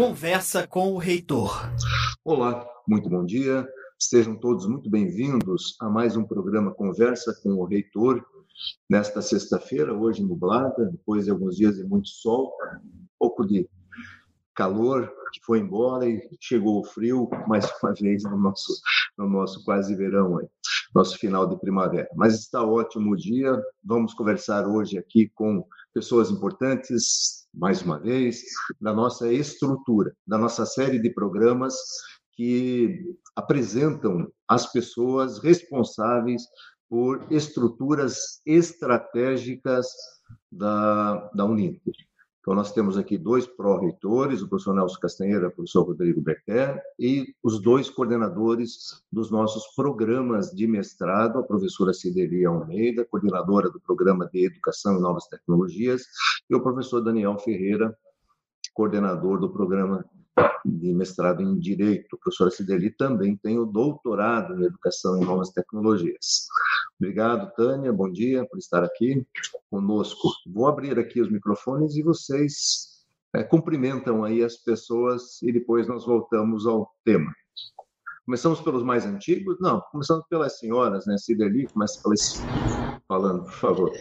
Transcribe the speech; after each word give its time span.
Conversa 0.00 0.66
com 0.66 0.94
o 0.94 0.96
Reitor. 0.96 1.52
Olá, 2.24 2.66
muito 2.88 3.10
bom 3.10 3.22
dia. 3.22 3.68
Sejam 3.98 4.34
todos 4.34 4.66
muito 4.66 4.88
bem-vindos 4.88 5.76
a 5.78 5.90
mais 5.90 6.16
um 6.16 6.24
programa 6.24 6.72
Conversa 6.72 7.38
com 7.42 7.50
o 7.50 7.66
Reitor. 7.66 8.24
Nesta 8.88 9.20
sexta-feira, 9.20 9.92
hoje 9.92 10.22
nublada, 10.22 10.86
depois 10.86 11.26
de 11.26 11.30
alguns 11.30 11.54
dias 11.54 11.76
de 11.76 11.84
muito 11.84 12.08
sol, 12.08 12.50
um 12.82 13.06
pouco 13.18 13.46
de 13.46 13.68
calor 14.54 15.12
que 15.34 15.40
foi 15.44 15.58
embora 15.58 16.08
e 16.08 16.26
chegou 16.40 16.80
o 16.80 16.84
frio 16.84 17.28
mais 17.46 17.66
uma 17.82 17.92
vez 17.92 18.22
no 18.24 18.38
nosso, 18.38 18.72
no 19.18 19.28
nosso 19.28 19.62
quase 19.66 19.94
verão, 19.94 20.38
aí, 20.38 20.48
nosso 20.94 21.18
final 21.18 21.46
de 21.46 21.60
primavera. 21.60 22.08
Mas 22.16 22.38
está 22.38 22.64
ótimo 22.64 23.12
o 23.12 23.16
dia, 23.16 23.62
vamos 23.84 24.14
conversar 24.14 24.66
hoje 24.66 24.96
aqui 24.96 25.28
com 25.34 25.62
pessoas 25.92 26.30
importantes, 26.30 27.39
mais 27.52 27.82
uma 27.82 27.98
vez, 27.98 28.42
da 28.80 28.92
nossa 28.92 29.32
estrutura, 29.32 30.14
da 30.26 30.38
nossa 30.38 30.64
série 30.64 30.98
de 30.98 31.10
programas 31.10 31.74
que 32.34 33.16
apresentam 33.36 34.30
as 34.48 34.70
pessoas 34.72 35.38
responsáveis 35.38 36.42
por 36.88 37.26
estruturas 37.30 38.40
estratégicas 38.46 39.86
da, 40.50 41.30
da. 41.34 41.46
Então, 42.40 42.54
nós 42.54 42.72
temos 42.72 42.96
aqui 42.96 43.18
dois 43.18 43.46
pró-reitores, 43.46 44.40
o 44.40 44.48
professor 44.48 44.74
Nelson 44.74 44.98
Castanheira 44.98 45.44
e 45.44 45.48
o 45.48 45.52
professor 45.52 45.82
Rodrigo 45.82 46.22
Berter, 46.22 46.80
e 46.98 47.34
os 47.42 47.60
dois 47.60 47.90
coordenadores 47.90 49.02
dos 49.12 49.30
nossos 49.30 49.74
programas 49.74 50.50
de 50.50 50.66
mestrado, 50.66 51.38
a 51.38 51.42
professora 51.42 51.92
Cidelia 51.92 52.48
Almeida, 52.48 53.04
coordenadora 53.04 53.68
do 53.68 53.78
Programa 53.78 54.26
de 54.32 54.46
Educação 54.46 54.96
e 54.96 55.00
Novas 55.00 55.26
Tecnologias, 55.26 56.06
e 56.48 56.54
o 56.54 56.62
professor 56.62 57.02
Daniel 57.02 57.38
Ferreira, 57.38 57.94
coordenador 58.72 59.38
do 59.38 59.52
Programa 59.52 60.02
de 60.64 60.92
mestrado 60.92 61.42
em 61.42 61.58
Direito. 61.58 62.16
A 62.16 62.18
professora 62.18 62.50
Cideli 62.50 62.90
também 62.90 63.36
tem 63.36 63.58
o 63.58 63.64
doutorado 63.64 64.60
em 64.60 64.64
Educação 64.64 65.20
e 65.20 65.24
Novas 65.24 65.50
Tecnologias. 65.50 66.46
Obrigado, 66.98 67.52
Tânia, 67.54 67.92
bom 67.92 68.10
dia 68.10 68.46
por 68.46 68.58
estar 68.58 68.84
aqui 68.84 69.26
conosco. 69.70 70.28
Vou 70.46 70.66
abrir 70.66 70.98
aqui 70.98 71.20
os 71.20 71.30
microfones 71.30 71.96
e 71.96 72.02
vocês 72.02 73.04
é, 73.34 73.42
cumprimentam 73.42 74.24
aí 74.24 74.42
as 74.42 74.56
pessoas 74.56 75.40
e 75.42 75.52
depois 75.52 75.86
nós 75.86 76.04
voltamos 76.04 76.66
ao 76.66 76.90
tema. 77.04 77.32
Começamos 78.24 78.60
pelos 78.60 78.82
mais 78.82 79.06
antigos? 79.06 79.56
Não, 79.60 79.80
começamos 79.90 80.24
pelas 80.28 80.58
senhoras, 80.58 81.06
né? 81.06 81.16
Cideli, 81.18 81.66
começa 81.66 82.00
pelas 82.02 82.40
falando, 83.10 83.42
por 83.42 83.54
favor. 83.54 83.92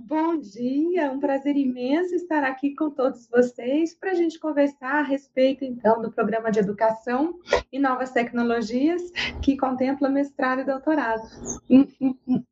Bom 0.00 0.36
dia, 0.36 1.10
um 1.10 1.18
prazer 1.18 1.56
imenso 1.56 2.14
estar 2.14 2.44
aqui 2.44 2.74
com 2.74 2.90
todos 2.90 3.26
vocês 3.28 3.94
para 3.94 4.10
a 4.10 4.14
gente 4.14 4.38
conversar 4.38 4.98
a 4.98 5.02
respeito, 5.02 5.64
então, 5.64 6.02
do 6.02 6.12
programa 6.12 6.50
de 6.50 6.58
educação 6.58 7.38
e 7.72 7.78
novas 7.78 8.10
tecnologias 8.10 9.00
que 9.40 9.56
contempla 9.56 10.10
mestrado 10.10 10.60
e 10.60 10.64
doutorado. 10.64 11.22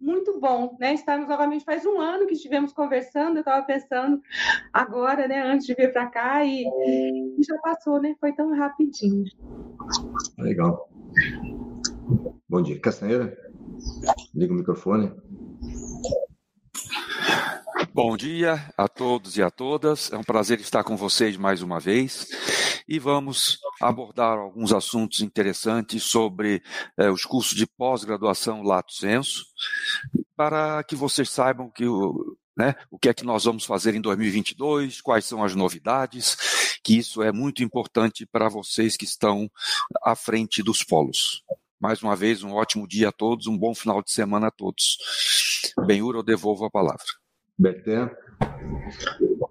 Muito 0.01 0.41
bom, 0.41 0.75
né? 0.81 0.95
Estamos 0.95 1.29
novamente, 1.29 1.67
faz 1.67 1.85
um 1.85 2.01
ano 2.01 2.27
que 2.27 2.33
estivemos 2.33 2.73
conversando, 2.73 3.37
eu 3.37 3.41
estava 3.41 3.63
pensando 3.67 4.23
agora, 4.73 5.29
né, 5.29 5.43
antes 5.43 5.67
de 5.67 5.75
vir 5.75 5.93
para 5.93 6.07
cá, 6.07 6.43
e, 6.47 6.65
e 6.65 7.43
já 7.47 7.59
passou, 7.59 8.01
né? 8.01 8.17
Foi 8.19 8.33
tão 8.33 8.57
rapidinho. 8.57 9.25
Legal. 10.39 10.89
Bom 12.49 12.63
dia. 12.63 12.81
Castanheira? 12.81 13.37
Liga 14.35 14.55
o 14.55 14.57
microfone. 14.57 15.13
Bom 17.95 18.17
dia 18.17 18.75
a 18.77 18.89
todos 18.89 19.37
e 19.37 19.43
a 19.43 19.53
todas. 19.53 20.11
É 20.11 20.19
um 20.19 20.25
prazer 20.25 20.59
estar 20.59 20.83
com 20.83 20.97
vocês 20.97 21.37
mais 21.37 21.63
uma 21.63 21.79
vez 21.79 22.27
e 22.89 22.99
vamos 22.99 23.61
abordar 23.81 24.37
alguns 24.37 24.73
assuntos 24.73 25.21
interessantes 25.21 26.03
sobre 26.03 26.61
eh, 26.99 27.09
os 27.09 27.25
cursos 27.25 27.57
de 27.57 27.69
pós-graduação 27.69 28.65
Lato 28.65 28.93
Senso, 28.93 29.45
para 30.35 30.83
que 30.83 30.97
vocês 30.97 31.31
saibam 31.31 31.71
que 31.71 31.87
o, 31.87 32.37
né, 32.57 32.75
o 32.91 32.99
que 32.99 33.11
é 33.11 33.15
que 33.15 33.25
nós 33.25 33.45
vamos 33.45 33.65
fazer 33.65 33.95
em 33.95 34.01
2022, 34.01 35.01
quais 35.01 35.25
são 35.25 35.45
as 35.45 35.55
novidades, 35.55 36.37
que 36.83 36.99
isso 36.99 37.23
é 37.23 37.31
muito 37.31 37.63
importante 37.63 38.27
para 38.27 38.49
vocês 38.49 38.97
que 38.97 39.05
estão 39.05 39.49
à 40.03 40.17
frente 40.17 40.65
dos 40.65 40.83
polos. 40.83 41.45
Mais 41.81 42.03
uma 42.03 42.17
vez, 42.17 42.43
um 42.43 42.55
ótimo 42.55 42.89
dia 42.89 43.11
a 43.11 43.13
todos, 43.13 43.47
um 43.47 43.57
bom 43.57 43.73
final 43.73 44.03
de 44.03 44.11
semana 44.11 44.49
a 44.49 44.51
todos. 44.51 44.99
Benhur, 45.87 46.17
eu 46.17 46.25
devolvo 46.25 46.65
a 46.65 46.71
palavra. 46.71 47.24
Berté. 47.57 48.11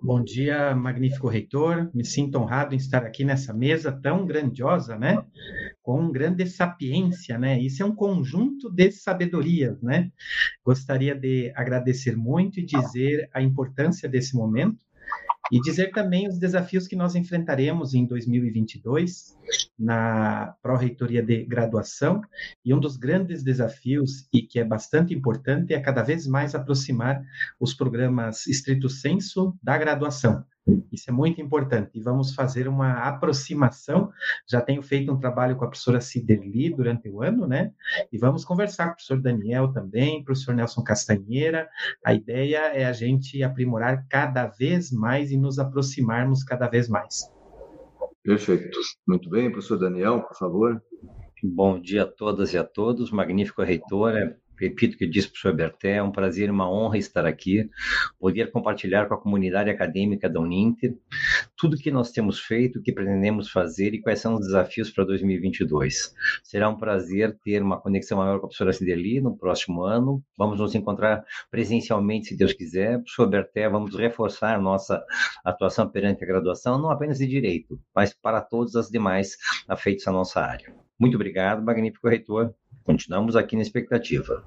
Bom 0.01 0.21
dia, 0.21 0.75
magnífico 0.75 1.29
reitor. 1.29 1.89
Me 1.93 2.03
sinto 2.03 2.37
honrado 2.37 2.73
em 2.73 2.77
estar 2.77 3.05
aqui 3.05 3.23
nessa 3.23 3.53
mesa 3.53 3.91
tão 3.91 4.25
grandiosa, 4.25 4.97
né? 4.97 5.23
Com 5.81 6.11
grande 6.11 6.45
sapiência, 6.45 7.37
né? 7.37 7.57
Isso 7.59 7.81
é 7.81 7.85
um 7.85 7.95
conjunto 7.95 8.69
de 8.69 8.91
sabedorias, 8.91 9.81
né? 9.81 10.11
Gostaria 10.65 11.15
de 11.15 11.53
agradecer 11.55 12.17
muito 12.17 12.59
e 12.59 12.65
dizer 12.65 13.29
a 13.33 13.41
importância 13.41 14.09
desse 14.09 14.35
momento 14.35 14.83
e 15.53 15.61
dizer 15.61 15.91
também 15.91 16.27
os 16.27 16.39
desafios 16.39 16.87
que 16.87 16.95
nós 16.95 17.13
enfrentaremos 17.13 17.93
em 17.93 18.07
2022 18.07 19.37
na 19.77 20.55
pró-reitoria 20.63 21.21
de 21.21 21.43
graduação. 21.45 22.23
E 22.65 22.73
um 22.73 22.79
dos 22.79 22.97
grandes 22.97 23.43
desafios, 23.43 24.27
e 24.33 24.41
que 24.41 24.57
é 24.57 24.65
bastante 24.65 25.13
importante, 25.13 25.71
é 25.71 25.79
cada 25.79 26.01
vez 26.01 26.25
mais 26.25 26.55
aproximar 26.55 27.23
os 27.59 27.71
programas 27.75 28.47
estrito 28.47 28.89
senso 28.89 29.55
da 29.61 29.77
graduação. 29.77 30.43
Isso 30.91 31.09
é 31.09 31.13
muito 31.13 31.41
importante. 31.41 31.91
E 31.93 32.01
vamos 32.01 32.33
fazer 32.33 32.67
uma 32.67 32.93
aproximação. 32.93 34.11
Já 34.47 34.61
tenho 34.61 34.81
feito 34.81 35.11
um 35.11 35.19
trabalho 35.19 35.55
com 35.57 35.65
a 35.65 35.67
professora 35.67 35.99
Ciderli 35.99 36.73
durante 36.73 37.09
o 37.09 37.21
ano, 37.21 37.45
né? 37.45 37.71
E 38.11 38.17
vamos 38.17 38.45
conversar 38.45 38.85
com 38.85 38.91
o 38.91 38.95
professor 38.95 39.21
Daniel 39.21 39.73
também, 39.73 40.23
professor 40.23 40.55
Nelson 40.55 40.83
Castanheira. 40.83 41.67
A 42.05 42.13
ideia 42.13 42.59
é 42.73 42.85
a 42.85 42.93
gente 42.93 43.43
aprimorar 43.43 44.05
cada 44.07 44.47
vez 44.47 44.91
mais 44.91 45.31
e 45.31 45.37
nos 45.37 45.59
aproximarmos 45.59 46.43
cada 46.43 46.67
vez 46.67 46.87
mais. 46.87 47.29
Perfeito. 48.23 48.77
Muito 49.05 49.29
bem, 49.29 49.51
professor 49.51 49.77
Daniel, 49.77 50.21
por 50.21 50.37
favor. 50.37 50.81
Bom 51.43 51.77
dia 51.77 52.03
a 52.03 52.07
todas 52.07 52.53
e 52.53 52.57
a 52.57 52.63
todos. 52.63 53.11
Magnífico 53.11 53.61
reitor. 53.63 54.15
É 54.15 54.37
repito 54.63 54.95
o 54.95 54.97
que 54.97 55.07
disse 55.07 55.27
o 55.27 55.31
professor 55.31 55.55
Berté, 55.55 55.95
é 55.97 56.03
um 56.03 56.11
prazer 56.11 56.47
e 56.47 56.51
uma 56.51 56.69
honra 56.69 56.97
estar 56.97 57.25
aqui, 57.25 57.69
poder 58.19 58.51
compartilhar 58.51 59.07
com 59.07 59.13
a 59.13 59.21
comunidade 59.21 59.69
acadêmica 59.69 60.29
da 60.29 60.39
Uninter 60.39 60.95
tudo 61.57 61.77
que 61.77 61.91
nós 61.91 62.11
temos 62.11 62.39
feito, 62.39 62.79
o 62.79 62.81
que 62.81 62.91
pretendemos 62.91 63.49
fazer 63.49 63.93
e 63.93 64.01
quais 64.01 64.19
são 64.19 64.35
os 64.35 64.41
desafios 64.41 64.89
para 64.91 65.05
2022. 65.05 66.13
Será 66.43 66.69
um 66.69 66.77
prazer 66.77 67.37
ter 67.43 67.61
uma 67.61 67.79
conexão 67.79 68.17
maior 68.17 68.39
com 68.39 68.45
a 68.45 68.49
professora 68.49 68.73
Cideli 68.73 69.21
no 69.21 69.37
próximo 69.37 69.83
ano. 69.83 70.23
Vamos 70.37 70.59
nos 70.59 70.75
encontrar 70.75 71.23
presencialmente, 71.49 72.27
se 72.27 72.37
Deus 72.37 72.53
quiser. 72.53 72.97
Professor 72.97 73.27
Berté, 73.27 73.69
vamos 73.69 73.95
reforçar 73.95 74.61
nossa 74.61 75.03
atuação 75.43 75.89
perante 75.89 76.23
a 76.23 76.27
graduação, 76.27 76.77
não 76.77 76.89
apenas 76.89 77.17
de 77.17 77.27
direito, 77.27 77.79
mas 77.95 78.13
para 78.13 78.41
todas 78.41 78.75
as 78.75 78.89
demais 78.89 79.37
afeitos 79.67 80.07
à 80.07 80.11
nossa 80.11 80.41
área. 80.41 80.73
Muito 80.99 81.15
obrigado, 81.15 81.63
magnífico 81.63 82.07
reitor. 82.07 82.53
Continuamos 82.83 83.35
aqui 83.35 83.55
na 83.55 83.61
expectativa. 83.61 84.43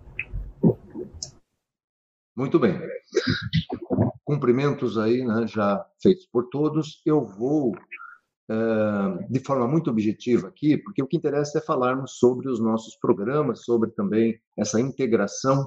Muito 2.36 2.58
bem. 2.58 2.78
Cumprimentos 4.24 4.98
aí, 4.98 5.24
né, 5.24 5.46
já 5.46 5.86
feitos 6.02 6.26
por 6.26 6.48
todos. 6.50 7.00
Eu 7.06 7.24
vou 7.24 7.74
uh, 8.50 9.32
de 9.32 9.40
forma 9.40 9.66
muito 9.66 9.90
objetiva 9.90 10.48
aqui, 10.48 10.76
porque 10.76 11.02
o 11.02 11.06
que 11.06 11.16
interessa 11.16 11.58
é 11.58 11.62
falarmos 11.62 12.18
sobre 12.18 12.48
os 12.48 12.60
nossos 12.60 12.96
programas, 12.96 13.64
sobre 13.64 13.90
também 13.90 14.38
essa 14.56 14.80
integração 14.80 15.62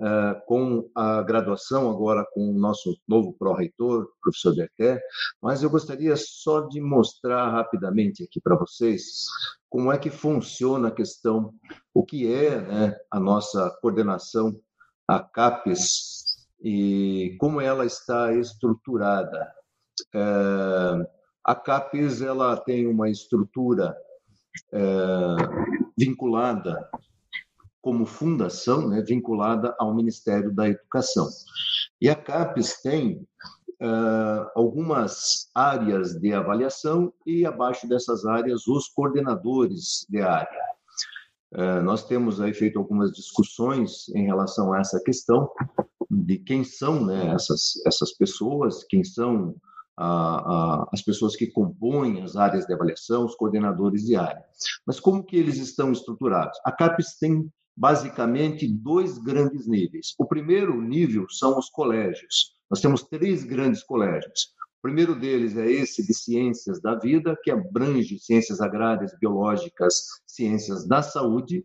uh, 0.00 0.46
com 0.46 0.90
a 0.94 1.22
graduação, 1.22 1.90
agora 1.90 2.26
com 2.32 2.50
o 2.50 2.58
nosso 2.58 2.96
novo 3.06 3.32
pró-reitor, 3.38 4.08
professor 4.20 4.56
Berquer. 4.56 5.00
Mas 5.40 5.62
eu 5.62 5.70
gostaria 5.70 6.16
só 6.16 6.62
de 6.62 6.80
mostrar 6.80 7.50
rapidamente 7.50 8.24
aqui 8.24 8.40
para 8.40 8.56
vocês 8.56 9.26
como 9.68 9.92
é 9.92 9.98
que 9.98 10.10
funciona 10.10 10.88
a 10.88 10.92
questão, 10.92 11.54
o 11.92 12.04
que 12.04 12.32
é 12.32 12.60
né, 12.60 12.96
a 13.10 13.20
nossa 13.20 13.70
coordenação, 13.80 14.58
a 15.06 15.20
CAPES, 15.20 16.48
e 16.62 17.36
como 17.38 17.60
ela 17.60 17.84
está 17.86 18.32
estruturada. 18.34 19.52
É, 20.14 21.08
a 21.44 21.54
CAPES 21.54 22.22
ela 22.22 22.56
tem 22.56 22.86
uma 22.86 23.08
estrutura 23.08 23.96
é, 24.72 24.80
vinculada 25.96 26.88
como 27.80 28.04
fundação, 28.04 28.88
né, 28.88 29.02
vinculada 29.02 29.74
ao 29.78 29.94
Ministério 29.94 30.54
da 30.54 30.68
Educação. 30.68 31.28
E 32.00 32.08
a 32.08 32.14
CAPES 32.14 32.82
tem 32.82 33.26
uh, 33.80 34.50
algumas 34.54 35.50
áreas 35.54 36.14
de 36.14 36.32
avaliação 36.32 37.12
e, 37.26 37.46
abaixo 37.46 37.88
dessas 37.88 38.24
áreas, 38.24 38.66
os 38.66 38.88
coordenadores 38.88 40.06
de 40.08 40.20
área. 40.20 40.68
Uh, 41.52 41.82
nós 41.82 42.04
temos 42.04 42.40
aí 42.40 42.52
feito 42.52 42.78
algumas 42.78 43.12
discussões 43.12 44.08
em 44.10 44.26
relação 44.26 44.72
a 44.72 44.80
essa 44.80 45.00
questão 45.02 45.50
de 46.10 46.38
quem 46.38 46.64
são 46.64 47.04
né, 47.04 47.34
essas, 47.34 47.74
essas 47.86 48.12
pessoas, 48.12 48.84
quem 48.84 49.02
são 49.02 49.54
a, 49.96 50.06
a, 50.06 50.88
as 50.92 51.02
pessoas 51.02 51.34
que 51.34 51.46
compõem 51.46 52.22
as 52.22 52.36
áreas 52.36 52.66
de 52.66 52.72
avaliação, 52.72 53.24
os 53.24 53.34
coordenadores 53.34 54.04
de 54.04 54.14
área. 54.14 54.44
Mas 54.86 55.00
como 55.00 55.24
que 55.24 55.36
eles 55.36 55.56
estão 55.56 55.90
estruturados? 55.90 56.58
A 56.64 56.72
CAPES 56.72 57.18
tem 57.18 57.50
basicamente 57.76 58.66
dois 58.66 59.18
grandes 59.18 59.66
níveis. 59.66 60.14
O 60.18 60.26
primeiro 60.26 60.80
nível 60.80 61.28
são 61.28 61.58
os 61.58 61.68
colégios. 61.68 62.57
Nós 62.70 62.80
temos 62.80 63.02
três 63.02 63.44
grandes 63.44 63.82
colégios. 63.82 64.54
O 64.78 64.82
primeiro 64.82 65.14
deles 65.14 65.56
é 65.56 65.70
esse 65.70 66.06
de 66.06 66.14
ciências 66.14 66.80
da 66.80 66.94
vida, 66.94 67.36
que 67.42 67.50
abrange 67.50 68.18
ciências 68.18 68.60
agrárias, 68.60 69.12
biológicas, 69.18 70.04
ciências 70.26 70.86
da 70.86 71.02
saúde. 71.02 71.64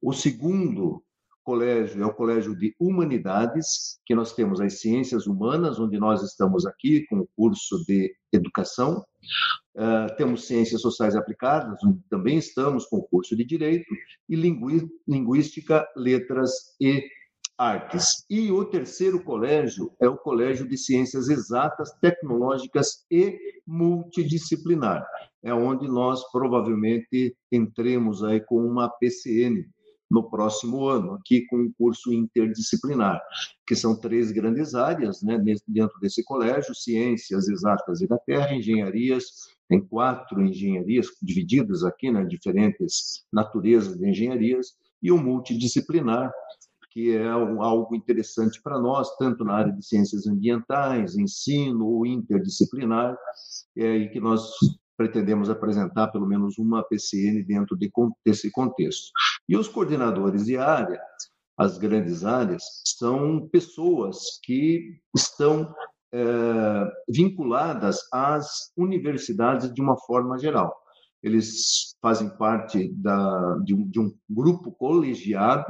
O 0.00 0.12
segundo 0.12 1.02
colégio 1.46 2.02
é 2.02 2.06
o 2.06 2.12
Colégio 2.12 2.56
de 2.56 2.74
Humanidades, 2.80 4.00
que 4.04 4.14
nós 4.14 4.32
temos 4.32 4.60
as 4.60 4.80
ciências 4.80 5.26
humanas, 5.28 5.78
onde 5.78 5.96
nós 5.96 6.22
estamos 6.22 6.66
aqui 6.66 7.06
com 7.06 7.20
o 7.20 7.28
curso 7.36 7.84
de 7.84 8.12
educação. 8.32 9.04
Uh, 9.76 10.16
temos 10.16 10.46
ciências 10.46 10.80
sociais 10.80 11.14
aplicadas, 11.14 11.78
onde 11.84 12.00
também 12.10 12.38
estamos 12.38 12.86
com 12.86 12.96
o 12.96 13.02
curso 13.04 13.36
de 13.36 13.44
direito, 13.44 13.86
e 14.28 14.34
linguística, 15.06 15.86
letras 15.94 16.50
e 16.80 17.06
artes. 17.58 18.24
E 18.28 18.50
o 18.50 18.64
terceiro 18.64 19.22
colégio 19.22 19.92
é 20.00 20.08
o 20.08 20.16
Colégio 20.16 20.68
de 20.68 20.76
Ciências 20.76 21.28
Exatas, 21.28 21.92
Tecnológicas 22.00 23.04
e 23.10 23.38
Multidisciplinar. 23.66 25.06
É 25.42 25.52
onde 25.54 25.88
nós 25.88 26.22
provavelmente 26.30 27.36
entremos 27.50 28.22
aí 28.22 28.40
com 28.40 28.64
uma 28.64 28.88
PCN, 28.88 29.64
no 30.10 30.30
próximo 30.30 30.86
ano, 30.86 31.14
aqui 31.14 31.44
com 31.46 31.56
um 31.56 31.72
curso 31.76 32.12
interdisciplinar, 32.12 33.20
que 33.66 33.74
são 33.74 33.98
três 33.98 34.30
grandes 34.30 34.74
áreas 34.74 35.22
né, 35.22 35.36
dentro 35.66 35.98
desse 36.00 36.24
colégio: 36.24 36.74
ciências 36.74 37.48
exatas 37.48 38.00
e 38.00 38.06
da 38.06 38.18
terra, 38.18 38.54
engenharias, 38.54 39.24
tem 39.68 39.80
quatro 39.80 40.40
engenharias 40.42 41.08
divididas 41.20 41.82
aqui, 41.82 42.10
né, 42.10 42.24
diferentes 42.24 43.24
naturezas 43.32 43.96
de 43.96 44.08
engenharias, 44.08 44.74
e 45.02 45.10
o 45.10 45.18
multidisciplinar, 45.18 46.32
que 46.96 47.14
é 47.14 47.28
algo 47.28 47.94
interessante 47.94 48.58
para 48.62 48.80
nós, 48.80 49.14
tanto 49.18 49.44
na 49.44 49.52
área 49.52 49.70
de 49.70 49.84
ciências 49.84 50.26
ambientais, 50.26 51.14
ensino 51.14 51.86
ou 51.86 52.06
interdisciplinar, 52.06 53.14
é, 53.76 53.96
e 53.96 54.08
que 54.08 54.18
nós 54.18 54.48
pretendemos 54.96 55.50
apresentar 55.50 56.08
pelo 56.08 56.26
menos 56.26 56.56
uma 56.56 56.82
PCN 56.82 57.42
dentro 57.42 57.76
de, 57.76 57.92
desse 58.24 58.50
contexto. 58.50 59.10
E 59.46 59.58
os 59.58 59.68
coordenadores 59.68 60.46
de 60.46 60.56
área, 60.56 60.98
as 61.58 61.76
grandes 61.76 62.24
áreas, 62.24 62.64
são 62.86 63.46
pessoas 63.52 64.40
que 64.42 64.98
estão 65.14 65.70
é, 66.14 66.90
vinculadas 67.10 67.98
às 68.10 68.72
universidades 68.74 69.70
de 69.70 69.82
uma 69.82 69.98
forma 69.98 70.38
geral. 70.38 70.74
Eles 71.26 71.96
fazem 72.00 72.30
parte 72.30 72.88
da, 72.94 73.58
de, 73.64 73.74
um, 73.74 73.88
de 73.88 73.98
um 73.98 74.14
grupo 74.30 74.70
colegiado 74.70 75.66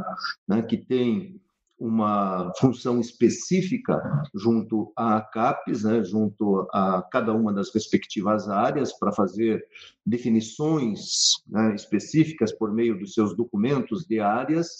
né, 0.47 0.61
que 0.61 0.77
tem 0.77 1.41
uma 1.79 2.53
função 2.59 3.01
específica 3.01 4.23
junto 4.35 4.93
à 4.97 5.21
CAPES, 5.21 5.85
né, 5.85 6.05
junto 6.05 6.67
a 6.73 7.03
cada 7.11 7.35
uma 7.35 7.53
das 7.53 7.73
respectivas 7.73 8.49
áreas, 8.49 8.93
para 8.99 9.13
fazer 9.13 9.65
definições 10.05 11.43
né, 11.47 11.75
específicas 11.75 12.53
por 12.53 12.73
meio 12.73 12.99
dos 12.99 13.13
seus 13.13 13.37
documentos 13.37 14.07
de 14.07 14.21
áreas. 14.21 14.79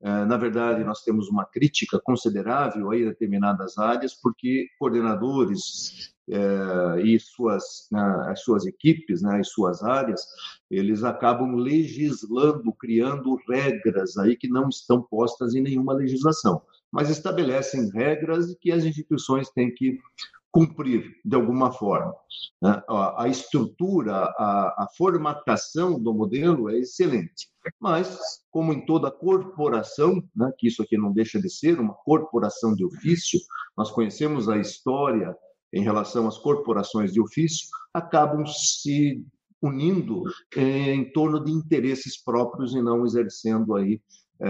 É, 0.00 0.24
na 0.24 0.36
verdade, 0.36 0.82
nós 0.84 1.02
temos 1.02 1.28
uma 1.28 1.44
crítica 1.44 2.00
considerável 2.02 2.90
a 2.90 2.94
determinadas 2.94 3.78
áreas, 3.78 4.14
porque 4.14 4.68
coordenadores 4.78 6.13
é, 6.28 7.02
e 7.02 7.18
suas, 7.20 7.86
né, 7.90 8.02
as 8.28 8.42
suas 8.42 8.66
equipes, 8.66 9.22
né, 9.22 9.40
as 9.40 9.48
suas 9.48 9.82
áreas, 9.82 10.22
eles 10.70 11.04
acabam 11.04 11.54
legislando, 11.54 12.72
criando 12.72 13.38
regras 13.48 14.16
aí 14.16 14.36
que 14.36 14.48
não 14.48 14.68
estão 14.68 15.02
postas 15.02 15.54
em 15.54 15.60
nenhuma 15.60 15.92
legislação, 15.92 16.62
mas 16.90 17.10
estabelecem 17.10 17.90
regras 17.90 18.54
que 18.60 18.72
as 18.72 18.84
instituições 18.84 19.50
têm 19.50 19.74
que 19.74 19.98
cumprir 20.50 21.16
de 21.24 21.34
alguma 21.34 21.72
forma. 21.72 22.14
Né? 22.62 22.80
A 22.88 23.26
estrutura, 23.26 24.14
a, 24.14 24.84
a 24.84 24.88
formatação 24.96 26.00
do 26.00 26.14
modelo 26.14 26.70
é 26.70 26.78
excelente, 26.78 27.48
mas, 27.80 28.18
como 28.52 28.72
em 28.72 28.86
toda 28.86 29.10
corporação, 29.10 30.22
né, 30.34 30.52
que 30.56 30.68
isso 30.68 30.82
aqui 30.82 30.96
não 30.96 31.12
deixa 31.12 31.40
de 31.40 31.50
ser 31.50 31.80
uma 31.80 31.94
corporação 31.94 32.74
de 32.74 32.84
ofício, 32.84 33.40
nós 33.76 33.90
conhecemos 33.90 34.48
a 34.48 34.56
história 34.56 35.36
em 35.74 35.82
relação 35.82 36.26
às 36.28 36.38
corporações 36.38 37.12
de 37.12 37.20
ofício, 37.20 37.66
acabam 37.92 38.46
se 38.46 39.24
unindo 39.60 40.22
em 40.56 41.10
torno 41.12 41.42
de 41.42 41.50
interesses 41.50 42.22
próprios 42.22 42.74
e 42.74 42.82
não 42.82 43.04
exercendo 43.04 43.74
aí 43.74 44.00
é, 44.40 44.48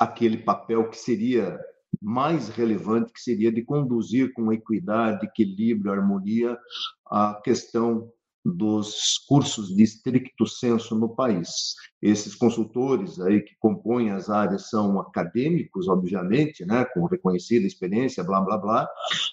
aquele 0.00 0.38
papel 0.38 0.90
que 0.90 0.96
seria 0.96 1.58
mais 2.02 2.48
relevante, 2.48 3.12
que 3.12 3.20
seria 3.20 3.50
de 3.50 3.62
conduzir 3.62 4.32
com 4.34 4.52
equidade, 4.52 5.24
equilíbrio, 5.24 5.92
harmonia 5.92 6.58
a 7.06 7.40
questão 7.42 8.10
dos 8.54 9.18
cursos 9.26 9.74
de 9.74 9.82
estricto 9.82 10.46
senso 10.46 10.94
no 10.94 11.14
país. 11.14 11.74
Esses 12.00 12.34
consultores 12.34 13.20
aí 13.20 13.40
que 13.40 13.54
compõem 13.58 14.10
as 14.10 14.30
áreas 14.30 14.68
são 14.68 15.00
acadêmicos, 15.00 15.88
obviamente, 15.88 16.64
né, 16.64 16.84
com 16.84 17.06
reconhecida 17.06 17.66
experiência, 17.66 18.22
blá 18.22 18.40
blá 18.40 18.58
blá. 18.58 18.88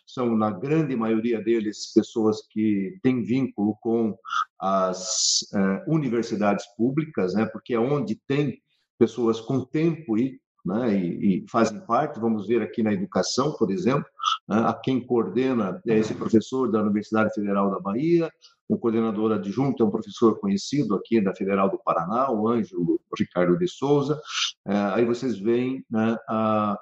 São 0.07 0.36
na 0.36 0.50
grande 0.50 0.95
maioria 0.95 1.42
deles 1.42 1.92
pessoas 1.94 2.42
que 2.50 2.98
têm 3.04 3.21
vínculo 3.21 3.77
com 3.81 4.18
as 4.60 5.39
eh, 5.54 5.83
universidades 5.88 6.66
públicas, 6.75 7.33
né, 7.33 7.45
porque 7.45 7.74
é 7.74 7.80
onde 7.80 8.19
tem 8.27 8.62
pessoas 8.98 9.39
com 9.39 9.63
tempo 9.66 10.18
e 10.18 10.42
né, 10.66 10.95
e, 10.98 11.44
e, 11.44 11.45
fazem 11.50 11.80
parte, 11.81 12.19
vamos 12.19 12.48
ver 12.48 12.62
aqui 12.62 12.81
na 12.81 12.94
educação, 12.94 13.51
por 13.57 13.69
exemplo, 13.69 14.06
né, 14.48 14.59
a 14.59 14.74
quem 14.74 15.06
coordena 15.06 15.81
é 15.86 15.98
esse 15.98 16.13
professor 16.16 16.71
da 16.71 16.81
Universidade 16.81 17.33
Federal 17.33 17.69
da 17.69 17.80
Bahia, 17.80 18.31
o 18.68 18.77
coordenador 18.77 19.31
adjunto 19.31 19.83
é 19.83 19.86
um 19.86 19.92
professor 19.92 20.39
conhecido 20.39 20.95
aqui 20.95 21.21
da 21.21 21.36
Federal 21.36 21.69
do 21.69 21.80
Paraná, 21.80 22.31
o 22.31 22.48
Ângelo 22.48 23.00
Ricardo 23.18 23.57
de 23.57 23.68
Souza. 23.68 24.19
É, 24.65 24.75
aí 24.75 25.06
vocês 25.06 25.38
veem 25.38 25.86
né, 25.89 26.18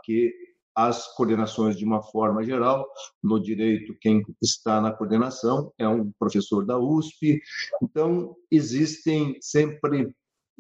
que 0.04 0.32
as 0.76 1.14
coordenações 1.16 1.78
de 1.78 1.86
uma 1.86 2.02
forma 2.02 2.44
geral. 2.44 2.88
No 3.22 3.42
direito, 3.42 3.96
quem 4.00 4.24
está 4.42 4.80
na 4.80 4.92
coordenação 4.92 5.72
é 5.78 5.88
um 5.88 6.12
professor 6.12 6.66
da 6.66 6.78
USP. 6.78 7.42
Então, 7.82 8.36
existem 8.50 9.38
sempre 9.42 10.14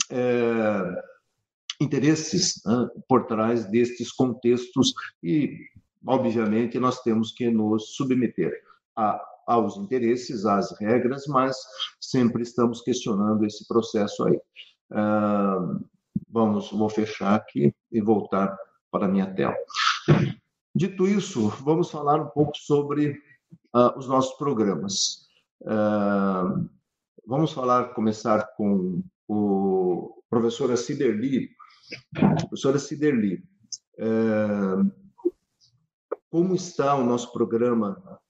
é, 0.09 0.81
interesses 1.79 2.61
né, 2.65 2.89
por 3.07 3.25
trás 3.25 3.65
destes 3.65 4.11
contextos 4.11 4.93
e, 5.23 5.57
obviamente, 6.05 6.79
nós 6.79 7.01
temos 7.01 7.31
que 7.31 7.49
nos 7.49 7.95
submeter 7.95 8.53
a 8.95 9.19
aos 9.47 9.77
interesses, 9.77 10.45
às 10.45 10.71
regras, 10.79 11.27
mas 11.27 11.57
sempre 11.99 12.43
estamos 12.43 12.81
questionando 12.81 13.45
esse 13.45 13.67
processo 13.67 14.23
aí. 14.23 14.39
Uh, 14.91 15.85
vamos, 16.29 16.71
vou 16.71 16.89
fechar 16.89 17.35
aqui 17.35 17.73
e 17.91 18.01
voltar 18.01 18.57
para 18.91 19.05
a 19.05 19.09
minha 19.09 19.33
tela. 19.33 19.55
Dito 20.75 21.07
isso, 21.07 21.49
vamos 21.63 21.89
falar 21.89 22.21
um 22.21 22.29
pouco 22.29 22.55
sobre 22.55 23.11
uh, 23.73 23.97
os 23.97 24.07
nossos 24.07 24.37
programas. 24.37 25.27
Uh, 25.61 26.69
vamos 27.25 27.51
falar, 27.51 27.93
começar 27.93 28.47
com 28.55 29.03
o 29.27 30.23
professora 30.29 30.77
Ciderli. 30.77 31.49
Professora 32.49 32.79
Ciderli, 32.79 33.43
como 36.29 36.55
está 36.55 36.95
o 36.95 37.03
nosso 37.03 37.33
programa 37.33 38.20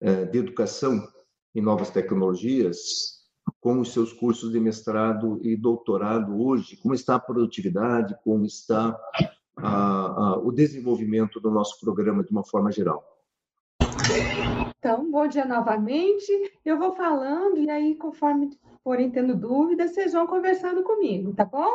de 0.00 0.38
educação 0.38 1.06
em 1.54 1.60
novas 1.62 1.90
tecnologias, 1.90 3.16
com 3.60 3.80
os 3.80 3.92
seus 3.92 4.12
cursos 4.12 4.52
de 4.52 4.60
mestrado 4.60 5.40
e 5.42 5.56
doutorado 5.56 6.40
hoje, 6.40 6.76
como 6.76 6.94
está 6.94 7.14
a 7.14 7.20
produtividade, 7.20 8.16
como 8.22 8.44
está 8.44 8.96
a, 9.56 10.06
a, 10.06 10.38
o 10.38 10.52
desenvolvimento 10.52 11.40
do 11.40 11.50
nosso 11.50 11.80
programa 11.80 12.22
de 12.22 12.30
uma 12.30 12.44
forma 12.44 12.70
geral. 12.70 13.04
Então, 14.86 15.10
bom 15.10 15.26
dia 15.26 15.44
novamente. 15.44 16.30
Eu 16.64 16.78
vou 16.78 16.94
falando 16.94 17.58
e 17.58 17.68
aí, 17.68 17.96
conforme 17.96 18.56
forem 18.84 19.10
tendo 19.10 19.34
dúvidas, 19.34 19.90
vocês 19.90 20.12
vão 20.12 20.28
conversando 20.28 20.84
comigo, 20.84 21.34
tá 21.34 21.44
bom? 21.44 21.72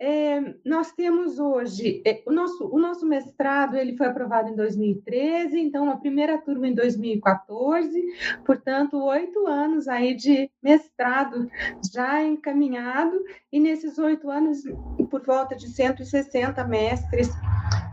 É, 0.00 0.56
nós 0.64 0.90
temos 0.90 1.38
hoje 1.38 2.02
é, 2.04 2.24
o 2.26 2.32
nosso 2.32 2.66
o 2.66 2.76
nosso 2.76 3.06
mestrado 3.06 3.76
ele 3.76 3.96
foi 3.96 4.08
aprovado 4.08 4.50
em 4.50 4.56
2013, 4.56 5.60
então 5.60 5.88
a 5.88 5.96
primeira 5.96 6.36
turma 6.38 6.66
em 6.66 6.74
2014, 6.74 8.04
portanto 8.44 9.00
oito 9.04 9.46
anos 9.46 9.86
aí 9.86 10.16
de 10.16 10.50
mestrado 10.60 11.48
já 11.94 12.20
encaminhado 12.20 13.16
e 13.52 13.60
nesses 13.60 13.96
oito 13.96 14.28
anos 14.28 14.64
por 15.08 15.24
volta 15.24 15.54
de 15.54 15.68
160 15.68 16.64
mestres 16.64 17.30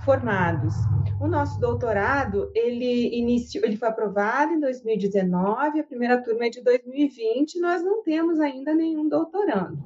formados. 0.04 0.74
O 1.20 1.28
nosso 1.28 1.60
doutorado, 1.60 2.52
ele 2.54 3.18
iniciou, 3.18 3.66
ele 3.66 3.78
foi 3.78 3.88
aprovado 3.88 4.54
em 4.54 4.60
2019, 4.60 5.80
a 5.80 5.84
primeira 5.84 6.22
turma 6.22 6.46
é 6.46 6.50
de 6.50 6.62
2020, 6.62 7.60
nós 7.60 7.84
não 7.84 8.04
temos 8.04 8.40
ainda 8.40 8.74
nenhum 8.74 9.08
doutorando. 9.08 9.78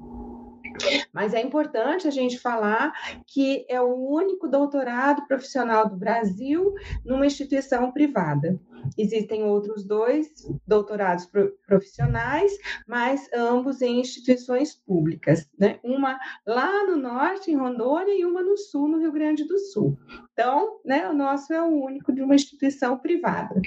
Mas 1.11 1.33
é 1.33 1.41
importante 1.41 2.07
a 2.07 2.11
gente 2.11 2.37
falar 2.37 2.93
que 3.25 3.65
é 3.69 3.81
o 3.81 3.93
único 3.93 4.47
doutorado 4.47 5.25
profissional 5.27 5.89
do 5.89 5.95
Brasil 5.95 6.73
numa 7.05 7.25
instituição 7.25 7.91
privada. 7.91 8.59
Existem 8.97 9.43
outros 9.43 9.83
dois 9.83 10.27
doutorados 10.65 11.27
profissionais, 11.65 12.51
mas 12.87 13.29
ambos 13.33 13.81
em 13.81 13.99
instituições 13.99 14.75
públicas, 14.75 15.49
né? 15.57 15.79
Uma 15.83 16.19
lá 16.45 16.85
no 16.85 16.97
norte, 16.97 17.51
em 17.51 17.57
Rondônia, 17.57 18.13
e 18.13 18.25
uma 18.25 18.41
no 18.41 18.57
sul, 18.57 18.87
no 18.87 18.99
Rio 18.99 19.11
Grande 19.11 19.43
do 19.45 19.57
Sul. 19.57 19.97
Então, 20.33 20.79
né, 20.85 21.09
o 21.09 21.13
nosso 21.13 21.51
é 21.51 21.61
o 21.61 21.83
único 21.83 22.13
de 22.13 22.21
uma 22.21 22.35
instituição 22.35 22.97
privada. 22.97 23.59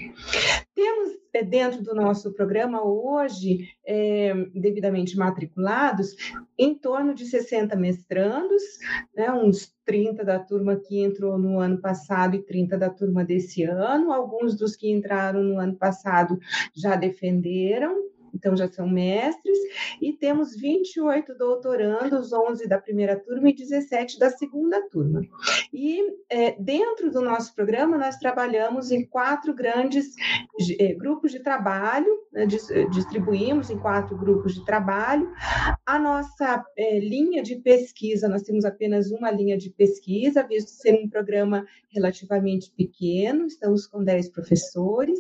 Temos 0.75 1.21
é, 1.33 1.43
dentro 1.43 1.83
do 1.83 1.95
nosso 1.95 2.33
programa 2.33 2.83
hoje, 2.83 3.69
é, 3.87 4.35
devidamente 4.55 5.17
matriculados, 5.17 6.15
em 6.59 6.75
torno 6.75 7.15
de 7.15 7.27
60 7.27 7.77
mestrandos, 7.77 8.63
né, 9.15 9.33
uns 9.33 9.73
30 9.91 10.25
da 10.25 10.39
turma 10.39 10.77
que 10.77 11.01
entrou 11.01 11.37
no 11.37 11.59
ano 11.59 11.77
passado 11.79 12.37
e 12.37 12.43
30 12.43 12.79
da 12.79 12.89
turma 12.89 13.25
desse 13.25 13.65
ano. 13.65 14.13
Alguns 14.13 14.57
dos 14.57 14.77
que 14.77 14.89
entraram 14.89 15.43
no 15.43 15.59
ano 15.59 15.75
passado 15.75 16.39
já 16.73 16.95
defenderam 16.95 18.09
então 18.35 18.57
já 18.57 18.71
são 18.71 18.89
mestres, 18.89 19.59
e 20.01 20.13
temos 20.13 20.57
28 20.57 21.35
doutorandos, 21.37 22.33
11 22.33 22.69
da 22.69 22.79
primeira 22.79 23.19
turma 23.19 23.51
e 23.51 23.55
17 23.55 24.19
da 24.19 24.31
segunda 24.31 24.81
turma. 24.89 25.23
E 25.73 26.01
é, 26.29 26.53
dentro 26.53 27.11
do 27.11 27.21
nosso 27.21 27.55
programa, 27.55 27.97
nós 27.97 28.17
trabalhamos 28.17 28.91
em 28.91 29.05
quatro 29.05 29.55
grandes 29.55 30.15
é, 30.79 30.95
grupos 30.95 31.33
de 31.33 31.41
trabalho, 31.41 32.09
né, 32.33 32.47
distribuímos 32.47 33.71
em 33.71 33.79
quatro 33.79 34.17
grupos 34.17 34.55
de 34.55 34.65
trabalho. 34.65 35.31
A 35.85 35.99
nossa 35.99 36.65
é, 36.77 36.99
linha 36.99 37.43
de 37.43 37.57
pesquisa, 37.57 38.29
nós 38.29 38.43
temos 38.43 38.65
apenas 38.65 39.11
uma 39.11 39.31
linha 39.31 39.57
de 39.57 39.71
pesquisa, 39.71 40.47
visto 40.47 40.71
ser 40.71 40.95
um 40.95 41.09
programa 41.09 41.67
relativamente 41.93 42.73
pequeno, 42.77 43.47
estamos 43.47 43.87
com 43.87 44.03
10 44.03 44.31
professores. 44.31 45.19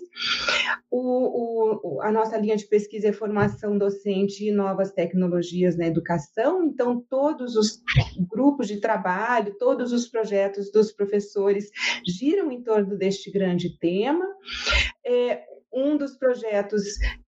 O, 0.91 1.97
o, 1.97 2.01
a 2.01 2.11
nossa 2.11 2.37
linha 2.37 2.57
de 2.57 2.67
pesquisa 2.67 3.00
é 3.05 3.13
formação 3.13 3.77
docente 3.79 4.47
e 4.47 4.53
novas 4.53 4.93
tecnologias 4.93 5.77
na 5.77 5.87
educação, 5.87 6.65
então 6.65 7.05
todos 7.09 7.57
os 7.57 7.83
grupos 8.29 8.69
de 8.69 8.79
trabalho, 8.79 9.57
todos 9.59 9.93
os 9.93 10.09
projetos 10.09 10.71
dos 10.71 10.93
professores 10.93 11.71
giram 12.07 12.51
em 12.51 12.63
torno 12.63 12.97
deste 12.97 13.31
grande 13.31 13.79
tema. 13.79 14.27
É, 15.05 15.45
um 15.73 15.97
dos 15.97 16.17
projetos 16.17 16.83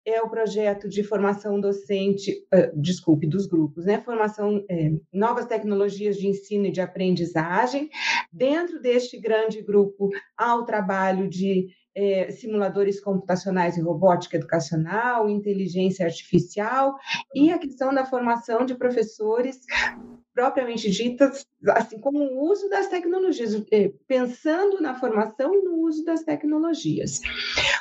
é 0.04 0.20
o 0.20 0.28
projeto 0.28 0.88
de 0.88 1.04
formação 1.04 1.60
docente, 1.60 2.44
uh, 2.52 2.80
desculpe, 2.80 3.26
dos 3.26 3.46
grupos, 3.46 3.84
né? 3.86 4.00
Formação, 4.00 4.64
é, 4.68 4.90
novas 5.12 5.46
tecnologias 5.46 6.16
de 6.16 6.26
ensino 6.26 6.66
e 6.66 6.72
de 6.72 6.80
aprendizagem. 6.80 7.88
Dentro 8.32 8.80
deste 8.80 9.18
grande 9.18 9.62
grupo, 9.62 10.10
há 10.36 10.56
o 10.56 10.64
trabalho 10.64 11.28
de 11.28 11.68
é, 11.94 12.30
simuladores 12.30 13.00
computacionais 13.00 13.76
e 13.76 13.82
robótica 13.82 14.36
educacional, 14.36 15.28
inteligência 15.28 16.06
artificial 16.06 16.96
e 17.34 17.52
a 17.52 17.58
questão 17.58 17.92
da 17.92 18.04
formação 18.04 18.64
de 18.64 18.74
professores 18.74 19.60
propriamente 20.34 20.90
ditas, 20.90 21.46
assim 21.68 21.98
como 21.98 22.18
o 22.18 22.50
uso 22.50 22.68
das 22.68 22.88
tecnologias, 22.88 23.54
é, 23.70 23.92
pensando 24.06 24.80
na 24.80 24.94
formação 24.94 25.54
e 25.54 25.62
no 25.62 25.74
uso 25.82 26.04
das 26.04 26.22
tecnologias. 26.22 27.20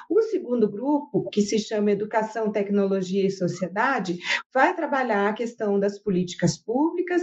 O 0.10 0.22
segundo 0.24 0.70
grupo, 0.70 1.30
que 1.30 1.42
se 1.42 1.58
chama 1.58 1.92
Educação, 1.92 2.52
Tecnologia 2.52 3.26
e 3.26 3.32
Sociedade, 3.32 4.18
vai 4.54 4.76
trabalhar 4.76 5.30
a 5.30 5.34
questão 5.34 5.80
das 5.80 5.98
políticas 5.98 6.58
públicas, 6.58 7.22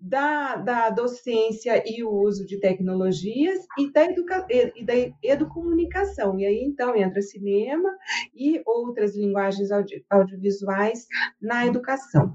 da, 0.00 0.56
da 0.56 0.90
docência 0.90 1.82
e 1.84 2.04
o 2.04 2.10
uso 2.10 2.46
de 2.46 2.60
tecnologias 2.60 3.58
e 3.78 3.92
da, 3.92 4.04
educa, 4.04 4.46
e 4.48 4.84
da 4.84 4.94
educomunicação. 5.22 6.38
E 6.38 6.46
aí, 6.46 6.62
então, 6.64 6.94
entra 6.94 7.20
cinema 7.20 7.90
e 8.34 8.62
outras 8.64 9.16
linguagens 9.16 9.70
audio, 9.72 10.02
audiovisuais 10.08 11.06
na 11.40 11.66
educação. 11.66 12.34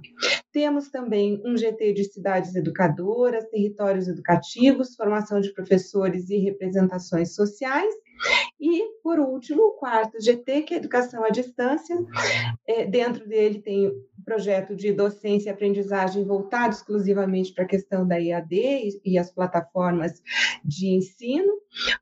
Temos 0.56 0.88
também 0.88 1.42
um 1.46 1.58
GT 1.58 1.92
de 1.92 2.06
cidades 2.06 2.56
educadoras, 2.56 3.44
territórios 3.50 4.08
educativos, 4.08 4.96
formação 4.96 5.42
de 5.42 5.54
professores 5.54 6.30
e 6.30 6.38
representações 6.38 7.36
sociais. 7.36 7.94
E, 8.60 9.00
por 9.04 9.20
último, 9.20 9.64
o 9.64 9.72
quarto 9.72 10.20
GT, 10.22 10.64
que 10.64 10.74
é 10.74 10.78
Educação 10.78 11.24
à 11.24 11.30
Distância. 11.30 11.96
É, 12.68 12.86
dentro 12.86 13.28
dele 13.28 13.60
tem 13.60 13.88
o 13.88 13.94
projeto 14.24 14.76
de 14.76 14.92
docência 14.92 15.50
e 15.50 15.54
aprendizagem 15.54 16.24
voltado 16.24 16.74
exclusivamente 16.74 17.54
para 17.54 17.64
a 17.64 17.68
questão 17.68 18.08
da 18.08 18.20
EAD 18.20 18.56
e, 18.56 19.02
e 19.06 19.18
as 19.18 19.32
plataformas 19.32 20.22
de 20.64 20.88
ensino 20.88 21.54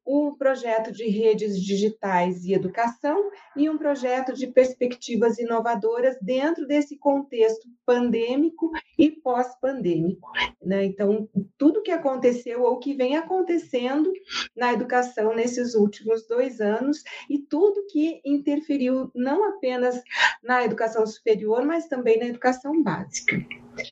um 0.06 0.36
projeto 0.36 0.92
de 0.92 1.08
redes 1.08 1.60
digitais 1.60 2.46
e 2.46 2.54
educação 2.54 3.30
e 3.56 3.70
um 3.70 3.78
projeto 3.78 4.34
de 4.34 4.48
perspectivas 4.48 5.40
inovadoras 5.40 6.16
dentro 6.22 6.68
desse 6.68 6.98
contexto 6.98 7.68
pandêmico 7.86 8.72
e 8.98 9.10
pós-pandêmico. 9.12 10.30
Né? 10.62 10.86
Então, 10.86 11.28
tudo 11.58 11.82
que 11.82 11.92
aconteceu 11.92 12.64
ou 12.64 12.78
que 12.78 12.94
vem 12.94 13.16
acontecendo 13.16 14.12
na 14.56 14.74
educação 14.74 15.36
nesses 15.36 15.74
últimos 15.74 16.03
dois 16.28 16.60
anos 16.60 17.04
e 17.30 17.40
tudo 17.40 17.86
que 17.92 18.22
interferiu 18.26 19.12
não 19.16 19.44
apenas 19.46 20.02
na 20.44 20.64
educação 20.64 21.06
superior, 21.06 21.66
mas 21.66 21.88
também 21.88 22.20
na 22.20 22.26
educação 22.26 22.82
básica. 22.84 23.44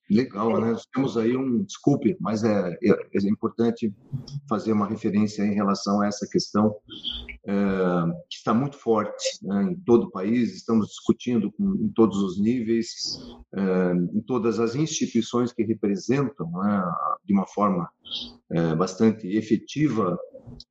Legal, 0.09 0.59
né? 0.59 0.71
Nós 0.71 0.85
temos 0.93 1.17
aí 1.17 1.35
um, 1.35 1.63
desculpe, 1.63 2.15
mas 2.19 2.43
é, 2.43 2.77
é, 2.83 2.89
é, 2.91 3.27
importante 3.27 3.91
fazer 4.47 4.73
uma 4.73 4.87
referência 4.87 5.43
em 5.43 5.53
relação 5.53 6.01
a 6.01 6.07
essa 6.07 6.27
questão 6.27 6.75
é, 7.47 7.53
que 8.29 8.37
está 8.37 8.53
muito 8.53 8.77
forte 8.77 9.39
né, 9.41 9.71
em 9.71 9.75
todo 9.75 10.05
o 10.05 10.11
país. 10.11 10.55
Estamos 10.55 10.87
discutindo 10.87 11.51
em 11.59 11.89
todos 11.89 12.17
os 12.17 12.39
níveis, 12.39 13.19
é, 13.55 13.93
em 14.13 14.21
todas 14.21 14.59
as 14.59 14.75
instituições 14.75 15.51
que 15.51 15.63
representam, 15.63 16.51
né, 16.51 16.83
de 17.25 17.33
uma 17.33 17.47
forma 17.47 17.89
é, 18.51 18.75
bastante 18.75 19.27
efetiva 19.35 20.19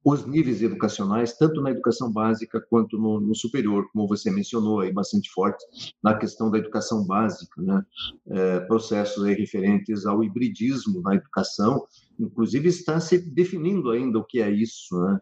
os 0.04 0.26
níveis 0.26 0.62
educacionais, 0.62 1.36
tanto 1.36 1.60
na 1.60 1.70
educação 1.70 2.10
básica 2.10 2.60
quanto 2.68 2.98
no, 2.98 3.20
no, 3.20 3.34
superior, 3.34 3.88
como 3.92 4.06
você 4.06 4.30
mencionou 4.30 4.80
aí 4.80 4.92
bastante 4.92 5.30
forte 5.30 5.64
na 6.02 6.16
questão 6.16 6.50
da 6.50 6.58
educação 6.58 7.06
básica, 7.06 7.60
né? 7.60 7.84
É, 8.28 8.60
processos 8.60 9.24
referentes 9.24 10.06
ao 10.06 10.22
hibridismo 10.22 11.02
na 11.02 11.14
educação, 11.14 11.84
inclusive 12.18 12.68
está 12.68 13.00
se 13.00 13.18
definindo 13.18 13.90
ainda 13.90 14.18
o 14.18 14.24
que 14.24 14.40
é 14.40 14.50
isso, 14.50 14.98
né? 15.00 15.20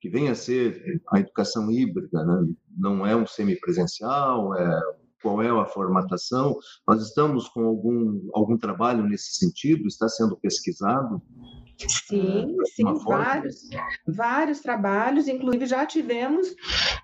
Que 0.00 0.08
vem 0.08 0.28
a 0.28 0.34
ser 0.34 1.02
a 1.10 1.20
educação 1.20 1.70
híbrida, 1.70 2.24
né? 2.24 2.48
Não 2.76 3.06
é 3.06 3.16
um 3.16 3.26
semipresencial, 3.26 4.54
é 4.54 4.80
qual 5.22 5.42
é 5.42 5.48
a 5.48 5.66
formatação. 5.66 6.56
Nós 6.86 7.02
estamos 7.02 7.48
com 7.48 7.64
algum 7.64 8.28
algum 8.32 8.56
trabalho 8.56 9.04
nesse 9.04 9.36
sentido, 9.36 9.86
está 9.86 10.08
sendo 10.08 10.36
pesquisado. 10.36 11.20
Sim, 11.86 12.56
sim, 12.74 12.84
vários, 13.04 13.68
vários 14.06 14.60
trabalhos, 14.60 15.28
inclusive 15.28 15.66
já 15.66 15.86
tivemos 15.86 16.54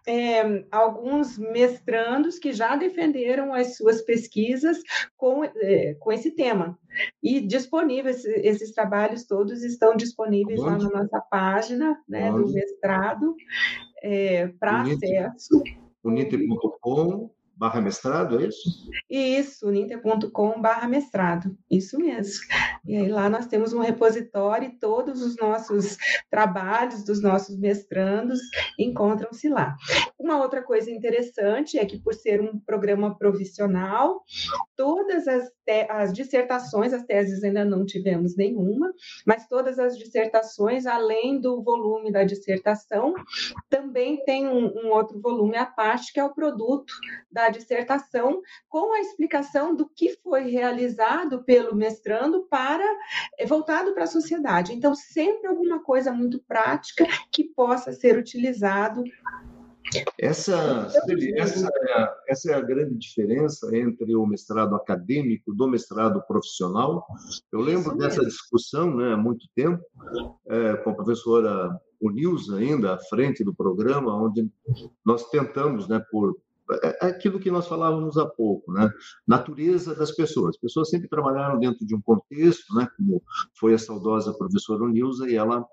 é, 0.07 0.65
alguns 0.71 1.39
mestrandos 1.39 2.39
que 2.39 2.53
já 2.53 2.75
defenderam 2.75 3.55
as 3.55 3.77
suas 3.77 4.03
pesquisas 4.03 4.79
com, 5.17 5.45
é, 5.45 5.95
com 5.95 6.11
esse 6.13 6.33
tema. 6.33 6.77
E 7.23 7.41
disponíveis, 7.41 8.25
esses 8.25 8.73
trabalhos 8.73 9.25
todos 9.27 9.63
estão 9.63 9.95
disponíveis 9.95 10.61
lá 10.61 10.77
na 10.77 10.91
nossa 10.91 11.21
página 11.31 11.97
né, 12.09 12.31
do 12.33 12.53
mestrado 12.53 13.35
é, 14.03 14.49
para 14.59 14.83
acesso. 14.83 15.63
Unite.com 16.03 17.31
barra 17.57 17.81
mestrado, 17.81 18.41
é 18.41 18.49
isso? 18.49 18.91
Isso, 19.09 19.71
ninter.com 19.71 20.61
barra 20.61 20.89
mestrado, 20.89 21.57
isso 21.71 21.99
mesmo. 21.99 22.45
E 22.85 22.97
aí 22.97 23.09
lá 23.09 23.29
nós 23.29 23.47
temos 23.47 23.73
um 23.73 23.81
repositório 23.81 24.77
todos 24.81 25.23
os 25.23 25.37
nossos 25.37 25.97
trabalhos 26.31 27.05
dos 27.05 27.23
nossos 27.23 27.59
mestrandos 27.59 28.41
encontram-se 28.79 29.49
lá. 29.49 29.77
Uma 30.19 30.39
outra 30.39 30.63
coisa 30.63 30.91
interessante 30.91 31.79
é 31.79 31.85
que 31.85 31.99
por 31.99 32.15
ser 32.15 32.41
um 32.41 32.59
programa 32.59 33.17
profissional, 33.17 34.23
todas 34.77 35.29
as, 35.29 35.51
as 35.89 36.13
dissertações, 36.13 36.93
as 36.93 37.05
teses 37.05 37.43
ainda 37.45 37.65
não 37.65 37.85
tivemos 37.85 38.37
nenhuma, 38.37 38.93
mas 39.27 39.47
todas 39.49 39.79
as 39.79 39.97
dissertações, 39.97 40.87
além 40.87 41.41
do 41.41 41.63
volume 41.63 42.13
da 42.13 42.25
dissertação, 42.25 43.15
também 43.69 44.25
tem 44.25 44.47
um, 44.47 44.67
um 44.67 44.93
outro 44.93 45.21
volume 45.21 45.57
à 45.57 45.67
parte, 45.67 46.13
que 46.13 46.21
é 46.21 46.25
o 46.25 46.35
produto 46.35 46.93
da 47.31 47.44
dissertação, 47.51 48.41
com 48.69 48.93
a 48.93 49.01
explicação 49.01 49.75
do 49.75 49.89
que 49.89 50.17
foi 50.23 50.51
realizado 50.51 51.45
pelo 51.45 51.75
mestrando 51.75 52.47
para 52.49 52.85
eh, 53.39 53.47
voltado 53.47 53.95
para 53.95 54.05
a 54.05 54.09
sociedade. 54.09 54.73
Então, 54.73 54.95
sempre 54.95 55.47
alguma 55.47 55.83
coisa 55.83 56.13
muito 56.13 56.43
prática 56.47 57.07
que 57.31 57.45
possa 57.45 57.93
ser 57.93 58.19
utilizado 58.19 59.05
essa, 60.19 60.89
essa, 61.37 61.69
é 61.69 61.93
a, 61.93 62.17
essa 62.29 62.53
é 62.53 62.55
a 62.55 62.61
grande 62.61 62.97
diferença 62.97 63.77
entre 63.77 64.15
o 64.17 64.27
mestrado 64.27 64.75
acadêmico 64.75 65.55
do 65.55 65.69
mestrado 65.69 66.23
profissional. 66.27 67.07
Eu 67.53 67.61
lembro 67.61 67.97
dessa 67.97 68.25
discussão 68.25 68.97
né, 68.97 69.13
há 69.13 69.17
muito 69.17 69.47
tempo, 69.55 69.83
é, 70.49 70.77
com 70.79 70.91
a 70.91 70.95
professora 70.95 71.79
Unilza, 72.01 72.57
ainda 72.57 72.95
à 72.95 72.99
frente 72.99 73.45
do 73.45 73.55
programa, 73.55 74.15
onde 74.17 74.49
nós 75.05 75.29
tentamos, 75.31 75.87
né, 75.87 76.05
por 76.11 76.37
aquilo 77.01 77.39
que 77.39 77.51
nós 77.51 77.67
falávamos 77.67 78.17
há 78.17 78.27
pouco, 78.27 78.73
né? 78.73 78.91
Natureza 79.27 79.95
das 79.95 80.13
pessoas. 80.13 80.51
As 80.51 80.61
pessoas 80.61 80.89
sempre 80.89 81.09
trabalharam 81.09 81.59
dentro 81.59 81.85
de 81.87 81.95
um 81.95 82.01
contexto, 82.01 82.75
né? 82.75 82.89
Como 82.97 83.23
foi 83.59 83.75
a 83.75 83.79
saudosa 83.79 84.33
professora 84.33 84.87
Nilza, 84.89 85.29
e 85.29 85.35
ela 85.35 85.65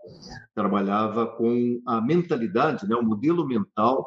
trabalhava 0.54 1.28
com 1.28 1.82
a 1.86 2.02
mentalidade, 2.02 2.88
né? 2.88 2.96
O 2.96 3.04
modelo 3.04 3.46
mental 3.46 4.06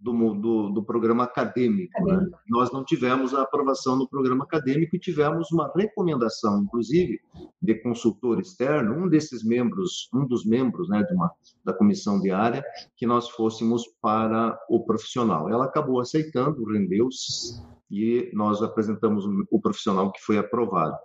do, 0.00 0.34
do, 0.34 0.68
do 0.70 0.82
programa 0.82 1.24
acadêmico. 1.24 2.04
Né? 2.04 2.30
Nós 2.48 2.72
não 2.72 2.84
tivemos 2.84 3.34
a 3.34 3.42
aprovação 3.42 3.98
do 3.98 4.08
programa 4.08 4.44
acadêmico 4.44 4.96
e 4.96 5.00
tivemos 5.00 5.50
uma 5.50 5.72
recomendação, 5.74 6.62
inclusive, 6.62 7.20
de 7.60 7.74
consultor 7.76 8.40
externo, 8.40 9.04
um 9.04 9.08
desses 9.08 9.44
membros, 9.44 10.08
um 10.14 10.26
dos 10.26 10.44
membros 10.44 10.88
né, 10.88 11.02
de 11.02 11.14
uma, 11.14 11.30
da 11.64 11.72
comissão 11.72 12.20
diária, 12.20 12.64
que 12.96 13.06
nós 13.06 13.28
fôssemos 13.30 13.84
para 14.00 14.58
o 14.68 14.84
profissional. 14.84 15.48
Ela 15.48 15.64
acabou 15.64 16.00
aceitando, 16.00 16.64
rendeu-se 16.64 17.62
e 17.90 18.30
nós 18.32 18.62
apresentamos 18.62 19.24
o 19.50 19.60
profissional 19.60 20.10
que 20.10 20.20
foi 20.20 20.38
aprovado. 20.38 20.96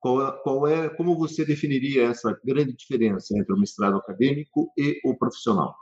Qual, 0.00 0.26
é, 0.26 0.32
qual, 0.42 0.66
é, 0.66 0.88
como 0.88 1.16
você 1.16 1.44
definiria 1.44 2.04
essa 2.04 2.38
grande 2.44 2.74
diferença 2.74 3.36
entre 3.36 3.52
o 3.52 3.58
mestrado 3.58 3.96
acadêmico 3.96 4.72
e 4.76 4.98
o 5.04 5.14
profissional? 5.14 5.74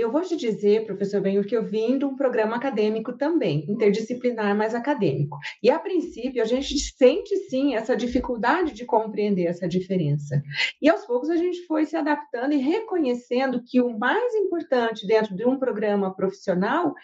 Eu 0.00 0.10
vou 0.10 0.22
te 0.22 0.34
dizer, 0.34 0.86
professor 0.86 1.20
Benhur, 1.20 1.44
que 1.44 1.54
eu 1.54 1.62
vim 1.62 1.98
de 1.98 2.06
um 2.06 2.16
programa 2.16 2.56
acadêmico 2.56 3.12
também, 3.12 3.66
interdisciplinar, 3.68 4.56
mas 4.56 4.74
acadêmico. 4.74 5.36
E, 5.62 5.68
a 5.68 5.78
princípio, 5.78 6.42
a 6.42 6.46
gente 6.46 6.78
sente, 6.78 7.36
sim, 7.50 7.74
essa 7.74 7.94
dificuldade 7.94 8.72
de 8.72 8.86
compreender 8.86 9.44
essa 9.44 9.68
diferença. 9.68 10.42
E, 10.80 10.88
aos 10.88 11.04
poucos, 11.04 11.28
a 11.28 11.36
gente 11.36 11.66
foi 11.66 11.84
se 11.84 11.96
adaptando 11.96 12.54
e 12.54 12.56
reconhecendo 12.56 13.62
que 13.62 13.78
o 13.82 13.98
mais 13.98 14.34
importante 14.34 15.06
dentro 15.06 15.36
de 15.36 15.46
um 15.46 15.58
programa 15.58 16.14
profissional, 16.14 16.94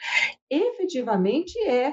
efetivamente, 0.49 1.59
é 1.69 1.93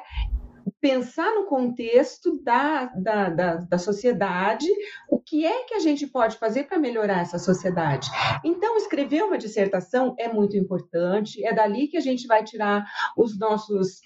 pensar 0.84 1.34
no 1.34 1.46
contexto 1.46 2.44
da, 2.44 2.88
da, 2.88 3.30
da, 3.30 3.56
da, 3.56 3.78
sociedade, 3.78 4.68
o 5.10 5.18
que 5.18 5.46
é 5.46 5.64
que 5.64 5.76
a 5.76 5.80
gente 5.80 6.06
pode 6.06 6.36
fazer 6.38 6.64
para 6.64 6.78
melhorar 6.78 7.22
essa 7.22 7.40
sociedade. 7.40 8.10
Então, 8.44 8.76
escrever 8.76 9.24
uma 9.24 9.38
dissertação 9.38 10.14
é 10.20 10.28
muito 10.28 10.58
importante, 10.58 11.42
é 11.46 11.54
dali 11.54 11.88
que 11.88 11.96
a 11.96 12.02
gente 12.02 12.28
vai 12.28 12.44
tirar 12.44 12.86
os 13.16 13.40
nossos 13.40 14.02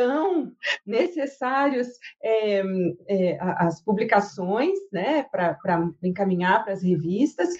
tão 0.00 0.50
necessários 0.86 1.88
é, 2.22 2.62
é, 3.06 3.38
as 3.40 3.82
publicações, 3.84 4.78
né, 4.90 5.24
para 5.24 5.58
encaminhar 6.02 6.64
para 6.64 6.72
as 6.72 6.82
revistas, 6.82 7.50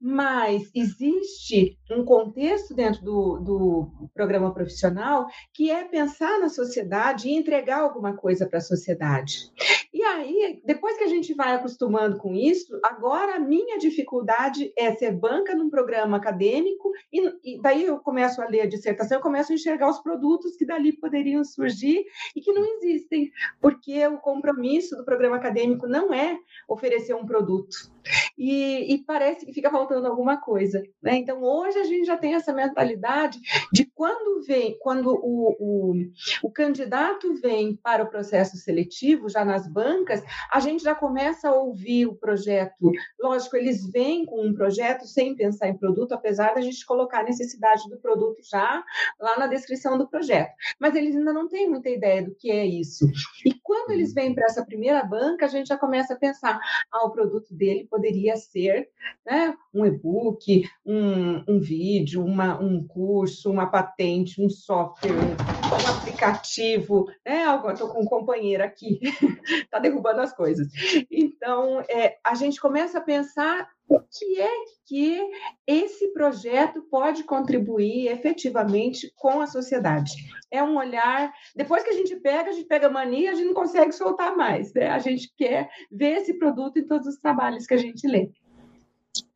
mas 0.00 0.70
existe 0.74 1.78
um 1.90 2.02
contexto 2.02 2.74
dentro 2.74 3.04
do, 3.04 3.38
do 3.40 4.08
programa 4.14 4.54
profissional 4.54 5.26
que 5.52 5.70
é 5.70 5.84
pensar 5.84 6.40
na 6.40 6.48
sociedade 6.48 7.28
e 7.28 7.36
entregar 7.36 7.80
alguma 7.80 8.16
coisa 8.16 8.46
para 8.46 8.56
a 8.56 8.62
sociedade. 8.62 9.52
E 9.92 10.02
aí, 10.02 10.62
depois 10.64 10.96
que 10.96 11.04
a 11.04 11.08
gente 11.08 11.34
vai 11.34 11.54
acostumando 11.54 12.16
com 12.16 12.34
isso, 12.34 12.80
agora 12.82 13.36
a 13.36 13.40
minha 13.40 13.78
dificuldade 13.78 14.72
é 14.76 14.90
ser 14.94 15.12
banca 15.12 15.54
num 15.54 15.68
programa 15.68 16.16
acadêmico, 16.16 16.90
e, 17.12 17.20
e 17.44 17.60
daí 17.60 17.84
eu 17.84 17.98
começo 17.98 18.40
a 18.40 18.48
ler 18.48 18.62
a 18.62 18.66
dissertação, 18.66 19.18
eu 19.18 19.22
começo 19.22 19.52
a 19.52 19.54
enxergar 19.54 19.90
os 19.90 20.00
produtos 20.00 20.56
que 20.56 20.64
dali 20.64 20.92
poderiam 20.92 21.44
surgir 21.44 21.81
e 21.86 22.40
que 22.40 22.52
não 22.52 22.64
existem, 22.64 23.30
porque 23.60 24.06
o 24.06 24.18
compromisso 24.18 24.96
do 24.96 25.04
programa 25.04 25.36
acadêmico 25.36 25.86
não 25.86 26.12
é 26.12 26.38
oferecer 26.68 27.14
um 27.14 27.26
produto. 27.26 27.91
E, 28.36 28.94
e, 28.94 29.04
parece 29.04 29.44
que 29.46 29.52
fica 29.52 29.70
faltando 29.70 30.06
alguma 30.06 30.36
coisa. 30.36 30.82
Né? 31.02 31.16
Então, 31.16 31.42
hoje 31.42 31.78
a 31.78 31.84
gente 31.84 32.06
já 32.06 32.16
tem 32.16 32.34
essa 32.34 32.52
mentalidade 32.52 33.38
de 33.72 33.84
quando 33.94 34.44
vem, 34.46 34.76
quando 34.80 35.08
o, 35.08 35.56
o, 35.58 35.94
o 36.42 36.50
candidato 36.50 37.34
vem 37.34 37.76
para 37.76 38.04
o 38.04 38.10
processo 38.10 38.56
seletivo, 38.56 39.28
já 39.28 39.44
nas 39.44 39.66
bancas, 39.66 40.22
a 40.50 40.60
gente 40.60 40.82
já 40.82 40.94
começa 40.94 41.48
a 41.48 41.54
ouvir 41.54 42.06
o 42.06 42.14
projeto. 42.14 42.90
Lógico, 43.20 43.56
eles 43.56 43.90
vêm 43.90 44.24
com 44.24 44.46
um 44.46 44.54
projeto 44.54 45.06
sem 45.06 45.34
pensar 45.34 45.68
em 45.68 45.76
produto, 45.76 46.12
apesar 46.12 46.54
da 46.54 46.60
gente 46.60 46.84
colocar 46.84 47.20
a 47.20 47.24
necessidade 47.24 47.88
do 47.88 47.98
produto 47.98 48.38
já 48.42 48.82
lá 49.20 49.38
na 49.38 49.46
descrição 49.46 49.96
do 49.96 50.08
projeto. 50.08 50.52
Mas 50.78 50.94
eles 50.94 51.16
ainda 51.16 51.32
não 51.32 51.48
têm 51.48 51.68
muita 51.68 51.88
ideia 51.88 52.22
do 52.22 52.34
que 52.34 52.50
é 52.50 52.66
isso. 52.66 53.06
E 53.44 53.54
quando 53.62 53.90
eles 53.90 54.12
vêm 54.12 54.34
para 54.34 54.46
essa 54.46 54.64
primeira 54.64 55.02
banca, 55.04 55.46
a 55.46 55.48
gente 55.48 55.68
já 55.68 55.76
começa 55.76 56.14
a 56.14 56.18
pensar: 56.18 56.58
ah, 56.90 57.06
o 57.06 57.10
produto 57.10 57.54
dele 57.54 57.86
poderia 57.92 58.36
ser 58.36 58.88
né, 59.24 59.54
um 59.72 59.84
e-book, 59.84 60.64
um, 60.84 61.44
um 61.46 61.60
vídeo, 61.60 62.24
uma, 62.24 62.58
um 62.58 62.82
curso, 62.86 63.50
uma 63.50 63.66
patente, 63.66 64.42
um 64.42 64.48
software, 64.48 65.12
um 65.12 65.98
aplicativo, 65.98 67.06
né? 67.24 67.44
Estou 67.70 67.88
com 67.88 68.00
um 68.00 68.06
companheiro 68.06 68.64
aqui, 68.64 68.98
está 69.62 69.78
derrubando 69.80 70.22
as 70.22 70.34
coisas. 70.34 70.68
Então, 71.10 71.80
é, 71.88 72.16
a 72.24 72.34
gente 72.34 72.58
começa 72.58 72.98
a 72.98 73.02
pensar 73.02 73.68
o 73.92 74.00
que 74.10 74.40
é 74.40 74.50
que 74.86 75.20
esse 75.66 76.12
projeto 76.12 76.82
pode 76.90 77.24
contribuir 77.24 78.08
efetivamente 78.08 79.12
com 79.16 79.40
a 79.40 79.46
sociedade. 79.46 80.12
É 80.50 80.62
um 80.62 80.76
olhar. 80.76 81.32
Depois 81.54 81.82
que 81.82 81.90
a 81.90 81.94
gente 81.94 82.16
pega, 82.16 82.50
a 82.50 82.52
gente 82.52 82.66
pega 82.66 82.88
mania, 82.88 83.32
a 83.32 83.34
gente 83.34 83.46
não 83.46 83.54
consegue 83.54 83.92
soltar 83.92 84.36
mais. 84.36 84.72
Né? 84.72 84.88
A 84.88 84.98
gente 84.98 85.32
quer 85.36 85.68
ver 85.90 86.18
esse 86.18 86.38
produto 86.38 86.78
em 86.78 86.86
todos 86.86 87.06
os 87.06 87.18
trabalhos 87.18 87.66
que 87.66 87.74
a 87.74 87.78
gente 87.78 88.06
lê. 88.06 88.30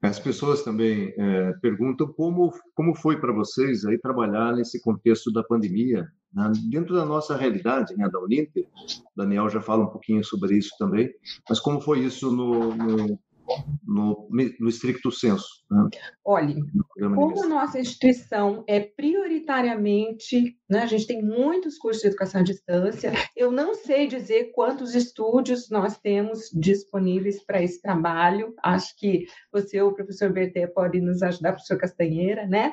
As 0.01 0.19
pessoas 0.19 0.63
também 0.63 1.13
é, 1.19 1.53
perguntam 1.61 2.07
como, 2.13 2.53
como 2.75 2.95
foi 2.95 3.21
para 3.21 3.33
vocês 3.33 3.85
aí 3.85 3.99
trabalhar 3.99 4.55
nesse 4.55 4.81
contexto 4.81 5.33
da 5.33 5.43
pandemia, 5.43 6.07
né? 6.33 6.53
dentro 6.71 6.95
da 6.95 7.05
nossa 7.05 7.37
realidade, 7.37 7.95
né, 7.97 8.09
da 8.09 8.21
Uninter. 8.21 8.67
Daniel 9.15 9.51
já 9.51 9.61
fala 9.61 9.85
um 9.85 9.91
pouquinho 9.91 10.25
sobre 10.25 10.57
isso 10.57 10.71
também, 10.79 11.11
mas 11.49 11.61
como 11.61 11.81
foi 11.81 12.01
isso 12.01 12.31
no, 12.31 12.75
no 12.75 13.19
no, 13.87 14.29
no 14.31 14.69
estricto 14.69 15.11
senso. 15.11 15.65
Né? 15.71 15.89
Olhe, 16.25 16.57
como 16.99 17.43
a 17.43 17.47
nossa 17.47 17.79
instituição 17.79 18.65
é 18.67 18.81
prioritariamente, 18.81 20.59
né, 20.69 20.81
a 20.83 20.87
gente 20.87 21.07
tem 21.07 21.23
muitos 21.23 21.79
cursos 21.79 22.03
de 22.03 22.09
educação 22.09 22.41
à 22.41 22.45
distância, 22.45 23.13
eu 23.37 23.53
não 23.53 23.75
sei 23.75 24.07
dizer 24.07 24.53
quantos 24.53 24.95
estúdios 24.95 25.71
nós 25.71 25.99
temos 25.99 26.51
disponíveis 26.53 27.43
para 27.43 27.63
esse 27.63 27.81
trabalho, 27.81 28.55
acho 28.63 28.97
que 28.97 29.27
você 29.53 29.81
ou 29.81 29.91
o 29.91 29.95
professor 29.95 30.33
Berté 30.33 30.67
pode 30.67 31.01
nos 31.01 31.23
ajudar, 31.23 31.53
professor 31.53 31.79
Castanheira, 31.79 32.47
né? 32.47 32.73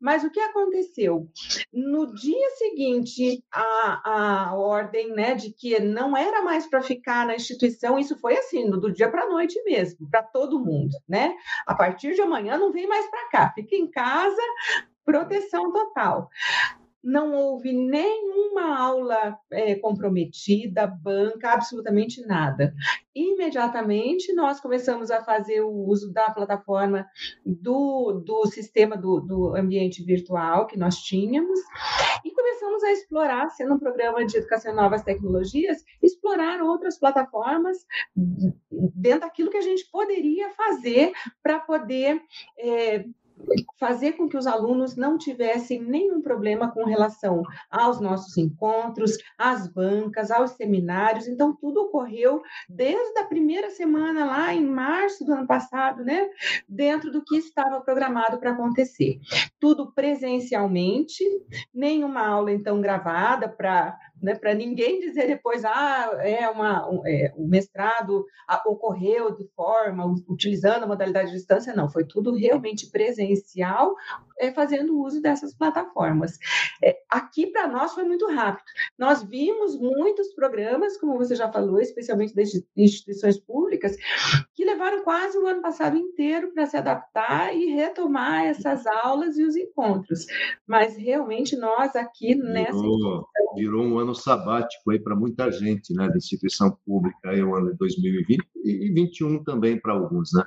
Mas 0.00 0.24
o 0.24 0.30
que 0.30 0.40
aconteceu? 0.40 1.28
No 1.72 2.14
dia 2.14 2.50
seguinte 2.56 3.44
à, 3.52 4.48
à 4.50 4.54
ordem 4.54 5.12
né, 5.12 5.34
de 5.34 5.52
que 5.52 5.78
não 5.80 6.16
era 6.16 6.42
mais 6.42 6.66
para 6.66 6.82
ficar 6.82 7.26
na 7.26 7.36
instituição, 7.36 7.98
isso 7.98 8.18
foi 8.18 8.36
assim, 8.38 8.70
do 8.70 8.92
dia 8.92 9.10
para 9.10 9.24
a 9.24 9.28
noite 9.28 9.62
mesmo, 9.64 10.08
para 10.10 10.22
todo 10.22 10.64
mundo, 10.64 10.96
né? 11.08 11.34
A 11.66 11.74
partir 11.74 12.14
de 12.14 12.22
amanhã 12.22 12.56
não 12.56 12.72
vem 12.72 12.86
mais 12.86 13.08
para 13.10 13.28
cá, 13.28 13.52
fica 13.54 13.76
em 13.76 13.90
casa, 13.90 14.42
proteção 15.04 15.72
total. 15.72 16.30
Não 17.08 17.32
houve 17.32 17.72
nenhuma 17.72 18.78
aula 18.78 19.38
é, 19.50 19.74
comprometida, 19.76 20.86
banca, 20.86 21.52
absolutamente 21.52 22.20
nada. 22.26 22.74
Imediatamente 23.14 24.32
nós 24.34 24.60
começamos 24.60 25.10
a 25.10 25.24
fazer 25.24 25.62
o 25.62 25.70
uso 25.70 26.12
da 26.12 26.30
plataforma 26.30 27.06
do, 27.44 28.22
do 28.24 28.46
sistema 28.46 28.94
do, 28.94 29.20
do 29.20 29.56
ambiente 29.56 30.04
virtual 30.04 30.66
que 30.66 30.78
nós 30.78 30.98
tínhamos 30.98 31.58
e 32.22 32.30
começamos 32.30 32.84
a 32.84 32.92
explorar, 32.92 33.48
sendo 33.50 33.74
um 33.74 33.78
programa 33.78 34.26
de 34.26 34.36
educação 34.36 34.72
em 34.72 34.76
novas 34.76 35.02
tecnologias, 35.02 35.82
explorar 36.02 36.60
outras 36.60 36.98
plataformas 36.98 37.78
dentro 38.94 39.20
daquilo 39.20 39.50
que 39.50 39.56
a 39.56 39.62
gente 39.62 39.88
poderia 39.90 40.50
fazer 40.50 41.12
para 41.42 41.58
poder 41.58 42.20
é, 42.58 43.06
fazer 43.78 44.12
com 44.12 44.28
que 44.28 44.36
os 44.36 44.46
alunos 44.46 44.96
não 44.96 45.16
tivessem 45.16 45.82
nenhum 45.82 46.20
problema 46.20 46.70
com 46.70 46.84
relação 46.84 47.42
aos 47.70 48.00
nossos 48.00 48.36
encontros, 48.36 49.16
às 49.36 49.68
bancas, 49.68 50.30
aos 50.30 50.52
seminários. 50.52 51.28
Então, 51.28 51.54
tudo 51.54 51.82
ocorreu 51.82 52.42
desde 52.68 53.18
a 53.18 53.24
primeira 53.24 53.70
semana, 53.70 54.24
lá 54.24 54.54
em 54.54 54.64
março 54.64 55.24
do 55.24 55.32
ano 55.32 55.46
passado, 55.46 56.04
né? 56.04 56.28
Dentro 56.68 57.10
do 57.10 57.22
que 57.22 57.36
estava 57.36 57.80
programado 57.80 58.38
para 58.38 58.52
acontecer. 58.52 59.20
Tudo 59.60 59.92
presencialmente, 59.92 61.24
nenhuma 61.72 62.26
aula, 62.26 62.52
então, 62.52 62.80
gravada 62.80 63.48
para 63.48 63.98
né, 64.22 64.34
para 64.34 64.54
ninguém 64.54 65.00
dizer 65.00 65.26
depois, 65.26 65.64
ah, 65.64 66.10
é 66.20 66.48
uma, 66.48 66.88
um, 66.88 67.06
é, 67.06 67.32
o 67.36 67.46
mestrado 67.46 68.24
ocorreu 68.66 69.34
de 69.34 69.46
forma, 69.54 70.04
utilizando 70.28 70.84
a 70.84 70.86
modalidade 70.86 71.30
de 71.30 71.36
distância, 71.36 71.74
não, 71.74 71.88
foi 71.88 72.04
tudo 72.04 72.34
realmente 72.34 72.90
presencial, 72.90 73.94
é, 74.38 74.52
fazendo 74.52 75.00
uso 75.00 75.20
dessas 75.20 75.54
plataformas. 75.54 76.38
É, 76.82 76.96
aqui, 77.10 77.46
para 77.46 77.66
nós, 77.66 77.92
foi 77.92 78.04
muito 78.04 78.26
rápido. 78.26 78.64
Nós 78.96 79.22
vimos 79.22 79.78
muitos 79.78 80.32
programas, 80.34 80.96
como 80.96 81.18
você 81.18 81.34
já 81.34 81.50
falou, 81.50 81.80
especialmente 81.80 82.34
das 82.34 82.50
instituições 82.76 83.38
públicas, 83.38 83.96
que 84.54 84.64
levaram 84.64 85.02
quase 85.02 85.36
o 85.38 85.46
ano 85.46 85.60
passado 85.60 85.96
inteiro 85.96 86.52
para 86.52 86.66
se 86.66 86.76
adaptar 86.76 87.54
e 87.54 87.66
retomar 87.66 88.44
essas 88.44 88.86
aulas 88.86 89.36
e 89.38 89.42
os 89.42 89.56
encontros. 89.56 90.26
Mas, 90.66 90.96
realmente, 90.96 91.56
nós 91.56 91.94
aqui 91.96 92.34
nessa... 92.34 92.78
Virou, 92.78 93.26
virou 93.56 93.82
um 93.82 93.98
ano 93.98 94.07
ano 94.08 94.14
sabático 94.14 94.90
aí 94.90 94.98
para 94.98 95.14
muita 95.14 95.50
gente, 95.52 95.92
né, 95.92 96.08
da 96.08 96.16
instituição 96.16 96.76
pública, 96.84 97.30
aí 97.30 97.42
o 97.42 97.54
ano 97.54 97.72
de 97.72 97.78
2020 97.78 98.40
e 98.64 98.92
2021 98.92 99.44
também 99.44 99.80
para 99.80 99.92
alguns, 99.92 100.32
né? 100.32 100.44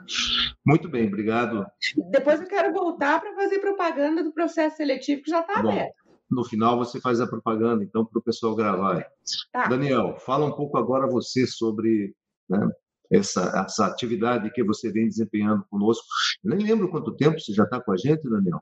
Muito 0.65 0.89
bem, 0.89 1.07
obrigado. 1.07 1.65
Depois 2.09 2.41
eu 2.41 2.47
quero 2.47 2.73
voltar 2.73 3.21
para 3.21 3.35
fazer 3.35 3.59
propaganda 3.59 4.23
do 4.23 4.33
processo 4.33 4.77
seletivo 4.77 5.21
que 5.21 5.29
já 5.29 5.41
está 5.41 5.59
aberto. 5.59 5.93
No 6.29 6.43
final 6.43 6.77
você 6.77 6.99
faz 6.99 7.19
a 7.19 7.27
propaganda, 7.27 7.83
então, 7.83 8.05
para 8.05 8.19
o 8.19 8.23
pessoal 8.23 8.55
gravar. 8.55 9.05
Tá. 9.51 9.67
Daniel, 9.67 10.17
fala 10.19 10.45
um 10.45 10.51
pouco 10.53 10.77
agora 10.77 11.07
você 11.07 11.45
sobre 11.45 12.13
né, 12.49 12.69
essa, 13.11 13.63
essa 13.65 13.85
atividade 13.85 14.51
que 14.51 14.63
você 14.63 14.91
vem 14.91 15.07
desempenhando 15.07 15.65
conosco. 15.69 16.05
Eu 16.43 16.55
nem 16.55 16.65
lembro 16.65 16.89
quanto 16.89 17.15
tempo 17.15 17.39
você 17.39 17.53
já 17.53 17.63
está 17.63 17.81
com 17.81 17.91
a 17.91 17.97
gente, 17.97 18.29
Daniel 18.29 18.61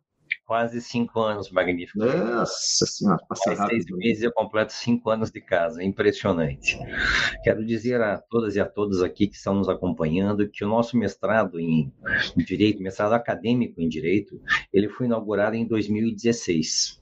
quase 0.50 0.82
cinco 0.82 1.20
anos, 1.20 1.52
magnífico. 1.52 2.00
Nossa 2.00 2.84
senhora, 2.88 3.20
passa 3.30 3.54
rápido. 3.54 3.70
seis 3.70 3.86
meses 3.96 4.24
eu 4.24 4.32
completo 4.32 4.74
cinco 4.74 5.12
anos 5.12 5.30
de 5.30 5.40
casa, 5.40 5.84
impressionante. 5.84 6.76
Quero 7.44 7.64
dizer 7.64 8.02
a 8.02 8.18
todas 8.18 8.56
e 8.56 8.60
a 8.60 8.66
todos 8.66 9.04
aqui 9.04 9.28
que 9.28 9.36
estão 9.36 9.54
nos 9.54 9.70
acompanhando 9.70 10.50
que 10.50 10.66
o 10.66 10.68
nosso 10.68 10.98
mestrado 10.98 11.60
em 11.60 11.94
Direito, 12.36 12.82
mestrado 12.82 13.14
acadêmico 13.14 13.80
em 13.80 13.88
Direito, 13.88 14.42
ele 14.74 14.90
foi 14.90 15.06
inaugurado 15.06 15.56
em 15.56 15.68
2016. 15.68 17.00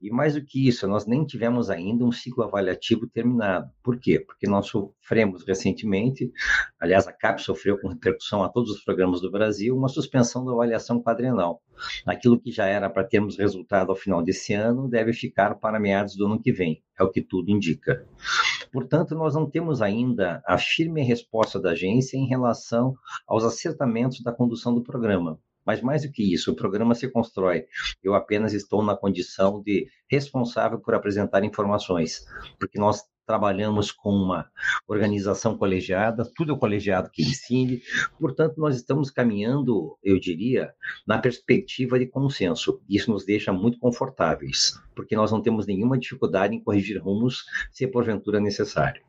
E 0.00 0.10
mais 0.10 0.34
do 0.34 0.44
que 0.44 0.68
isso, 0.68 0.86
nós 0.86 1.06
nem 1.06 1.24
tivemos 1.24 1.70
ainda 1.70 2.04
um 2.04 2.12
ciclo 2.12 2.44
avaliativo 2.44 3.08
terminado. 3.08 3.68
Por 3.82 3.98
quê? 3.98 4.20
Porque 4.20 4.46
nós 4.48 4.68
sofremos 4.68 5.44
recentemente, 5.44 6.30
aliás, 6.78 7.08
a 7.08 7.12
CAP 7.12 7.40
sofreu 7.40 7.78
com 7.80 7.88
repercussão 7.88 8.44
a 8.44 8.48
todos 8.48 8.70
os 8.70 8.84
programas 8.84 9.20
do 9.20 9.30
Brasil, 9.30 9.76
uma 9.76 9.88
suspensão 9.88 10.44
da 10.44 10.52
avaliação 10.52 11.02
quadrenal. 11.02 11.60
Aquilo 12.06 12.40
que 12.40 12.52
já 12.52 12.66
era 12.66 12.88
para 12.88 13.04
termos 13.04 13.36
resultado 13.36 13.90
ao 13.90 13.96
final 13.96 14.22
desse 14.22 14.54
ano 14.54 14.88
deve 14.88 15.12
ficar 15.12 15.56
para 15.56 15.80
meados 15.80 16.16
do 16.16 16.26
ano 16.26 16.40
que 16.40 16.52
vem, 16.52 16.82
é 16.98 17.02
o 17.02 17.10
que 17.10 17.20
tudo 17.20 17.50
indica. 17.50 18.06
Portanto, 18.72 19.14
nós 19.14 19.34
não 19.34 19.48
temos 19.48 19.82
ainda 19.82 20.42
a 20.46 20.58
firme 20.58 21.02
resposta 21.02 21.60
da 21.60 21.70
agência 21.70 22.16
em 22.16 22.28
relação 22.28 22.94
aos 23.26 23.44
acertamentos 23.44 24.20
da 24.22 24.32
condução 24.32 24.74
do 24.74 24.82
programa. 24.82 25.40
Mas 25.68 25.82
mais 25.82 26.00
do 26.00 26.10
que 26.10 26.22
isso, 26.32 26.50
o 26.50 26.56
programa 26.56 26.94
se 26.94 27.10
constrói. 27.10 27.66
Eu 28.02 28.14
apenas 28.14 28.54
estou 28.54 28.82
na 28.82 28.96
condição 28.96 29.62
de 29.62 29.86
responsável 30.10 30.80
por 30.80 30.94
apresentar 30.94 31.44
informações, 31.44 32.24
porque 32.58 32.78
nós 32.78 33.02
trabalhamos 33.26 33.92
com 33.92 34.08
uma 34.08 34.50
organização 34.88 35.58
colegiada, 35.58 36.26
tudo 36.34 36.52
é 36.52 36.54
o 36.54 36.58
colegiado 36.58 37.10
que 37.12 37.20
ensine, 37.20 37.82
portanto, 38.18 38.54
nós 38.56 38.76
estamos 38.76 39.10
caminhando, 39.10 39.98
eu 40.02 40.18
diria, 40.18 40.72
na 41.06 41.18
perspectiva 41.18 41.98
de 41.98 42.06
consenso. 42.06 42.80
Isso 42.88 43.10
nos 43.10 43.26
deixa 43.26 43.52
muito 43.52 43.78
confortáveis, 43.78 44.80
porque 44.96 45.14
nós 45.14 45.30
não 45.30 45.42
temos 45.42 45.66
nenhuma 45.66 45.98
dificuldade 45.98 46.54
em 46.54 46.64
corrigir 46.64 46.98
rumos 46.98 47.44
se 47.70 47.86
porventura 47.86 48.40
necessário. 48.40 49.02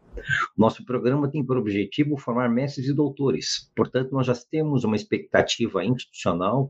Nosso 0.58 0.86
programa 0.86 1.30
tem 1.30 1.44
por 1.44 1.58
objetivo 1.58 2.18
formar 2.18 2.50
mestres 2.50 2.88
e 2.88 2.94
doutores, 2.94 3.72
portanto, 3.76 4.12
nós 4.12 4.28
já 4.28 4.36
temos 4.36 4.84
uma 4.84 4.96
expectativa 4.96 5.84
institucional 5.84 6.70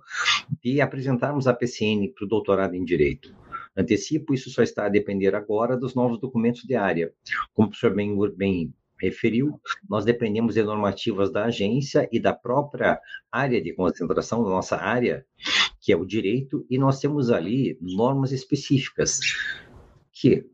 de 0.63 0.81
apresentarmos 0.81 1.47
a 1.47 1.53
PCN 1.53 2.13
para 2.13 2.25
o 2.25 2.27
doutorado 2.27 2.75
em 2.75 2.83
Direito. 2.83 3.35
Antecipo, 3.75 4.33
isso 4.33 4.49
só 4.49 4.61
está 4.61 4.85
a 4.85 4.89
depender 4.89 5.35
agora 5.35 5.77
dos 5.77 5.95
novos 5.95 6.19
documentos 6.19 6.63
de 6.63 6.75
área. 6.75 7.13
Como 7.53 7.67
o 7.67 7.69
professor 7.71 7.95
bem, 7.95 8.17
bem 8.35 8.73
referiu, 9.01 9.59
nós 9.89 10.03
dependemos 10.03 10.55
de 10.55 10.63
normativas 10.63 11.31
da 11.31 11.45
agência 11.45 12.07
e 12.11 12.19
da 12.19 12.33
própria 12.33 12.99
área 13.31 13.61
de 13.61 13.73
concentração, 13.73 14.43
da 14.43 14.49
nossa 14.49 14.75
área, 14.75 15.25
que 15.79 15.93
é 15.93 15.95
o 15.95 16.05
direito, 16.05 16.65
e 16.69 16.77
nós 16.77 16.99
temos 16.99 17.31
ali 17.31 17.77
normas 17.81 18.31
específicas 18.31 19.19
que 20.11 20.45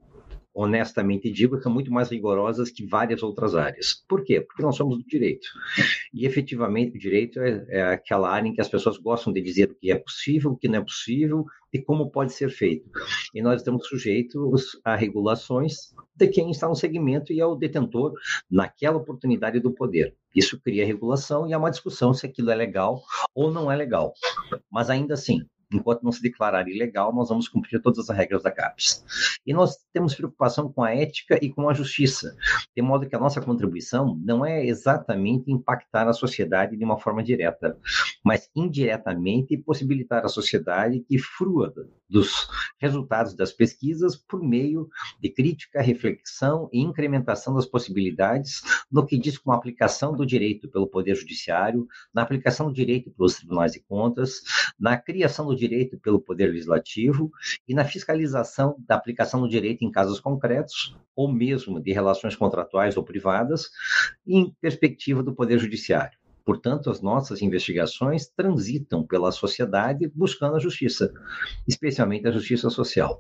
honestamente 0.56 1.30
digo, 1.30 1.62
são 1.62 1.72
muito 1.72 1.92
mais 1.92 2.10
rigorosas 2.10 2.72
que 2.72 2.86
várias 2.86 3.22
outras 3.22 3.56
áreas. 3.56 4.02
Por 4.08 4.24
quê? 4.24 4.40
Porque 4.40 4.64
nós 4.64 4.78
somos 4.78 4.98
do 4.98 5.04
direito. 5.04 5.46
E 6.14 6.26
efetivamente 6.26 6.96
o 6.96 7.00
direito 7.00 7.42
é, 7.42 7.66
é, 7.68 7.84
aquela 7.84 8.30
área 8.30 8.48
em 8.48 8.54
que 8.54 8.62
as 8.62 8.70
pessoas 8.70 8.98
gostam 8.98 9.34
de 9.34 9.42
dizer 9.42 9.70
o 9.70 9.76
que 9.76 9.92
é 9.92 9.96
possível, 9.96 10.52
o 10.52 10.58
que 10.58 10.70
não 10.70 10.80
é 10.80 10.82
possível 10.82 11.46
e 11.74 11.82
como 11.82 12.10
pode 12.10 12.32
ser 12.32 12.50
feito. 12.50 12.90
E 13.34 13.42
nós 13.42 13.60
estamos 13.60 13.86
sujeitos 13.86 14.80
a 14.86 14.96
regulações 14.96 15.94
de 16.16 16.28
quem 16.28 16.50
está 16.50 16.70
no 16.70 16.76
segmento 16.76 17.34
e 17.34 17.42
é 17.42 17.46
o 17.46 17.56
detentor 17.56 18.14
naquela 18.50 18.96
oportunidade 18.96 19.60
do 19.60 19.74
poder. 19.74 20.16
Isso 20.34 20.60
cria 20.62 20.86
regulação 20.86 21.46
e 21.46 21.54
há 21.54 21.58
uma 21.58 21.70
discussão 21.70 22.14
se 22.14 22.26
aquilo 22.26 22.50
é 22.50 22.56
legal 22.56 23.04
ou 23.34 23.52
não 23.52 23.70
é 23.70 23.76
legal. 23.76 24.14
Mas 24.72 24.90
ainda 24.90 25.16
assim, 25.16 25.46
enquanto 25.76 26.04
não 26.04 26.12
se 26.12 26.22
declarar 26.22 26.68
ilegal, 26.68 27.14
nós 27.14 27.30
vamos 27.30 27.48
cumprir 27.48 27.82
todas 27.82 28.10
as 28.10 28.16
regras 28.16 28.44
da 28.44 28.52
CAPES. 28.52 29.40
E 29.46 29.54
nós 29.54 29.78
temos 29.94 30.16
preocupação 30.16 30.72
com 30.72 30.84
a 30.84 30.94
ética 30.94 31.38
e 31.42 31.50
com 31.50 31.70
a 31.70 31.74
justiça, 31.74 32.36
de 32.76 32.82
modo 32.82 33.08
que 33.08 33.16
a 33.16 33.20
nossa 33.20 33.42
contribuição 33.42 34.20
não 34.24 34.46
é 34.46 34.66
exatamente 34.66 35.52
impactar 35.52 36.08
a 36.08 36.14
sociedade 36.14 36.76
de 36.76 36.84
uma 36.84 37.00
forma 37.00 37.24
direta, 37.24 37.78
mas 38.24 38.50
indiretamente 38.56 39.58
possibilitar 39.58 40.26
a 40.26 40.30
sociedade 40.30 41.00
que 41.02 41.18
frua 41.18 41.74
dos 42.10 42.48
resultados 42.80 43.34
das 43.34 43.52
pesquisas 43.52 44.16
por 44.16 44.44
meio 44.44 44.90
de 45.20 45.30
crítica, 45.30 45.82
reflexão 45.82 46.70
e 46.72 46.80
incrementação 46.80 47.56
das 47.56 47.66
possibilidades 47.66 48.62
no 48.92 49.06
que 49.06 49.18
diz 49.18 49.38
com 49.38 49.52
a 49.52 49.56
aplicação 49.56 50.16
do 50.16 50.26
direito 50.26 50.70
pelo 50.70 50.88
Poder 50.88 51.16
Judiciário, 51.16 51.88
na 52.14 52.22
aplicação 52.22 52.68
do 52.68 52.74
direito 52.74 53.12
pelos 53.12 53.36
tribunais 53.36 53.74
de 53.74 53.80
contas, 53.80 54.42
na 54.80 54.98
criação 54.98 55.48
do 55.48 55.56
direito 55.56 55.98
pelo 56.00 56.22
Poder 56.22 56.48
Legislativo 56.48 57.32
e 57.68 57.74
na 57.74 57.86
fiscalização 57.86 58.76
da 58.88 58.96
aplicação 58.96 59.42
do 59.42 59.50
direito 59.50 59.84
em 59.84 59.92
casos 59.92 60.20
concretos, 60.20 60.96
ou 61.16 61.32
mesmo 61.32 61.80
de 61.82 61.92
relações 61.92 62.36
contratuais 62.36 62.98
ou 62.98 63.04
privadas, 63.04 63.70
em 64.28 64.54
perspectiva 64.62 65.24
do 65.24 65.34
Poder 65.34 65.58
Judiciário. 65.60 66.18
Portanto, 66.46 66.92
as 66.92 67.02
nossas 67.02 67.42
investigações 67.42 68.28
transitam 68.28 69.04
pela 69.04 69.32
sociedade 69.32 70.08
buscando 70.14 70.56
a 70.56 70.60
justiça, 70.60 71.12
especialmente 71.68 72.28
a 72.28 72.32
justiça 72.32 72.70
social. 72.70 73.20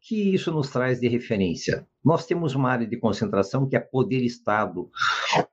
Que 0.00 0.34
isso 0.34 0.50
nos 0.50 0.68
traz 0.68 0.98
de 0.98 1.06
referência? 1.06 1.86
Nós 2.02 2.24
temos 2.24 2.54
uma 2.54 2.70
área 2.70 2.86
de 2.86 2.96
concentração 2.96 3.68
que 3.68 3.76
é 3.76 3.80
poder, 3.80 4.22
Estado 4.24 4.90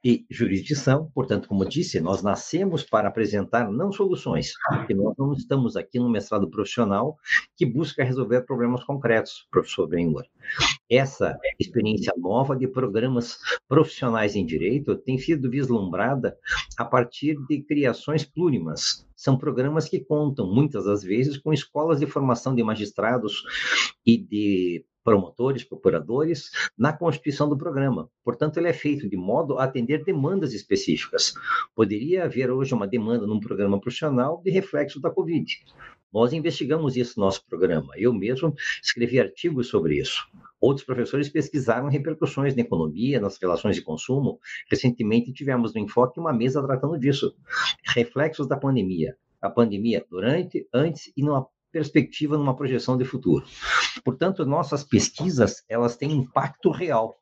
e 0.04 0.26
jurisdição. 0.30 1.12
Portanto, 1.14 1.48
como 1.48 1.68
disse, 1.68 2.00
nós 2.00 2.24
nascemos 2.24 2.84
para 2.84 3.10
apresentar 3.10 3.70
não 3.70 3.92
soluções, 3.92 4.54
porque 4.70 4.94
nós 4.94 5.14
não 5.18 5.34
estamos 5.34 5.76
aqui 5.76 6.00
no 6.00 6.10
mestrado 6.10 6.50
profissional 6.50 7.18
que 7.56 7.66
busca 7.66 8.04
resolver 8.04 8.42
problemas 8.42 8.84
concretos, 8.84 9.46
professor 9.52 9.88
Benhur. 9.88 10.24
Essa 10.90 11.38
experiência 11.60 12.14
nova 12.18 12.56
de 12.56 12.68
programas 12.68 13.38
profissionais 13.68 14.36
em 14.36 14.46
direito 14.46 14.96
tem 14.96 15.18
sido 15.18 15.50
vislumbrada 15.50 16.38
a 16.78 16.86
partir 16.86 17.36
de 17.48 17.62
criações 17.62 18.24
plurimas. 18.24 19.06
São 19.16 19.38
programas 19.38 19.90
que 19.90 20.00
contam, 20.00 20.48
muitas 20.54 20.86
das 20.86 21.04
vezes, 21.04 21.38
com 21.38 21.52
escolas 21.52 22.00
de 22.00 22.06
formação 22.06 22.56
de 22.56 22.64
magistrados 22.64 23.44
e 24.06 24.18
de 24.18 24.86
promotores, 25.08 25.64
procuradores, 25.64 26.52
na 26.78 26.92
constituição 26.92 27.48
do 27.48 27.58
programa. 27.58 28.10
Portanto, 28.26 28.58
ele 28.58 28.68
é 28.68 28.74
feito 28.74 29.08
de 29.08 29.16
modo 29.16 29.58
a 29.58 29.64
atender 29.64 30.04
demandas 30.04 30.54
específicas. 30.54 31.34
Poderia 31.74 32.26
haver 32.26 32.52
hoje 32.52 32.74
uma 32.74 32.86
demanda 32.86 33.26
num 33.26 33.40
programa 33.40 33.80
profissional 33.80 34.42
de 34.44 34.52
reflexo 34.52 35.00
da 35.00 35.10
Covid. 35.10 35.64
Nós 36.14 36.34
investigamos 36.34 36.98
isso 36.98 37.18
no 37.18 37.26
nosso 37.26 37.46
programa. 37.48 37.94
Eu 37.96 38.12
mesmo 38.12 38.54
escrevi 38.84 39.18
artigos 39.18 39.70
sobre 39.70 39.98
isso. 39.98 40.28
Outros 40.60 40.86
professores 40.86 41.30
pesquisaram 41.30 41.88
repercussões 41.88 42.54
na 42.54 42.64
economia, 42.64 43.22
nas 43.22 43.38
relações 43.38 43.78
de 43.78 43.84
consumo. 43.84 44.42
Recentemente 44.70 45.32
tivemos 45.32 45.74
no 45.74 45.80
Enfoque 45.80 46.20
uma 46.20 46.34
mesa 46.34 46.62
tratando 46.62 47.00
disso. 47.00 47.34
Reflexos 47.96 48.46
da 48.46 48.58
pandemia. 48.58 49.16
A 49.42 49.50
pandemia 49.50 50.06
durante, 50.10 50.68
antes 50.74 51.14
e 51.16 51.24
numa 51.24 51.48
perspectiva 51.78 52.38
numa 52.38 52.56
projeção 52.56 52.98
de 52.98 53.06
futuro. 53.06 53.46
Portanto, 54.04 54.46
nossas 54.46 54.84
pesquisas, 54.84 55.64
elas 55.70 55.96
têm 55.96 56.12
impacto 56.12 56.72
real, 56.72 57.20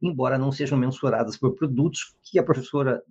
embora 0.00 0.38
não 0.38 0.50
sejam 0.50 0.78
mensuradas 0.78 1.36
por 1.36 1.54
produtos 1.54 2.16
que 2.22 2.38
a 2.38 2.42
professora 2.42 3.02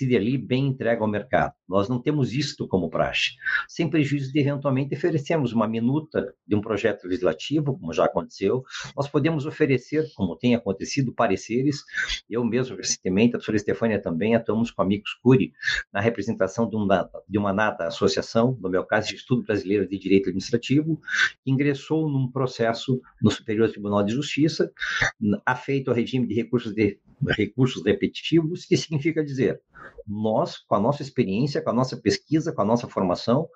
Ciderli 0.00 0.38
bem 0.38 0.68
entrega 0.68 1.02
ao 1.02 1.08
mercado. 1.08 1.52
Nós 1.68 1.88
não 1.88 2.00
temos 2.00 2.32
isto 2.32 2.66
como 2.66 2.88
praxe, 2.88 3.32
sem 3.68 3.88
prejuízo 3.88 4.32
de 4.32 4.40
eventualmente 4.40 4.94
oferecermos 4.94 5.52
uma 5.52 5.68
minuta 5.68 6.34
de 6.46 6.56
um 6.56 6.60
projeto 6.60 7.06
legislativo, 7.06 7.78
como 7.78 7.92
já 7.92 8.06
aconteceu, 8.06 8.64
nós 8.96 9.08
podemos 9.08 9.44
oferecer, 9.44 10.10
como 10.16 10.36
tem 10.36 10.54
acontecido, 10.54 11.12
pareceres. 11.12 11.84
Eu 12.28 12.42
mesmo, 12.44 12.76
recentemente, 12.76 13.30
a 13.30 13.32
professora 13.32 13.56
Estefânia 13.56 14.00
também, 14.00 14.34
atuamos 14.34 14.70
com 14.70 14.80
Amigos 14.80 15.12
Curi 15.22 15.52
na 15.92 16.00
representação 16.00 16.66
de, 16.66 16.76
de 17.28 17.38
uma 17.38 17.52
nata 17.52 17.86
associação, 17.86 18.56
no 18.60 18.70
meu 18.70 18.84
caso, 18.84 19.08
de 19.08 19.16
Estudo 19.16 19.42
Brasileiro 19.42 19.86
de 19.86 19.98
Direito 19.98 20.28
Administrativo, 20.28 20.98
que 21.44 21.50
ingressou 21.50 22.08
num 22.08 22.30
processo 22.30 23.00
no 23.22 23.30
Superior 23.30 23.68
Tribunal 23.68 24.02
de 24.02 24.14
Justiça, 24.14 24.72
afeito 25.44 25.90
ao 25.90 25.94
regime 25.94 26.26
de 26.26 26.34
recursos 26.34 26.74
de 26.74 26.98
recursos 27.28 27.84
repetitivos, 27.84 28.64
que 28.64 28.76
significa 28.76 29.24
dizer, 29.24 29.60
nós, 30.06 30.58
com 30.58 30.74
a 30.74 30.80
nossa 30.80 31.02
experiência, 31.02 31.62
com 31.62 31.70
a 31.70 31.72
nossa 31.72 31.96
pesquisa, 31.96 32.52
com 32.52 32.62
a 32.62 32.64
nossa 32.64 32.88
formação, 32.88 33.48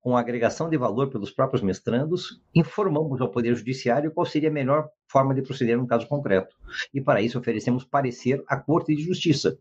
com 0.00 0.16
a 0.16 0.20
agregação 0.20 0.68
de 0.68 0.76
valor 0.76 1.10
pelos 1.10 1.30
próprios 1.30 1.62
mestrandos, 1.62 2.40
informamos 2.54 3.20
ao 3.20 3.30
Poder 3.30 3.54
Judiciário 3.54 4.10
qual 4.12 4.26
seria 4.26 4.48
a 4.48 4.52
melhor 4.52 4.88
forma 5.08 5.34
de 5.34 5.42
proceder 5.42 5.76
no 5.76 5.86
caso 5.86 6.06
concreto. 6.06 6.56
E 6.92 7.00
para 7.00 7.22
isso 7.22 7.38
oferecemos 7.38 7.84
parecer 7.84 8.42
à 8.48 8.56
Corte 8.56 8.94
de 8.94 9.02
Justiça, 9.02 9.58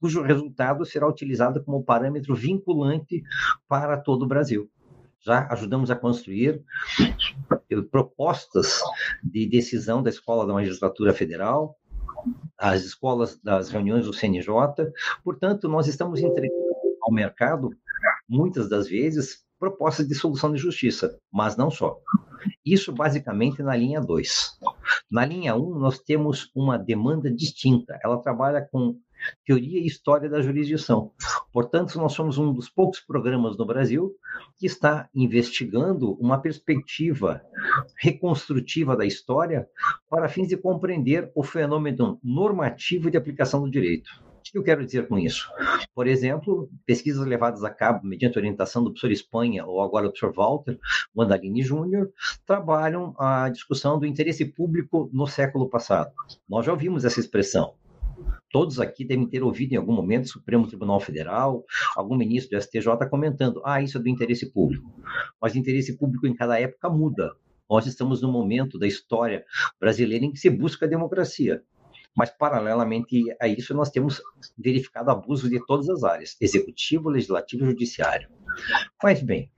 cujo 0.00 0.22
resultado 0.22 0.84
será 0.84 1.08
utilizado 1.08 1.62
como 1.62 1.84
parâmetro 1.84 2.34
vinculante 2.34 3.22
para 3.68 3.96
todo 3.96 4.22
o 4.22 4.28
Brasil 4.28 4.70
já 5.24 5.48
ajudamos 5.50 5.90
a 5.90 5.96
construir 5.96 6.62
propostas 7.90 8.80
de 9.22 9.46
decisão 9.46 10.02
da 10.02 10.10
Escola 10.10 10.46
da 10.46 10.52
Magistratura 10.52 11.14
Federal, 11.14 11.78
as 12.58 12.82
escolas 12.82 13.38
das 13.42 13.68
reuniões 13.68 14.06
do 14.06 14.12
CNJ. 14.12 14.46
Portanto, 15.22 15.68
nós 15.68 15.86
estamos 15.86 16.20
entregando 16.20 16.64
ao 17.02 17.12
mercado, 17.12 17.70
muitas 18.28 18.68
das 18.68 18.88
vezes, 18.88 19.44
propostas 19.58 20.06
de 20.06 20.14
solução 20.14 20.52
de 20.52 20.58
justiça, 20.58 21.18
mas 21.32 21.56
não 21.56 21.70
só. 21.70 21.98
Isso 22.64 22.92
basicamente 22.92 23.62
na 23.62 23.76
linha 23.76 24.00
2. 24.00 24.58
Na 25.10 25.24
linha 25.24 25.56
1, 25.56 25.58
um, 25.58 25.78
nós 25.78 25.98
temos 25.98 26.50
uma 26.54 26.78
demanda 26.78 27.30
distinta. 27.30 27.98
Ela 28.02 28.20
trabalha 28.20 28.66
com 28.70 28.98
teoria 29.44 29.80
e 29.80 29.86
história 29.86 30.28
da 30.28 30.42
jurisdição. 30.42 31.12
Portanto, 31.52 31.96
nós 31.98 32.12
somos 32.12 32.38
um 32.38 32.52
dos 32.52 32.68
poucos 32.68 33.00
programas 33.00 33.56
no 33.56 33.66
Brasil 33.66 34.12
que 34.58 34.66
está 34.66 35.08
investigando 35.14 36.12
uma 36.14 36.38
perspectiva 36.38 37.42
reconstrutiva 37.98 38.96
da 38.96 39.04
história 39.04 39.68
para 40.08 40.28
fins 40.28 40.48
de 40.48 40.56
compreender 40.56 41.30
o 41.34 41.42
fenômeno 41.42 42.18
normativo 42.22 43.10
de 43.10 43.16
aplicação 43.16 43.62
do 43.62 43.70
direito. 43.70 44.10
O 44.48 44.52
que 44.52 44.58
eu 44.58 44.62
quero 44.62 44.84
dizer 44.84 45.08
com 45.08 45.18
isso? 45.18 45.48
Por 45.94 46.06
exemplo, 46.06 46.68
pesquisas 46.84 47.26
levadas 47.26 47.64
a 47.64 47.70
cabo 47.70 48.06
mediante 48.06 48.38
orientação 48.38 48.84
do 48.84 48.90
professor 48.90 49.10
Espanha 49.10 49.64
ou 49.64 49.80
agora 49.80 50.06
do 50.06 50.12
professor 50.12 50.34
Walter 50.34 50.78
Mandalini 51.14 51.62
Júnior 51.62 52.10
trabalham 52.46 53.14
a 53.18 53.48
discussão 53.48 53.98
do 53.98 54.06
interesse 54.06 54.44
público 54.44 55.08
no 55.12 55.26
século 55.26 55.68
passado. 55.68 56.12
Nós 56.48 56.66
já 56.66 56.72
ouvimos 56.72 57.04
essa 57.04 57.20
expressão 57.20 57.74
todos 58.50 58.78
aqui 58.78 59.04
devem 59.04 59.26
ter 59.26 59.42
ouvido 59.42 59.72
em 59.72 59.76
algum 59.76 59.92
momento 59.92 60.26
o 60.26 60.28
Supremo 60.28 60.66
Tribunal 60.66 61.00
Federal, 61.00 61.64
algum 61.96 62.16
ministro 62.16 62.56
do 62.56 62.62
STJ 62.62 63.08
comentando: 63.10 63.60
ah, 63.64 63.82
isso 63.82 63.98
é 63.98 64.00
do 64.00 64.08
interesse 64.08 64.50
público. 64.50 64.92
Mas 65.40 65.56
interesse 65.56 65.96
público 65.96 66.26
em 66.26 66.34
cada 66.34 66.58
época 66.58 66.88
muda. 66.88 67.34
Nós 67.68 67.86
estamos 67.86 68.20
num 68.20 68.30
momento 68.30 68.78
da 68.78 68.86
história 68.86 69.44
brasileira 69.80 70.24
em 70.24 70.32
que 70.32 70.38
se 70.38 70.50
busca 70.50 70.86
a 70.86 70.88
democracia. 70.88 71.62
Mas, 72.16 72.30
paralelamente 72.30 73.24
a 73.40 73.48
isso, 73.48 73.74
nós 73.74 73.90
temos 73.90 74.22
verificado 74.56 75.10
abuso 75.10 75.50
de 75.50 75.64
todas 75.66 75.88
as 75.88 76.04
áreas: 76.04 76.36
executivo, 76.40 77.08
legislativo 77.08 77.64
e 77.64 77.68
judiciário. 77.68 78.28
Mas, 79.02 79.20
bem, 79.20 79.50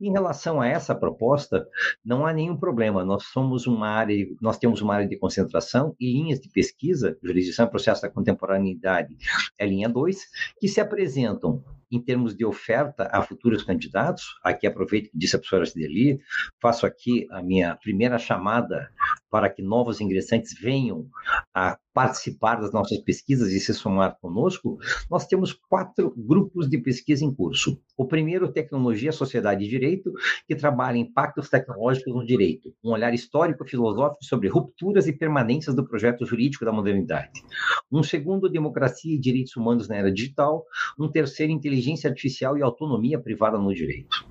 em 0.00 0.12
relação 0.12 0.60
a 0.60 0.68
essa 0.68 0.94
proposta, 0.94 1.66
não 2.04 2.26
há 2.26 2.32
nenhum 2.32 2.56
problema. 2.56 3.04
Nós 3.04 3.24
somos 3.24 3.66
uma 3.66 3.88
área, 3.88 4.26
nós 4.40 4.58
temos 4.58 4.80
uma 4.80 4.94
área 4.94 5.08
de 5.08 5.16
concentração 5.16 5.94
e 5.98 6.12
linhas 6.12 6.40
de 6.40 6.48
pesquisa, 6.48 7.18
jurisdição 7.22 7.66
e 7.66 7.70
processo 7.70 8.02
da 8.02 8.10
contemporaneidade 8.10 9.16
é 9.58 9.66
linha 9.66 9.88
2, 9.88 10.18
que 10.60 10.68
se 10.68 10.80
apresentam 10.80 11.62
em 11.90 12.00
termos 12.00 12.34
de 12.36 12.44
oferta 12.44 13.08
a 13.12 13.22
futuros 13.22 13.62
candidatos. 13.62 14.36
Aqui 14.42 14.66
aproveito 14.66 15.10
que 15.10 15.18
disse 15.18 15.36
a 15.36 15.38
professora 15.38 15.66
Sideli, 15.66 16.18
faço 16.60 16.86
aqui 16.86 17.26
a 17.30 17.42
minha 17.42 17.76
primeira 17.76 18.18
chamada 18.18 18.90
para 19.34 19.50
que 19.50 19.60
novos 19.60 20.00
ingressantes 20.00 20.54
venham 20.56 21.08
a 21.52 21.76
participar 21.92 22.60
das 22.60 22.72
nossas 22.72 22.98
pesquisas 23.00 23.50
e 23.50 23.58
se 23.58 23.74
somar 23.74 24.16
conosco, 24.20 24.78
nós 25.10 25.26
temos 25.26 25.52
quatro 25.52 26.14
grupos 26.16 26.70
de 26.70 26.78
pesquisa 26.78 27.24
em 27.24 27.34
curso. 27.34 27.76
O 27.96 28.06
primeiro, 28.06 28.52
Tecnologia, 28.52 29.10
Sociedade 29.10 29.64
e 29.64 29.68
Direito, 29.68 30.12
que 30.46 30.54
trabalha 30.54 30.98
impactos 30.98 31.50
tecnológicos 31.50 32.14
no 32.14 32.24
direito, 32.24 32.72
um 32.84 32.92
olhar 32.92 33.12
histórico-filosófico 33.12 34.24
sobre 34.24 34.46
rupturas 34.46 35.08
e 35.08 35.12
permanências 35.12 35.74
do 35.74 35.84
projeto 35.84 36.24
jurídico 36.24 36.64
da 36.64 36.70
modernidade. 36.70 37.42
Um 37.90 38.04
segundo, 38.04 38.48
Democracia 38.48 39.16
e 39.16 39.18
Direitos 39.18 39.56
Humanos 39.56 39.88
na 39.88 39.96
Era 39.96 40.12
Digital. 40.12 40.64
Um 40.96 41.10
terceiro, 41.10 41.52
Inteligência 41.52 42.08
Artificial 42.08 42.56
e 42.56 42.62
Autonomia 42.62 43.18
Privada 43.18 43.58
no 43.58 43.74
Direito. 43.74 44.24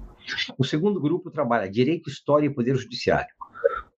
O 0.57 0.63
segundo 0.63 1.01
grupo 1.01 1.29
trabalha 1.29 1.69
Direito, 1.69 2.09
História 2.09 2.47
e 2.47 2.49
Poder 2.49 2.77
Judiciário 2.77 3.35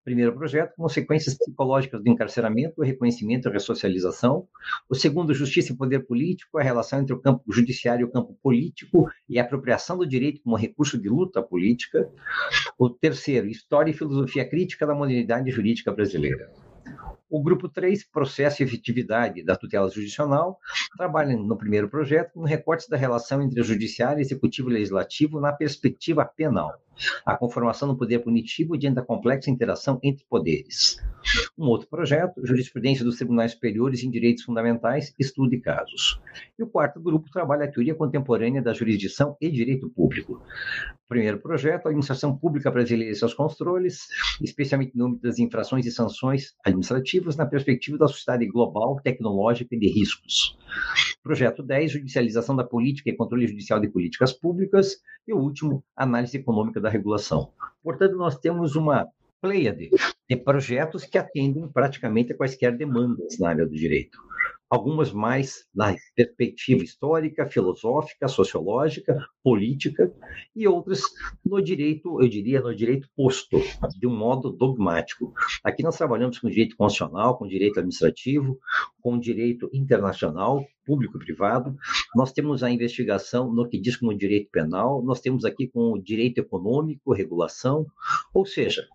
primeiro 0.06 0.32
projeto, 0.32 0.76
consequências 0.76 1.36
psicológicas 1.36 2.00
do 2.00 2.08
encarceramento, 2.08 2.80
reconhecimento 2.80 3.48
e 3.48 3.52
ressocialização. 3.52 4.46
O 4.88 4.94
segundo, 4.94 5.34
justiça 5.34 5.72
e 5.72 5.76
poder 5.76 6.06
político, 6.06 6.58
a 6.58 6.62
relação 6.62 7.00
entre 7.00 7.12
o 7.12 7.18
campo 7.18 7.42
judiciário 7.52 8.04
e 8.04 8.08
o 8.08 8.12
campo 8.12 8.32
político 8.40 9.10
e 9.28 9.36
a 9.36 9.42
apropriação 9.42 9.98
do 9.98 10.06
direito 10.06 10.40
como 10.42 10.54
recurso 10.54 10.96
de 10.96 11.08
luta 11.08 11.42
política. 11.42 12.08
O 12.78 12.88
terceiro, 12.88 13.48
história 13.48 13.90
e 13.90 13.94
filosofia 13.94 14.48
crítica 14.48 14.86
da 14.86 14.94
modernidade 14.94 15.50
jurídica 15.50 15.90
brasileira. 15.90 16.52
O 17.28 17.42
grupo 17.42 17.68
3, 17.68 18.04
processo 18.04 18.62
e 18.62 18.64
efetividade 18.64 19.42
da 19.42 19.56
tutela 19.56 19.90
judicial, 19.90 20.60
trabalha 20.96 21.36
no 21.36 21.58
primeiro 21.58 21.88
projeto 21.88 22.34
com 22.34 22.44
recortes 22.44 22.88
da 22.88 22.96
relação 22.96 23.42
entre 23.42 23.60
o 23.60 23.64
judiciário, 23.64 24.20
executivo 24.20 24.70
e 24.70 24.74
legislativo 24.74 25.40
na 25.40 25.52
perspectiva 25.52 26.24
penal 26.24 26.80
a 27.24 27.36
conformação 27.36 27.88
do 27.88 27.96
poder 27.96 28.20
punitivo 28.20 28.76
diante 28.76 28.96
da 28.96 29.02
complexa 29.02 29.50
interação 29.50 29.98
entre 30.02 30.24
poderes. 30.28 30.98
Um 31.58 31.66
outro 31.66 31.88
projeto, 31.88 32.46
jurisprudência 32.46 33.04
dos 33.04 33.16
tribunais 33.16 33.52
superiores 33.52 34.02
em 34.02 34.10
direitos 34.10 34.44
fundamentais, 34.44 35.14
estudo 35.18 35.50
de 35.50 35.58
casos. 35.58 36.20
E 36.58 36.62
o 36.62 36.66
quarto 36.66 37.00
grupo 37.00 37.30
trabalha 37.30 37.64
a 37.64 37.70
teoria 37.70 37.94
contemporânea 37.94 38.62
da 38.62 38.72
jurisdição 38.72 39.36
e 39.40 39.50
direito 39.50 39.88
público. 39.90 40.42
Primeiro 41.08 41.40
projeto, 41.40 41.86
a 41.86 41.90
administração 41.90 42.36
pública 42.36 42.68
brasileira 42.68 43.12
e 43.12 43.14
seus 43.14 43.32
controles, 43.32 44.08
especialmente 44.42 44.96
no 44.96 45.06
âmbito 45.06 45.22
das 45.22 45.38
infrações 45.38 45.86
e 45.86 45.92
sanções 45.92 46.54
administrativas, 46.64 47.36
na 47.36 47.46
perspectiva 47.46 47.96
da 47.96 48.08
sociedade 48.08 48.44
global, 48.46 49.00
tecnológica 49.04 49.76
e 49.76 49.78
de 49.78 49.88
riscos. 49.88 50.58
Projeto 51.22 51.62
10, 51.62 51.92
judicialização 51.92 52.56
da 52.56 52.64
política 52.64 53.08
e 53.08 53.16
controle 53.16 53.46
judicial 53.46 53.78
de 53.78 53.88
políticas 53.88 54.32
públicas. 54.32 54.96
E 55.28 55.32
o 55.32 55.38
último, 55.38 55.84
análise 55.96 56.36
econômica 56.36 56.80
da 56.80 56.88
regulação. 56.88 57.52
Portanto, 57.84 58.16
nós 58.16 58.36
temos 58.38 58.74
uma 58.74 59.06
pleiade 59.40 59.90
de 60.28 60.36
projetos 60.36 61.04
que 61.04 61.18
atendem 61.18 61.68
praticamente 61.68 62.32
a 62.32 62.36
quaisquer 62.36 62.76
demandas 62.76 63.38
na 63.38 63.50
área 63.50 63.64
do 63.64 63.72
direito 63.72 64.18
algumas 64.68 65.12
mais 65.12 65.64
na 65.74 65.94
perspectiva 66.14 66.82
histórica, 66.82 67.46
filosófica, 67.46 68.28
sociológica, 68.28 69.16
política, 69.42 70.12
e 70.54 70.66
outras 70.66 71.02
no 71.44 71.62
direito, 71.62 72.20
eu 72.20 72.28
diria, 72.28 72.60
no 72.60 72.74
direito 72.74 73.08
posto, 73.16 73.58
de 73.98 74.06
um 74.06 74.16
modo 74.16 74.50
dogmático. 74.50 75.32
Aqui 75.62 75.82
nós 75.82 75.96
trabalhamos 75.96 76.38
com 76.38 76.48
direito 76.48 76.76
constitucional, 76.76 77.38
com 77.38 77.46
direito 77.46 77.78
administrativo, 77.78 78.58
com 79.00 79.18
direito 79.18 79.70
internacional, 79.72 80.64
público 80.84 81.16
e 81.16 81.24
privado. 81.24 81.76
Nós 82.14 82.32
temos 82.32 82.62
a 82.62 82.70
investigação 82.70 83.52
no 83.52 83.68
que 83.68 83.80
diz 83.80 83.96
como 83.96 84.16
direito 84.16 84.50
penal, 84.50 85.02
nós 85.02 85.20
temos 85.20 85.44
aqui 85.44 85.68
com 85.68 85.92
o 85.92 86.02
direito 86.02 86.38
econômico, 86.38 87.12
regulação, 87.12 87.86
ou 88.34 88.44
seja, 88.44 88.86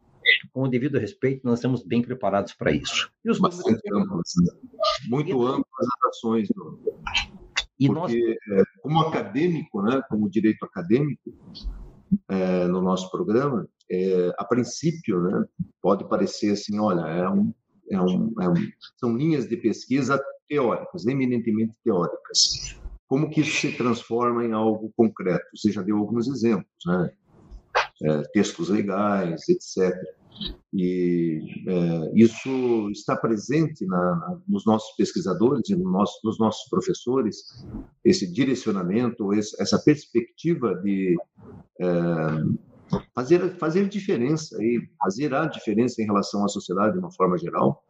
com 0.51 0.63
o 0.63 0.67
devido 0.67 0.97
respeito, 0.97 1.41
nós 1.43 1.59
estamos 1.59 1.83
bem 1.83 2.01
preparados 2.01 2.53
para 2.53 2.71
isso. 2.71 3.11
E 3.23 3.29
os 3.29 3.39
Bastante 3.39 3.81
amplas, 3.93 4.31
né? 4.43 4.53
muito 5.07 5.45
amplas 5.45 5.87
as 6.03 6.09
ações. 6.09 6.49
E 7.79 7.87
Porque, 7.87 7.99
nós... 7.99 8.13
É, 8.13 8.63
como 8.81 8.99
acadêmico, 9.01 9.81
né, 9.81 10.01
como 10.09 10.29
direito 10.29 10.63
acadêmico, 10.65 11.33
é, 12.29 12.67
no 12.67 12.81
nosso 12.81 13.09
programa, 13.09 13.67
é, 13.89 14.33
a 14.37 14.45
princípio, 14.45 15.21
né, 15.21 15.45
pode 15.81 16.07
parecer 16.07 16.51
assim, 16.51 16.79
olha, 16.79 17.01
é 17.01 17.29
um, 17.29 17.53
é 17.89 18.01
um, 18.01 18.33
é 18.39 18.49
um, 18.49 18.55
são 18.97 19.15
linhas 19.17 19.47
de 19.47 19.57
pesquisa 19.57 20.21
teóricas, 20.47 21.05
eminentemente 21.07 21.73
teóricas. 21.83 22.77
Como 23.07 23.29
que 23.29 23.41
isso 23.41 23.59
se 23.59 23.75
transforma 23.75 24.45
em 24.45 24.53
algo 24.53 24.91
concreto? 24.95 25.45
Você 25.55 25.71
já 25.71 25.81
deu 25.81 25.97
alguns 25.97 26.27
exemplos, 26.27 26.67
né? 26.85 27.11
É, 28.03 28.21
textos 28.33 28.69
legais, 28.69 29.47
etc. 29.47 29.93
E 30.73 31.39
é, 31.67 32.11
isso 32.15 32.89
está 32.91 33.15
presente 33.15 33.85
na, 33.85 34.15
na, 34.15 34.41
nos 34.47 34.65
nossos 34.65 34.95
pesquisadores 34.95 35.69
e 35.69 35.75
no 35.75 35.89
nosso, 35.91 36.19
nos 36.23 36.39
nossos 36.39 36.67
professores, 36.69 37.65
esse 38.03 38.31
direcionamento, 38.31 39.33
esse, 39.33 39.61
essa 39.61 39.77
perspectiva 39.77 40.73
de 40.75 41.15
é, 41.79 41.87
fazer, 43.13 43.57
fazer 43.57 43.89
diferença 43.89 44.57
e 44.63 44.81
fazer 45.03 45.33
a 45.33 45.45
diferença 45.45 46.01
em 46.01 46.05
relação 46.05 46.45
à 46.45 46.47
sociedade 46.47 46.93
de 46.93 46.99
uma 46.99 47.11
forma 47.11 47.37
geral. 47.37 47.83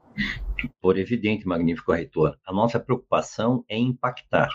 Por 0.81 0.97
evidente, 0.97 1.47
magnífico 1.47 1.93
reitor, 1.93 2.37
a 2.45 2.51
nossa 2.51 2.79
preocupação 2.79 3.63
é 3.69 3.77
impactar 3.77 4.49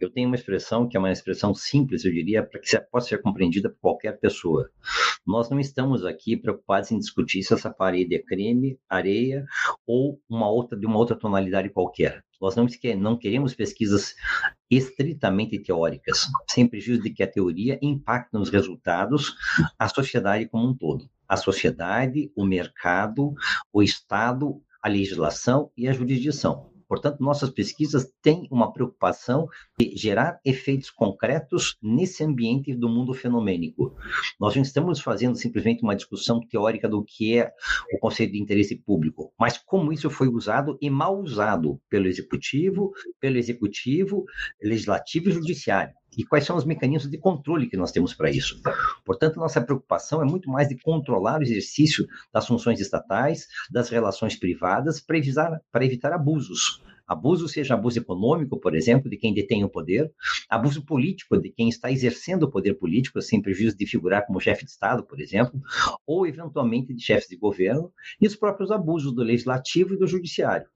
eu 0.00 0.10
tenho 0.10 0.28
uma 0.28 0.36
expressão 0.36 0.88
que 0.88 0.96
é 0.96 1.00
uma 1.00 1.12
expressão 1.12 1.54
simples, 1.54 2.04
eu 2.04 2.12
diria, 2.12 2.42
para 2.42 2.60
que 2.60 2.78
possa 2.90 3.08
ser 3.08 3.22
compreendida 3.22 3.70
por 3.70 3.80
qualquer 3.80 4.18
pessoa. 4.18 4.70
Nós 5.26 5.50
não 5.50 5.58
estamos 5.58 6.04
aqui 6.04 6.36
preocupados 6.36 6.92
em 6.92 6.98
discutir 6.98 7.42
se 7.42 7.52
essa 7.52 7.68
parede 7.68 8.14
é 8.14 8.22
creme, 8.22 8.78
areia 8.88 9.44
ou 9.84 10.20
uma 10.28 10.48
outra 10.48 10.78
de 10.78 10.86
uma 10.86 10.98
outra 10.98 11.16
tonalidade 11.16 11.68
qualquer. 11.70 12.24
Nós 12.40 12.54
não, 12.54 12.66
não 12.98 13.18
queremos 13.18 13.54
pesquisas 13.54 14.14
estritamente 14.70 15.58
teóricas, 15.58 16.26
sem 16.48 16.68
prejuízo 16.68 17.02
de 17.02 17.10
que 17.10 17.22
a 17.22 17.30
teoria 17.30 17.78
impacte 17.82 18.34
nos 18.34 18.50
resultados 18.50 19.34
a 19.78 19.88
sociedade 19.88 20.46
como 20.46 20.68
um 20.68 20.76
todo. 20.76 21.10
A 21.28 21.36
sociedade, 21.36 22.30
o 22.36 22.44
mercado, 22.44 23.34
o 23.72 23.82
Estado, 23.82 24.62
a 24.80 24.88
legislação 24.88 25.72
e 25.76 25.88
a 25.88 25.92
jurisdição. 25.92 26.75
Portanto, 26.88 27.20
nossas 27.20 27.50
pesquisas 27.50 28.10
têm 28.22 28.46
uma 28.50 28.72
preocupação 28.72 29.48
de 29.78 29.96
gerar 29.96 30.40
efeitos 30.44 30.90
concretos 30.90 31.76
nesse 31.82 32.22
ambiente 32.22 32.74
do 32.74 32.88
mundo 32.88 33.12
fenomênico. 33.12 33.94
Nós 34.40 34.54
não 34.54 34.62
estamos 34.62 35.00
fazendo 35.00 35.36
simplesmente 35.36 35.82
uma 35.82 35.96
discussão 35.96 36.40
teórica 36.40 36.88
do 36.88 37.04
que 37.04 37.38
é 37.38 37.52
o 37.92 37.98
conceito 37.98 38.32
de 38.32 38.40
interesse 38.40 38.76
público, 38.76 39.32
mas 39.38 39.58
como 39.58 39.92
isso 39.92 40.08
foi 40.10 40.28
usado 40.28 40.78
e 40.80 40.88
mal 40.88 41.20
usado 41.20 41.80
pelo 41.88 42.06
executivo, 42.06 42.92
pelo 43.20 43.36
executivo, 43.36 44.24
legislativo 44.62 45.28
e 45.28 45.32
judiciário 45.32 45.94
e 46.16 46.24
quais 46.24 46.44
são 46.44 46.56
os 46.56 46.64
mecanismos 46.64 47.10
de 47.10 47.18
controle 47.18 47.68
que 47.68 47.76
nós 47.76 47.92
temos 47.92 48.14
para 48.14 48.30
isso. 48.30 48.60
Portanto, 49.04 49.38
nossa 49.38 49.60
preocupação 49.60 50.22
é 50.22 50.24
muito 50.24 50.48
mais 50.48 50.68
de 50.68 50.78
controlar 50.80 51.40
o 51.40 51.42
exercício 51.42 52.06
das 52.32 52.46
funções 52.46 52.80
estatais, 52.80 53.46
das 53.70 53.88
relações 53.88 54.36
privadas, 54.36 55.00
para 55.00 55.18
evitar, 55.18 55.60
para 55.70 55.84
evitar 55.84 56.12
abusos. 56.12 56.82
Abuso, 57.06 57.46
seja 57.46 57.74
abuso 57.74 58.00
econômico, 58.00 58.58
por 58.58 58.74
exemplo, 58.74 59.08
de 59.08 59.16
quem 59.16 59.32
detém 59.32 59.62
o 59.62 59.68
poder, 59.68 60.10
abuso 60.50 60.84
político, 60.84 61.40
de 61.40 61.50
quem 61.50 61.68
está 61.68 61.92
exercendo 61.92 62.44
o 62.44 62.50
poder 62.50 62.74
político, 62.74 63.22
sem 63.22 63.40
prejuízo 63.40 63.76
de 63.76 63.86
figurar 63.86 64.26
como 64.26 64.40
chefe 64.40 64.64
de 64.64 64.72
Estado, 64.72 65.04
por 65.04 65.20
exemplo, 65.20 65.60
ou 66.04 66.26
eventualmente 66.26 66.92
de 66.92 67.00
chefes 67.00 67.28
de 67.28 67.36
governo, 67.36 67.92
e 68.20 68.26
os 68.26 68.34
próprios 68.34 68.72
abusos 68.72 69.14
do 69.14 69.22
legislativo 69.22 69.94
e 69.94 69.98
do 69.98 70.06
judiciário. 70.08 70.66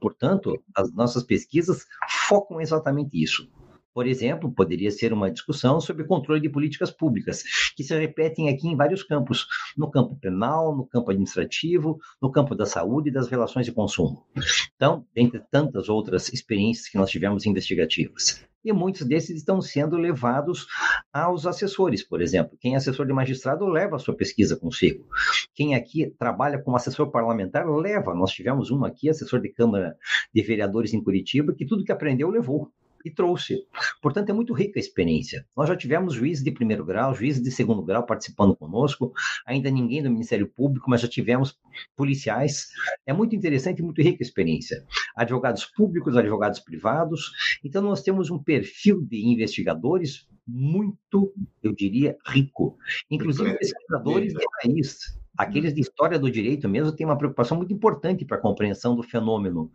Portanto, 0.00 0.58
as 0.74 0.90
nossas 0.94 1.22
pesquisas 1.22 1.84
focam 2.28 2.62
exatamente 2.62 3.22
isso. 3.22 3.46
Por 3.94 4.08
exemplo, 4.08 4.52
poderia 4.52 4.90
ser 4.90 5.12
uma 5.12 5.30
discussão 5.30 5.80
sobre 5.80 6.02
controle 6.02 6.40
de 6.40 6.48
políticas 6.48 6.90
públicas, 6.90 7.44
que 7.76 7.84
se 7.84 7.96
repetem 7.96 8.48
aqui 8.48 8.66
em 8.66 8.76
vários 8.76 9.04
campos, 9.04 9.46
no 9.76 9.88
campo 9.88 10.16
penal, 10.16 10.76
no 10.76 10.84
campo 10.84 11.12
administrativo, 11.12 12.00
no 12.20 12.32
campo 12.32 12.56
da 12.56 12.66
saúde 12.66 13.10
e 13.10 13.12
das 13.12 13.28
relações 13.28 13.66
de 13.66 13.72
consumo. 13.72 14.26
Então, 14.74 15.06
dentre 15.14 15.40
tantas 15.48 15.88
outras 15.88 16.28
experiências 16.32 16.88
que 16.88 16.98
nós 16.98 17.08
tivemos 17.08 17.46
investigativas. 17.46 18.44
E 18.64 18.72
muitos 18.72 19.06
desses 19.06 19.36
estão 19.36 19.60
sendo 19.60 19.96
levados 19.96 20.66
aos 21.12 21.46
assessores, 21.46 22.02
por 22.02 22.20
exemplo. 22.20 22.56
Quem 22.58 22.74
é 22.74 22.76
assessor 22.78 23.06
de 23.06 23.12
magistrado 23.12 23.66
leva 23.66 23.96
a 23.96 23.98
sua 23.98 24.16
pesquisa 24.16 24.56
consigo. 24.56 25.06
Quem 25.54 25.74
aqui 25.74 26.12
trabalha 26.18 26.58
como 26.58 26.76
assessor 26.76 27.10
parlamentar 27.10 27.68
leva. 27.68 28.14
Nós 28.14 28.32
tivemos 28.32 28.70
um 28.70 28.84
aqui, 28.84 29.08
assessor 29.08 29.40
de 29.40 29.50
Câmara 29.50 29.96
de 30.34 30.42
Vereadores 30.42 30.94
em 30.94 31.04
Curitiba, 31.04 31.54
que 31.54 31.66
tudo 31.66 31.84
que 31.84 31.92
aprendeu 31.92 32.30
levou 32.30 32.72
e 33.04 33.10
trouxe. 33.10 33.66
Portanto, 34.00 34.30
é 34.30 34.32
muito 34.32 34.54
rica 34.54 34.78
a 34.78 34.80
experiência. 34.80 35.46
Nós 35.56 35.68
já 35.68 35.76
tivemos 35.76 36.14
juízes 36.14 36.42
de 36.42 36.50
primeiro 36.50 36.84
grau, 36.84 37.14
juízes 37.14 37.42
de 37.42 37.50
segundo 37.50 37.82
grau 37.82 38.06
participando 38.06 38.56
conosco, 38.56 39.12
ainda 39.46 39.70
ninguém 39.70 40.02
do 40.02 40.10
Ministério 40.10 40.48
Público, 40.48 40.88
mas 40.88 41.00
já 41.00 41.08
tivemos 41.08 41.58
policiais. 41.96 42.68
É 43.06 43.12
muito 43.12 43.36
interessante 43.36 43.80
e 43.80 43.82
muito 43.82 44.00
rica 44.00 44.22
a 44.22 44.26
experiência. 44.26 44.84
Advogados 45.14 45.66
públicos, 45.66 46.16
advogados 46.16 46.60
privados. 46.60 47.32
Então, 47.62 47.82
nós 47.82 48.02
temos 48.02 48.30
um 48.30 48.38
perfil 48.38 49.02
de 49.02 49.26
investigadores 49.26 50.26
muito, 50.46 51.32
eu 51.62 51.74
diria, 51.74 52.16
rico. 52.26 52.76
Inclusive 53.10 53.56
pesquisadores 53.58 54.32
de 54.32 54.44
raiz 54.62 54.98
aqueles 55.36 55.74
de 55.74 55.80
história 55.80 56.18
do 56.18 56.30
direito 56.30 56.68
mesmo 56.68 56.92
têm 56.92 57.06
uma 57.06 57.18
preocupação 57.18 57.56
muito 57.56 57.72
importante 57.72 58.24
para 58.24 58.36
a 58.36 58.40
compreensão 58.40 58.94
do 58.94 59.02
fenômeno. 59.02 59.70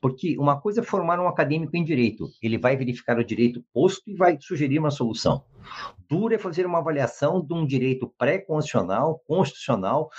Porque 0.00 0.36
uma 0.38 0.60
coisa 0.60 0.80
é 0.80 0.84
formar 0.84 1.20
um 1.20 1.28
acadêmico 1.28 1.76
em 1.76 1.84
direito, 1.84 2.28
ele 2.42 2.58
vai 2.58 2.76
verificar 2.76 3.18
o 3.18 3.24
direito 3.24 3.64
posto 3.72 4.08
e 4.08 4.14
vai 4.14 4.38
sugerir 4.40 4.78
uma 4.78 4.90
solução. 4.90 5.44
Duro 6.08 6.34
é 6.34 6.38
fazer 6.38 6.66
uma 6.66 6.78
avaliação 6.78 7.44
de 7.44 7.52
um 7.52 7.66
direito 7.66 8.12
pré-constitucional, 8.18 9.22
constitucional, 9.26 10.10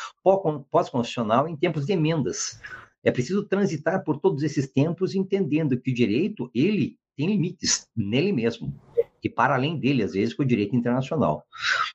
pós-constitucional 0.69 1.47
em 1.47 1.56
tempos 1.56 1.86
de 1.86 1.93
emendas. 1.93 2.60
É 3.04 3.12
preciso 3.12 3.43
transitar 3.45 4.04
por 4.04 4.19
todos 4.19 4.43
esses 4.43 4.71
tempos 4.71 5.15
entendendo 5.15 5.80
que 5.80 5.91
o 5.91 5.93
direito, 5.93 6.51
ele 6.54 6.97
tem 7.17 7.27
limites 7.27 7.88
nele 7.95 8.32
mesmo 8.32 8.73
e 9.23 9.29
para 9.29 9.55
além 9.55 9.79
dele, 9.79 10.03
às 10.03 10.13
vezes, 10.13 10.34
com 10.34 10.43
o 10.43 10.45
direito 10.45 10.75
internacional. 10.75 11.45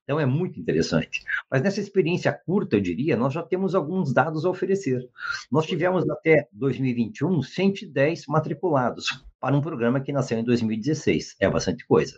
Então, 0.02 0.18
é 0.20 0.26
muito 0.26 0.60
interessante. 0.60 1.22
Mas 1.50 1.62
nessa 1.62 1.80
experiência 1.80 2.32
curta, 2.32 2.76
eu 2.76 2.80
diria, 2.80 3.16
nós 3.16 3.32
já 3.32 3.42
temos 3.42 3.74
alguns 3.74 4.12
dados 4.12 4.44
a 4.44 4.50
oferecer. 4.50 5.08
Nós 5.50 5.66
tivemos 5.66 6.08
até 6.08 6.48
2021 6.52 7.42
110 7.42 8.26
matriculados 8.26 9.06
para 9.40 9.56
um 9.56 9.60
programa 9.60 10.00
que 10.00 10.12
nasceu 10.12 10.38
em 10.38 10.44
2016. 10.44 11.36
É 11.40 11.48
bastante 11.48 11.86
coisa. 11.86 12.16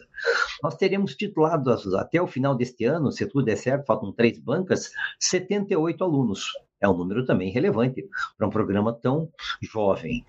Nós 0.62 0.76
teremos 0.76 1.14
titulados 1.14 1.94
até 1.94 2.20
o 2.20 2.26
final 2.26 2.54
deste 2.54 2.84
ano, 2.84 3.12
se 3.12 3.26
tudo 3.26 3.44
der 3.44 3.56
certo, 3.56 3.86
faltam 3.86 4.12
três 4.12 4.38
bancas, 4.38 4.90
78 5.18 6.02
alunos 6.04 6.48
é 6.80 6.88
um 6.88 6.96
número 6.96 7.24
também 7.24 7.50
relevante 7.50 8.08
para 8.36 8.46
um 8.46 8.50
programa 8.50 8.92
tão 8.92 9.28
jovem. 9.60 10.24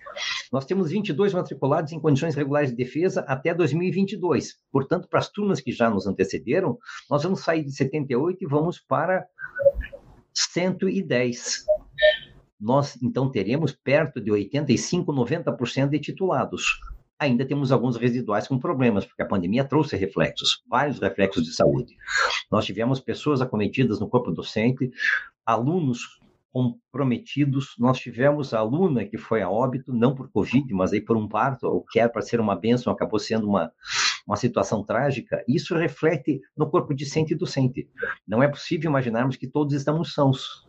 Nós 0.51 0.65
temos 0.65 0.89
22 0.89 1.33
matriculados 1.33 1.91
em 1.91 1.99
condições 1.99 2.35
regulares 2.35 2.71
de 2.71 2.75
defesa 2.75 3.21
até 3.21 3.53
2022. 3.53 4.57
Portanto, 4.71 5.07
para 5.07 5.19
as 5.19 5.29
turmas 5.29 5.61
que 5.61 5.71
já 5.71 5.89
nos 5.89 6.07
antecederam, 6.07 6.77
nós 7.09 7.23
vamos 7.23 7.41
sair 7.41 7.63
de 7.63 7.71
78 7.71 8.43
e 8.43 8.47
vamos 8.47 8.79
para 8.79 9.27
110. 10.33 11.65
Nós, 12.59 12.97
então, 13.01 13.31
teremos 13.31 13.71
perto 13.71 14.19
de 14.19 14.31
85, 14.31 15.13
90% 15.13 15.89
de 15.89 15.99
titulados 15.99 16.79
ainda 17.19 17.45
temos 17.45 17.71
alguns 17.71 17.97
residuais 17.97 18.47
com 18.47 18.57
problemas, 18.57 19.05
porque 19.05 19.21
a 19.21 19.25
pandemia 19.25 19.65
trouxe 19.65 19.97
reflexos, 19.97 20.63
vários 20.69 20.99
reflexos 20.99 21.43
de 21.43 21.53
saúde. 21.53 21.97
Nós 22.49 22.65
tivemos 22.65 23.01
pessoas 23.01 23.41
acometidas 23.41 23.99
no 23.99 24.07
corpo 24.07 24.31
docente, 24.31 24.89
alunos 25.45 26.18
comprometidos. 26.51 27.75
Nós 27.77 27.99
tivemos 27.99 28.53
a 28.53 28.59
aluna 28.59 29.05
que 29.05 29.17
foi 29.17 29.41
a 29.41 29.49
óbito, 29.49 29.93
não 29.93 30.15
por 30.15 30.29
Covid, 30.31 30.73
mas 30.73 30.93
aí 30.93 31.01
por 31.01 31.17
um 31.17 31.27
parto, 31.27 31.67
o 31.67 31.81
que 31.81 31.99
era 31.99 32.09
para 32.09 32.21
ser 32.21 32.39
uma 32.39 32.55
bênção, 32.55 32.91
acabou 32.91 33.19
sendo 33.19 33.47
uma, 33.47 33.71
uma 34.25 34.35
situação 34.35 34.83
trágica. 34.83 35.43
Isso 35.47 35.75
reflete 35.75 36.41
no 36.57 36.69
corpo 36.69 36.93
discente 36.93 37.33
e 37.33 37.37
docente. 37.37 37.89
Não 38.27 38.41
é 38.43 38.47
possível 38.47 38.89
imaginarmos 38.89 39.35
que 39.35 39.47
todos 39.47 39.73
estamos 39.73 40.13
sãos. 40.13 40.67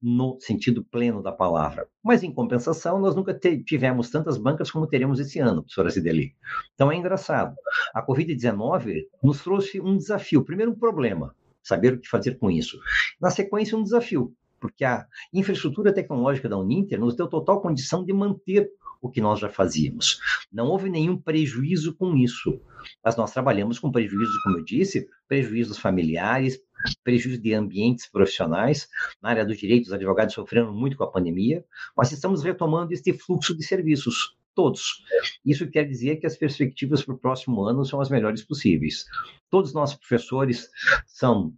no 0.00 0.38
sentido 0.40 0.84
pleno 0.84 1.20
da 1.20 1.32
palavra. 1.32 1.88
Mas, 2.02 2.22
em 2.22 2.32
compensação, 2.32 3.00
nós 3.00 3.16
nunca 3.16 3.36
tivemos 3.66 4.08
tantas 4.10 4.38
bancas 4.38 4.70
como 4.70 4.86
teremos 4.86 5.18
esse 5.18 5.40
ano, 5.40 5.62
professora 5.62 5.90
Cideli. 5.90 6.36
Então, 6.74 6.92
é 6.92 6.96
engraçado. 6.96 7.56
A 7.92 8.04
Covid-19 8.06 9.06
nos 9.20 9.42
trouxe 9.42 9.80
um 9.80 9.96
desafio. 9.96 10.44
Primeiro, 10.44 10.70
um 10.70 10.78
problema, 10.78 11.34
saber 11.64 11.94
o 11.94 12.00
que 12.00 12.08
fazer 12.08 12.38
com 12.38 12.48
isso. 12.48 12.78
Na 13.20 13.30
sequência, 13.30 13.76
um 13.76 13.82
desafio, 13.82 14.32
porque 14.60 14.84
a 14.84 15.06
infraestrutura 15.32 15.92
tecnológica 15.92 16.48
da 16.48 16.58
Uninter 16.58 16.98
nos 16.98 17.16
deu 17.16 17.28
total 17.28 17.60
condição 17.60 18.04
de 18.04 18.12
manter 18.12 18.70
o 19.00 19.08
que 19.08 19.20
nós 19.20 19.38
já 19.38 19.48
fazíamos. 19.48 20.18
Não 20.52 20.68
houve 20.68 20.90
nenhum 20.90 21.16
prejuízo 21.16 21.94
com 21.94 22.16
isso, 22.16 22.60
mas 23.04 23.16
nós 23.16 23.32
trabalhamos 23.32 23.78
com 23.78 23.92
prejuízos, 23.92 24.36
como 24.42 24.58
eu 24.58 24.64
disse, 24.64 25.08
prejuízos 25.28 25.78
familiares, 25.78 26.60
prejuízo 27.04 27.40
de 27.40 27.54
ambientes 27.54 28.10
profissionais. 28.10 28.88
Na 29.22 29.30
área 29.30 29.46
dos 29.46 29.58
direitos, 29.58 29.88
os 29.88 29.94
advogados 29.94 30.34
sofreram 30.34 30.72
muito 30.72 30.96
com 30.96 31.04
a 31.04 31.10
pandemia, 31.10 31.64
mas 31.96 32.12
estamos 32.12 32.42
retomando 32.42 32.92
este 32.92 33.12
fluxo 33.12 33.56
de 33.56 33.64
serviços, 33.64 34.36
todos. 34.54 35.04
Isso 35.44 35.70
quer 35.70 35.84
dizer 35.84 36.16
que 36.16 36.26
as 36.26 36.36
perspectivas 36.36 37.04
para 37.04 37.14
o 37.14 37.18
próximo 37.18 37.62
ano 37.64 37.84
são 37.84 38.00
as 38.00 38.10
melhores 38.10 38.42
possíveis. 38.42 39.04
Todos 39.48 39.70
os 39.70 39.74
nossos 39.74 39.96
professores 39.96 40.68
são, 41.06 41.54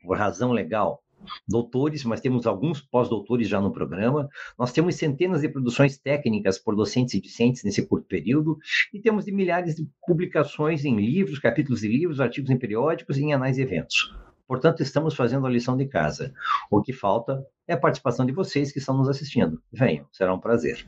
por 0.00 0.16
razão 0.16 0.52
legal, 0.52 1.01
doutores, 1.46 2.04
mas 2.04 2.20
temos 2.20 2.46
alguns 2.46 2.80
pós-doutores 2.80 3.48
já 3.48 3.60
no 3.60 3.72
programa. 3.72 4.28
Nós 4.58 4.72
temos 4.72 4.96
centenas 4.96 5.40
de 5.40 5.48
produções 5.48 5.98
técnicas 5.98 6.58
por 6.58 6.74
docentes 6.76 7.14
e 7.14 7.20
discentes 7.20 7.64
nesse 7.64 7.86
curto 7.86 8.06
período, 8.06 8.58
e 8.92 9.00
temos 9.00 9.24
de 9.24 9.32
milhares 9.32 9.74
de 9.76 9.88
publicações 10.06 10.84
em 10.84 10.96
livros, 10.96 11.38
capítulos 11.38 11.80
de 11.80 11.88
livros, 11.88 12.20
artigos 12.20 12.50
em 12.50 12.58
periódicos 12.58 13.18
e 13.18 13.22
em 13.22 13.32
anais 13.32 13.58
e 13.58 13.62
eventos. 13.62 14.14
Portanto, 14.46 14.82
estamos 14.82 15.14
fazendo 15.14 15.46
a 15.46 15.50
lição 15.50 15.76
de 15.76 15.86
casa. 15.86 16.34
O 16.70 16.82
que 16.82 16.92
falta 16.92 17.42
é 17.66 17.72
a 17.72 17.78
participação 17.78 18.26
de 18.26 18.32
vocês 18.32 18.70
que 18.70 18.78
estão 18.78 18.96
nos 18.96 19.08
assistindo. 19.08 19.62
Venham, 19.72 20.06
será 20.12 20.34
um 20.34 20.38
prazer. 20.38 20.86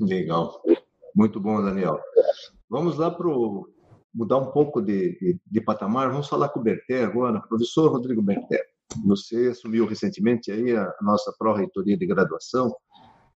Legal. 0.00 0.60
Muito 1.14 1.40
bom, 1.40 1.62
Daniel. 1.62 2.00
Vamos 2.68 2.98
lá 2.98 3.10
para 3.10 3.28
mudar 4.12 4.38
um 4.38 4.50
pouco 4.50 4.80
de, 4.80 5.18
de, 5.18 5.40
de, 5.46 5.60
patamar. 5.60 6.10
Vamos 6.10 6.28
falar 6.28 6.48
com 6.48 6.60
o 6.60 6.62
Berté 6.62 7.04
agora. 7.04 7.40
Professor 7.40 7.92
Rodrigo 7.92 8.20
Berté, 8.20 8.66
você 9.04 9.48
assumiu 9.48 9.86
recentemente 9.86 10.50
aí 10.50 10.74
a 10.76 10.92
nossa 11.02 11.34
pró-reitoria 11.38 11.96
de 11.96 12.06
graduação 12.06 12.74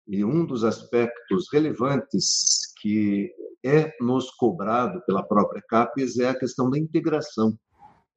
e 0.06 0.24
um 0.24 0.44
dos 0.44 0.64
aspectos 0.64 1.46
relevantes 1.52 2.72
que 2.80 3.32
é 3.64 3.92
nos 4.00 4.30
cobrado 4.30 5.02
pela 5.06 5.22
própria 5.22 5.62
CAPES 5.68 6.18
é 6.18 6.28
a 6.28 6.38
questão 6.38 6.70
da 6.70 6.78
integração 6.78 7.56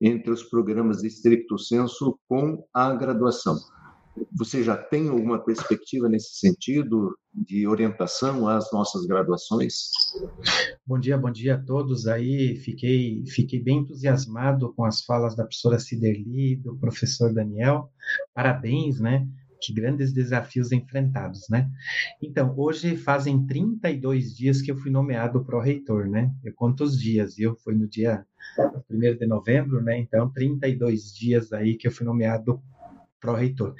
entre 0.01 0.31
os 0.31 0.43
programas 0.43 1.01
de 1.01 1.07
estricto 1.07 1.57
senso 1.57 2.17
com 2.27 2.65
a 2.73 2.93
graduação. 2.93 3.57
Você 4.35 4.63
já 4.63 4.75
tem 4.75 5.09
alguma 5.09 5.43
perspectiva 5.43 6.07
nesse 6.07 6.35
sentido 6.39 7.17
de 7.33 7.67
orientação 7.67 8.47
às 8.47 8.71
nossas 8.71 9.05
graduações? 9.05 9.89
Bom 10.85 10.99
dia, 10.99 11.17
bom 11.17 11.31
dia 11.31 11.55
a 11.55 11.61
todos 11.61 12.07
aí. 12.07 12.55
Fiquei, 12.57 13.23
fiquei 13.27 13.61
bem 13.61 13.79
entusiasmado 13.79 14.73
com 14.73 14.85
as 14.85 15.03
falas 15.03 15.35
da 15.35 15.43
professora 15.43 15.79
Ciderli, 15.79 16.55
do 16.57 16.75
professor 16.77 17.33
Daniel. 17.33 17.91
Parabéns, 18.33 18.99
né? 18.99 19.27
Que 19.61 19.73
grandes 19.73 20.11
desafios 20.11 20.71
enfrentados, 20.71 21.47
né? 21.49 21.69
Então, 22.21 22.53
hoje 22.57 22.97
fazem 22.97 23.45
32 23.47 24.35
dias 24.35 24.61
que 24.61 24.71
eu 24.71 24.77
fui 24.77 24.91
nomeado 24.91 25.43
pró-reitor, 25.43 26.07
né? 26.07 26.31
Eu 26.43 26.53
conto 26.53 26.83
os 26.83 26.99
dias, 26.99 27.35
viu? 27.35 27.55
Foi 27.63 27.73
no 27.73 27.87
dia 27.87 28.25
1 28.89 29.17
de 29.17 29.25
novembro, 29.25 29.81
né? 29.81 29.97
Então, 29.97 30.29
32 30.29 31.13
dias 31.13 31.53
aí 31.53 31.77
que 31.77 31.87
eu 31.87 31.91
fui 31.91 32.05
nomeado 32.05 32.61
pró-reitor. 33.23 33.73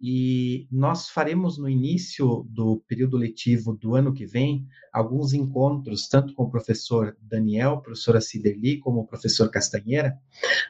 E 0.00 0.68
nós 0.70 1.08
faremos 1.08 1.58
no 1.58 1.68
início 1.68 2.46
do 2.48 2.82
período 2.86 3.16
letivo 3.16 3.74
do 3.74 3.96
ano 3.96 4.12
que 4.12 4.24
vem 4.24 4.66
alguns 4.92 5.32
encontros, 5.32 6.08
tanto 6.08 6.34
com 6.34 6.44
o 6.44 6.50
professor 6.50 7.16
Daniel, 7.20 7.80
professora 7.80 8.20
Ciderli, 8.20 8.78
como 8.78 9.00
o 9.00 9.06
professor 9.06 9.50
Castanheira, 9.50 10.18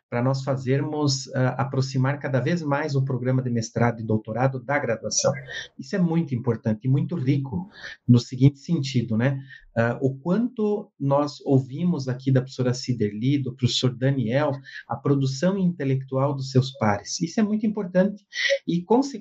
para 0.08 0.22
nós 0.22 0.42
fazermos 0.42 1.26
uh, 1.28 1.54
aproximar 1.56 2.18
cada 2.18 2.40
vez 2.40 2.62
mais 2.62 2.94
o 2.94 3.04
programa 3.04 3.42
de 3.42 3.50
mestrado 3.50 4.00
e 4.00 4.04
doutorado 4.04 4.58
da 4.58 4.78
graduação. 4.78 5.32
Isso 5.78 5.94
é 5.94 5.98
muito 5.98 6.34
importante 6.34 6.80
e 6.84 6.88
muito 6.88 7.14
rico, 7.14 7.68
no 8.06 8.18
seguinte 8.18 8.58
sentido, 8.58 9.16
né? 9.16 9.42
Uh, 9.76 10.06
o 10.06 10.18
quanto 10.18 10.90
nós 10.98 11.40
ouvimos 11.42 12.08
aqui 12.08 12.32
da 12.32 12.40
professora 12.40 12.74
Ciderli, 12.74 13.38
do 13.38 13.54
professor 13.54 13.94
Daniel, 13.94 14.50
a 14.88 14.96
produção 14.96 15.56
intelectual 15.56 16.34
dos 16.34 16.50
seus 16.50 16.72
pares. 16.72 17.20
Isso 17.20 17.38
é 17.38 17.44
muito 17.44 17.64
importante. 17.64 18.26
E, 18.66 18.82
consequentemente, 18.82 19.17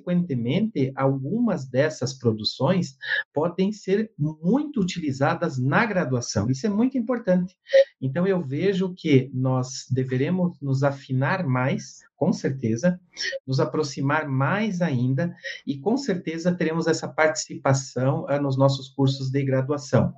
algumas 0.96 1.68
dessas 1.68 2.14
produções 2.14 2.98
podem 3.34 3.72
ser 3.72 4.12
muito 4.18 4.82
utilizadas 4.82 5.58
na 5.58 5.86
graduação. 5.86 6.50
Isso 6.50 6.66
é 6.66 6.70
muito 6.70 6.98
importante. 6.98 7.56
Então, 8.02 8.28
eu 8.28 8.42
vejo 8.42 8.94
que 8.94 9.30
nós 9.34 9.86
deveremos 9.90 10.58
nos 10.62 10.84
afinar 10.84 11.46
mais 11.46 12.08
com 12.18 12.34
certeza, 12.34 13.00
nos 13.46 13.60
aproximar 13.60 14.28
mais 14.28 14.82
ainda 14.82 15.34
e 15.66 15.78
com 15.78 15.96
certeza 15.96 16.54
teremos 16.54 16.88
essa 16.88 17.08
participação 17.08 18.26
uh, 18.26 18.42
nos 18.42 18.58
nossos 18.58 18.90
cursos 18.90 19.30
de 19.30 19.44
graduação. 19.46 20.10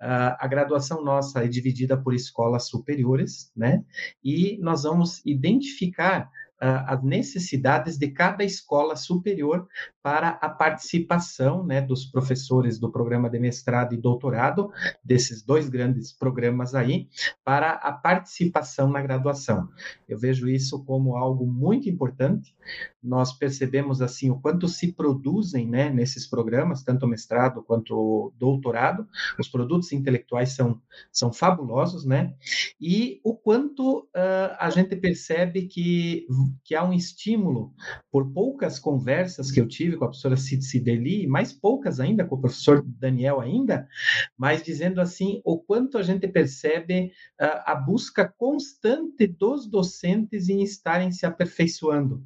Uh, 0.00 0.38
a 0.38 0.46
graduação 0.46 1.04
nossa 1.04 1.44
é 1.44 1.48
dividida 1.48 2.00
por 2.00 2.14
escolas 2.14 2.68
superiores, 2.68 3.50
né? 3.54 3.84
E 4.24 4.58
nós 4.62 4.84
vamos 4.84 5.20
identificar 5.26 6.30
as 6.60 7.02
necessidades 7.02 7.96
de 7.96 8.08
cada 8.08 8.44
escola 8.44 8.94
superior 8.94 9.66
para 10.02 10.30
a 10.30 10.48
participação 10.48 11.64
né, 11.64 11.80
dos 11.80 12.04
professores 12.04 12.78
do 12.78 12.90
programa 12.90 13.30
de 13.30 13.38
mestrado 13.38 13.94
e 13.94 13.96
doutorado, 13.96 14.70
desses 15.02 15.42
dois 15.42 15.68
grandes 15.68 16.12
programas 16.12 16.74
aí, 16.74 17.08
para 17.44 17.72
a 17.72 17.92
participação 17.92 18.90
na 18.90 19.00
graduação. 19.00 19.68
Eu 20.08 20.18
vejo 20.18 20.48
isso 20.48 20.84
como 20.84 21.16
algo 21.16 21.46
muito 21.46 21.88
importante. 21.88 22.54
Nós 23.02 23.32
percebemos 23.32 24.02
assim 24.02 24.30
o 24.30 24.38
quanto 24.38 24.68
se 24.68 24.92
produzem 24.92 25.66
né, 25.66 25.90
nesses 25.90 26.26
programas, 26.26 26.82
tanto 26.82 27.06
mestrado 27.06 27.62
quanto 27.62 28.32
doutorado. 28.38 29.08
Os 29.38 29.48
produtos 29.48 29.92
intelectuais 29.92 30.52
são, 30.52 30.80
são 31.10 31.32
fabulosos, 31.32 32.04
né? 32.04 32.34
E 32.80 33.20
o 33.24 33.34
quanto 33.34 34.00
uh, 34.00 34.56
a 34.58 34.70
gente 34.70 34.96
percebe 34.96 35.66
que 35.66 36.26
que 36.64 36.74
há 36.74 36.84
um 36.84 36.92
estímulo 36.92 37.74
por 38.10 38.32
poucas 38.32 38.78
conversas 38.78 39.50
que 39.50 39.60
eu 39.60 39.68
tive 39.68 39.96
com 39.96 40.04
a 40.04 40.08
professora 40.08 40.36
Cideli, 40.36 41.26
mais 41.26 41.52
poucas 41.52 42.00
ainda 42.00 42.24
com 42.24 42.34
o 42.34 42.40
professor 42.40 42.84
Daniel 42.86 43.40
ainda, 43.40 43.88
mas 44.36 44.62
dizendo 44.62 45.00
assim 45.00 45.40
o 45.44 45.58
quanto 45.58 45.98
a 45.98 46.02
gente 46.02 46.26
percebe 46.28 47.12
uh, 47.40 47.62
a 47.64 47.74
busca 47.74 48.28
constante 48.28 49.26
dos 49.26 49.66
docentes 49.66 50.48
em 50.48 50.62
estarem 50.62 51.12
se 51.12 51.26
aperfeiçoando, 51.26 52.24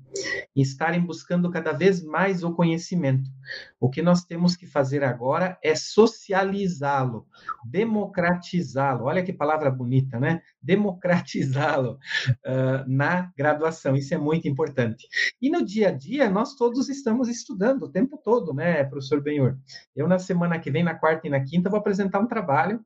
em 0.55 0.63
estarem 0.63 1.01
buscando 1.01 1.51
cada 1.51 1.73
vez 1.73 2.03
mais 2.03 2.43
o 2.43 2.53
conhecimento. 2.53 3.31
O 3.79 3.91
que 3.91 4.03
nós 4.03 4.25
temos 4.25 4.57
que 4.57 4.67
fazer 4.67 5.05
agora 5.05 5.59
é 5.63 5.75
socializá-lo, 5.75 7.27
democratizá-lo. 7.65 9.05
Olha 9.05 9.23
que 9.23 9.33
palavra 9.33 9.71
bonita, 9.71 10.19
né? 10.19 10.41
Democratizá-lo 10.65 11.93
uh, 11.93 12.85
na 12.89 13.31
graduação. 13.37 13.95
Isso 13.95 14.15
é 14.15 14.19
muito 14.19 14.49
importante. 14.49 15.07
E 15.41 15.51
no 15.51 15.65
dia 15.65 15.89
a 15.89 15.93
dia, 15.93 16.31
nós 16.31 16.57
todos 16.57 16.89
estamos 16.89 17.29
estudando 17.29 17.85
o 17.85 17.89
tempo 17.89 18.19
todo, 18.23 18.55
né, 18.55 18.83
professor 18.85 19.23
Benhor? 19.23 19.57
Eu, 19.95 20.09
na 20.09 20.19
semana 20.19 20.59
que 20.59 20.71
vem, 20.71 20.83
na 20.83 20.95
quarta 20.95 21.27
e 21.27 21.31
na 21.31 21.41
quinta, 21.41 21.71
vou 21.71 21.79
apresentar 21.79 22.21
um 22.21 22.27
trabalho 22.27 22.81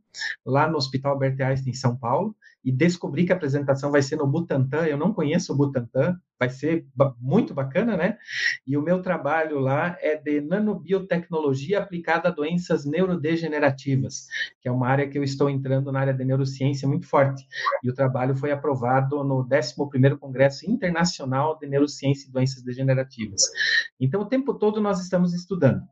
lá 0.45 0.69
no 0.69 0.77
Hospital 0.77 1.13
Albert 1.13 1.41
Einstein, 1.41 1.71
em 1.71 1.75
São 1.75 1.97
Paulo, 1.97 2.35
e 2.65 2.73
descobri 2.73 3.25
que 3.25 3.33
a 3.33 3.37
apresentação 3.37 3.91
vai 3.91 4.03
ser 4.03 4.17
no 4.17 4.27
Butantan. 4.27 4.87
Eu 4.87 4.97
não 4.99 5.13
conheço 5.13 5.53
o 5.53 5.57
Butantan, 5.57 6.19
vai 6.39 6.49
ser 6.49 6.87
muito 7.21 7.53
bacana, 7.53 7.97
né? 7.97 8.17
E 8.67 8.77
o 8.77 8.83
meu 8.83 9.03
trabalho 9.03 9.59
lá 9.59 9.97
é 10.01 10.17
de 10.17 10.41
nanobiotecnologia 10.41 11.79
aplicada 11.79 12.29
a 12.29 12.33
doenças 12.33 12.85
neurodegenerativas, 12.85 14.27
que 14.61 14.69
é 14.69 14.73
uma 14.73 14.89
área 14.89 15.09
que 15.09 15.19
eu 15.19 15.23
estou 15.23 15.51
entrando 15.51 15.91
na 15.91 16.01
área 16.01 16.15
de 16.15 16.25
neurociência 16.25 16.87
muito 16.87 17.07
forte. 17.07 17.47
E 17.83 17.91
o 17.91 17.95
trabalho 17.95 18.37
foi 18.37 18.53
aprovado 18.53 19.25
no 19.25 19.45
11º 19.45 20.19
Congresso 20.19 20.71
Internacional 20.71 21.59
de 21.59 21.67
Neurociência 21.67 22.29
e 22.29 22.33
Doenças 22.33 22.63
Degenerativas. 22.63 23.43
Então, 24.01 24.21
o 24.21 24.27
tempo 24.27 24.55
todo 24.55 24.81
nós 24.81 25.01
estamos 25.01 25.35
estudando. 25.35 25.83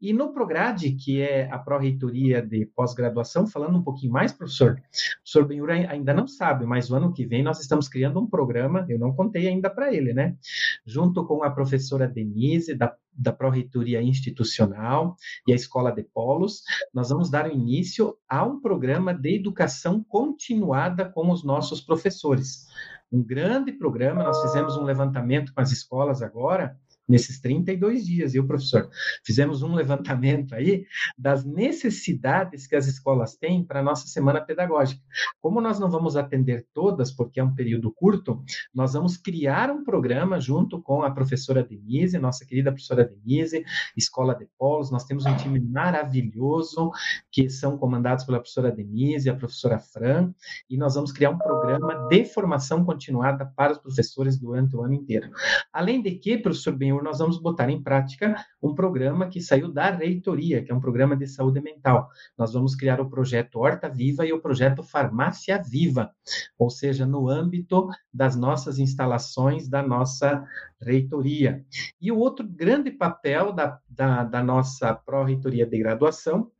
E 0.00 0.12
no 0.12 0.32
Prograde, 0.32 0.92
que 0.92 1.22
é 1.22 1.50
a 1.50 1.58
pró-reitoria 1.58 2.42
de 2.42 2.66
pós-graduação, 2.66 3.46
falando 3.46 3.78
um 3.78 3.82
pouquinho 3.82 4.12
mais, 4.12 4.32
professor, 4.32 4.72
o 4.72 5.22
professor 5.22 5.46
Benhur 5.46 5.70
ainda 5.70 6.12
não 6.12 6.26
sabe, 6.26 6.66
mas 6.66 6.90
o 6.90 6.96
ano 6.96 7.12
que 7.12 7.26
vem 7.26 7.42
nós 7.42 7.60
estamos 7.60 7.88
criando 7.88 8.20
um 8.20 8.26
programa, 8.28 8.84
eu 8.88 8.98
não 8.98 9.14
contei 9.14 9.48
ainda 9.48 9.70
para 9.70 9.85
ele, 9.92 10.12
né? 10.12 10.36
Junto 10.84 11.24
com 11.26 11.42
a 11.42 11.50
professora 11.50 12.08
Denise, 12.08 12.74
da 12.74 12.94
da 13.16 13.32
Pró-Reitoria 13.32 14.02
Institucional 14.02 15.16
e 15.46 15.52
a 15.52 15.56
Escola 15.56 15.90
de 15.90 16.02
Polos, 16.02 16.62
nós 16.92 17.08
vamos 17.08 17.30
dar 17.30 17.50
início 17.50 18.16
a 18.28 18.44
um 18.44 18.60
programa 18.60 19.14
de 19.14 19.36
educação 19.36 20.04
continuada 20.06 21.08
com 21.08 21.30
os 21.30 21.42
nossos 21.42 21.80
professores. 21.80 22.66
Um 23.10 23.22
grande 23.22 23.72
programa, 23.72 24.22
nós 24.22 24.40
fizemos 24.42 24.76
um 24.76 24.82
levantamento 24.82 25.54
com 25.54 25.60
as 25.60 25.72
escolas 25.72 26.22
agora, 26.22 26.76
nesses 27.08 27.40
32 27.40 28.06
dias, 28.06 28.34
o 28.34 28.46
professor? 28.46 28.88
Fizemos 29.24 29.62
um 29.62 29.74
levantamento 29.76 30.54
aí 30.54 30.86
das 31.16 31.44
necessidades 31.44 32.66
que 32.66 32.76
as 32.76 32.86
escolas 32.86 33.36
têm 33.36 33.64
para 33.64 33.80
a 33.80 33.82
nossa 33.82 34.06
semana 34.06 34.40
pedagógica. 34.40 35.00
Como 35.40 35.60
nós 35.60 35.78
não 35.78 35.90
vamos 35.90 36.16
atender 36.16 36.66
todas, 36.72 37.10
porque 37.10 37.40
é 37.40 37.44
um 37.44 37.54
período 37.54 37.92
curto, 37.92 38.42
nós 38.74 38.92
vamos 38.94 39.16
criar 39.16 39.70
um 39.70 39.84
programa 39.84 40.40
junto 40.40 40.80
com 40.80 41.02
a 41.02 41.10
professora 41.10 41.62
Denise, 41.62 42.18
nossa 42.18 42.44
querida 42.44 42.70
professora 42.70 43.04
Denise, 43.04 43.64
Escola 43.96 44.34
de 44.34 44.46
Polos, 44.58 44.90
nós 44.90 45.04
temos 45.04 45.24
um 45.26 45.36
time 45.36 45.60
maravilhoso, 45.60 46.90
que 47.30 47.48
são 47.48 47.76
comandados 47.78 48.24
pela 48.24 48.38
professora 48.38 48.70
Denise 48.70 49.30
a 49.30 49.34
professora 49.34 49.78
Fran, 49.78 50.32
e 50.68 50.76
nós 50.76 50.94
vamos 50.94 51.12
criar 51.12 51.30
um 51.30 51.38
programa 51.38 52.08
de 52.08 52.24
formação 52.24 52.84
continuada 52.84 53.46
para 53.56 53.72
os 53.72 53.78
professores 53.78 54.38
durante 54.38 54.76
o 54.76 54.82
ano 54.82 54.94
inteiro. 54.94 55.30
Além 55.72 56.02
de 56.02 56.12
que, 56.12 56.38
professor 56.38 56.74
Benhur, 56.74 56.95
nós 57.02 57.18
vamos 57.18 57.38
botar 57.38 57.70
em 57.70 57.82
prática 57.82 58.36
um 58.62 58.74
programa 58.74 59.28
que 59.28 59.40
saiu 59.40 59.72
da 59.72 59.90
reitoria, 59.90 60.62
que 60.62 60.70
é 60.70 60.74
um 60.74 60.80
programa 60.80 61.16
de 61.16 61.26
saúde 61.26 61.60
mental. 61.60 62.08
Nós 62.36 62.52
vamos 62.52 62.74
criar 62.74 63.00
o 63.00 63.08
projeto 63.08 63.58
Horta 63.58 63.88
Viva 63.88 64.26
e 64.26 64.32
o 64.32 64.40
projeto 64.40 64.82
Farmácia 64.82 65.62
Viva, 65.62 66.10
ou 66.58 66.70
seja, 66.70 67.06
no 67.06 67.28
âmbito 67.28 67.88
das 68.12 68.36
nossas 68.36 68.78
instalações, 68.78 69.68
da 69.68 69.82
nossa 69.82 70.44
reitoria. 70.80 71.64
E 72.00 72.12
o 72.12 72.18
outro 72.18 72.46
grande 72.46 72.90
papel 72.90 73.52
da, 73.52 73.78
da, 73.88 74.24
da 74.24 74.42
nossa 74.42 74.94
pró-reitoria 74.94 75.66
de 75.66 75.78
graduação 75.78 76.50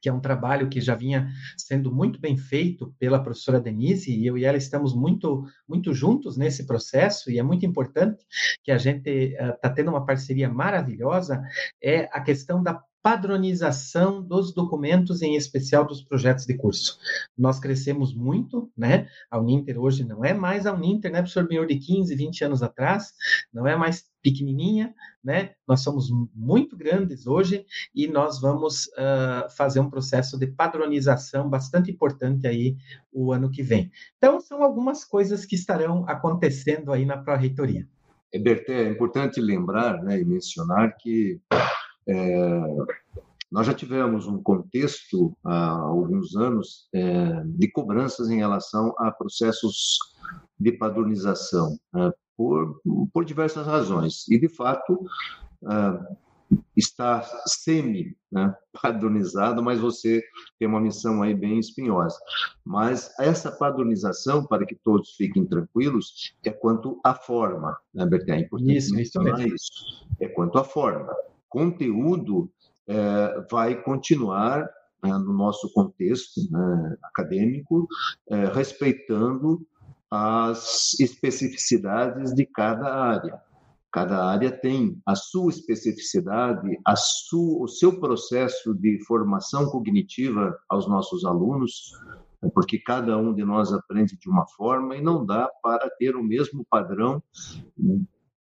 que 0.00 0.08
é 0.08 0.12
um 0.12 0.20
trabalho 0.20 0.68
que 0.68 0.80
já 0.80 0.94
vinha 0.94 1.28
sendo 1.56 1.92
muito 1.92 2.20
bem 2.20 2.36
feito 2.36 2.94
pela 2.98 3.22
professora 3.22 3.60
Denise, 3.60 4.10
e 4.10 4.26
eu 4.26 4.36
e 4.36 4.44
ela 4.44 4.56
estamos 4.56 4.94
muito, 4.94 5.44
muito 5.68 5.92
juntos 5.94 6.36
nesse 6.36 6.66
processo, 6.66 7.30
e 7.30 7.38
é 7.38 7.42
muito 7.42 7.64
importante 7.64 8.24
que 8.62 8.72
a 8.72 8.78
gente 8.78 9.08
está 9.08 9.68
uh, 9.68 9.74
tendo 9.74 9.90
uma 9.90 10.04
parceria 10.04 10.48
maravilhosa, 10.48 11.42
é 11.82 12.08
a 12.12 12.20
questão 12.20 12.62
da 12.62 12.80
padronização 13.02 14.22
dos 14.22 14.52
documentos, 14.52 15.22
em 15.22 15.34
especial 15.34 15.86
dos 15.86 16.02
projetos 16.02 16.44
de 16.44 16.56
curso. 16.56 16.98
Nós 17.36 17.58
crescemos 17.58 18.14
muito, 18.14 18.70
né? 18.76 19.08
A 19.30 19.38
Uninter 19.38 19.80
hoje 19.80 20.04
não 20.04 20.24
é 20.24 20.34
mais 20.34 20.66
a 20.66 20.72
Uninter, 20.72 21.10
né, 21.10 21.20
professor 21.20 21.46
Benhor, 21.46 21.66
de 21.66 21.76
15, 21.76 22.14
20 22.14 22.44
anos 22.44 22.62
atrás, 22.62 23.12
não 23.52 23.66
é 23.66 23.76
mais 23.76 24.04
pequenininha, 24.22 24.94
né? 25.24 25.52
Nós 25.66 25.80
somos 25.80 26.08
muito 26.34 26.76
grandes 26.76 27.26
hoje 27.26 27.64
e 27.94 28.06
nós 28.06 28.40
vamos 28.40 28.86
uh, 28.86 29.50
fazer 29.56 29.80
um 29.80 29.88
processo 29.88 30.38
de 30.38 30.46
padronização 30.46 31.48
bastante 31.48 31.90
importante 31.90 32.46
aí 32.46 32.76
o 33.12 33.32
ano 33.32 33.50
que 33.50 33.62
vem. 33.62 33.90
Então, 34.18 34.40
são 34.40 34.62
algumas 34.62 35.04
coisas 35.04 35.46
que 35.46 35.54
estarão 35.54 36.04
acontecendo 36.06 36.92
aí 36.92 37.06
na 37.06 37.16
Pró-Reitoria. 37.16 37.88
Berté, 38.38 38.84
é 38.84 38.90
importante 38.90 39.40
lembrar 39.40 40.02
né, 40.02 40.20
e 40.20 40.24
mencionar 40.24 40.96
que 40.96 41.40
é, 42.10 42.60
nós 43.50 43.66
já 43.66 43.74
tivemos 43.74 44.26
um 44.26 44.42
contexto 44.42 45.36
há 45.44 45.68
alguns 45.70 46.34
anos 46.36 46.88
é, 46.92 47.42
de 47.44 47.70
cobranças 47.70 48.30
em 48.30 48.38
relação 48.38 48.94
a 48.98 49.10
processos 49.10 49.98
de 50.58 50.72
padronização, 50.72 51.78
né, 51.92 52.10
por, 52.36 52.80
por 53.12 53.24
diversas 53.24 53.66
razões. 53.66 54.26
E, 54.28 54.38
de 54.38 54.48
fato, 54.48 55.04
é, 55.64 56.00
está 56.76 57.22
semi-padronizado, 57.46 59.56
né, 59.56 59.62
mas 59.66 59.80
você 59.80 60.22
tem 60.58 60.68
uma 60.68 60.80
missão 60.80 61.22
aí 61.22 61.34
bem 61.34 61.58
espinhosa. 61.58 62.18
Mas 62.64 63.12
essa 63.18 63.52
padronização, 63.52 64.46
para 64.46 64.64
que 64.64 64.76
todos 64.76 65.16
fiquem 65.16 65.44
tranquilos, 65.44 66.34
é 66.44 66.50
quanto 66.50 66.98
à 67.04 67.14
forma, 67.14 67.76
né, 67.94 68.06
Bertém? 68.06 68.36
É 68.36 68.40
importante 68.40 68.76
isso, 68.76 68.98
isso, 68.98 69.20
isso. 69.46 70.08
É 70.20 70.28
quanto 70.28 70.58
à 70.58 70.64
forma 70.64 71.12
conteúdo 71.50 72.50
é, 72.88 73.46
vai 73.50 73.82
continuar 73.82 74.62
né, 75.02 75.12
no 75.12 75.32
nosso 75.32 75.70
contexto 75.72 76.40
né, 76.50 76.96
acadêmico, 77.02 77.86
é, 78.28 78.46
respeitando 78.46 79.60
as 80.10 80.98
especificidades 80.98 82.34
de 82.34 82.46
cada 82.46 82.92
área. 82.92 83.40
Cada 83.92 84.24
área 84.24 84.52
tem 84.52 85.00
a 85.04 85.16
sua 85.16 85.50
especificidade, 85.50 86.78
a 86.86 86.94
sua, 86.94 87.64
o 87.64 87.68
seu 87.68 87.98
processo 87.98 88.72
de 88.74 89.04
formação 89.04 89.66
cognitiva 89.66 90.56
aos 90.68 90.88
nossos 90.88 91.24
alunos, 91.24 91.92
porque 92.54 92.78
cada 92.78 93.16
um 93.16 93.34
de 93.34 93.44
nós 93.44 93.72
aprende 93.72 94.16
de 94.16 94.28
uma 94.28 94.46
forma 94.46 94.96
e 94.96 95.02
não 95.02 95.26
dá 95.26 95.50
para 95.62 95.90
ter 95.98 96.14
o 96.14 96.22
mesmo 96.22 96.64
padrão 96.70 97.22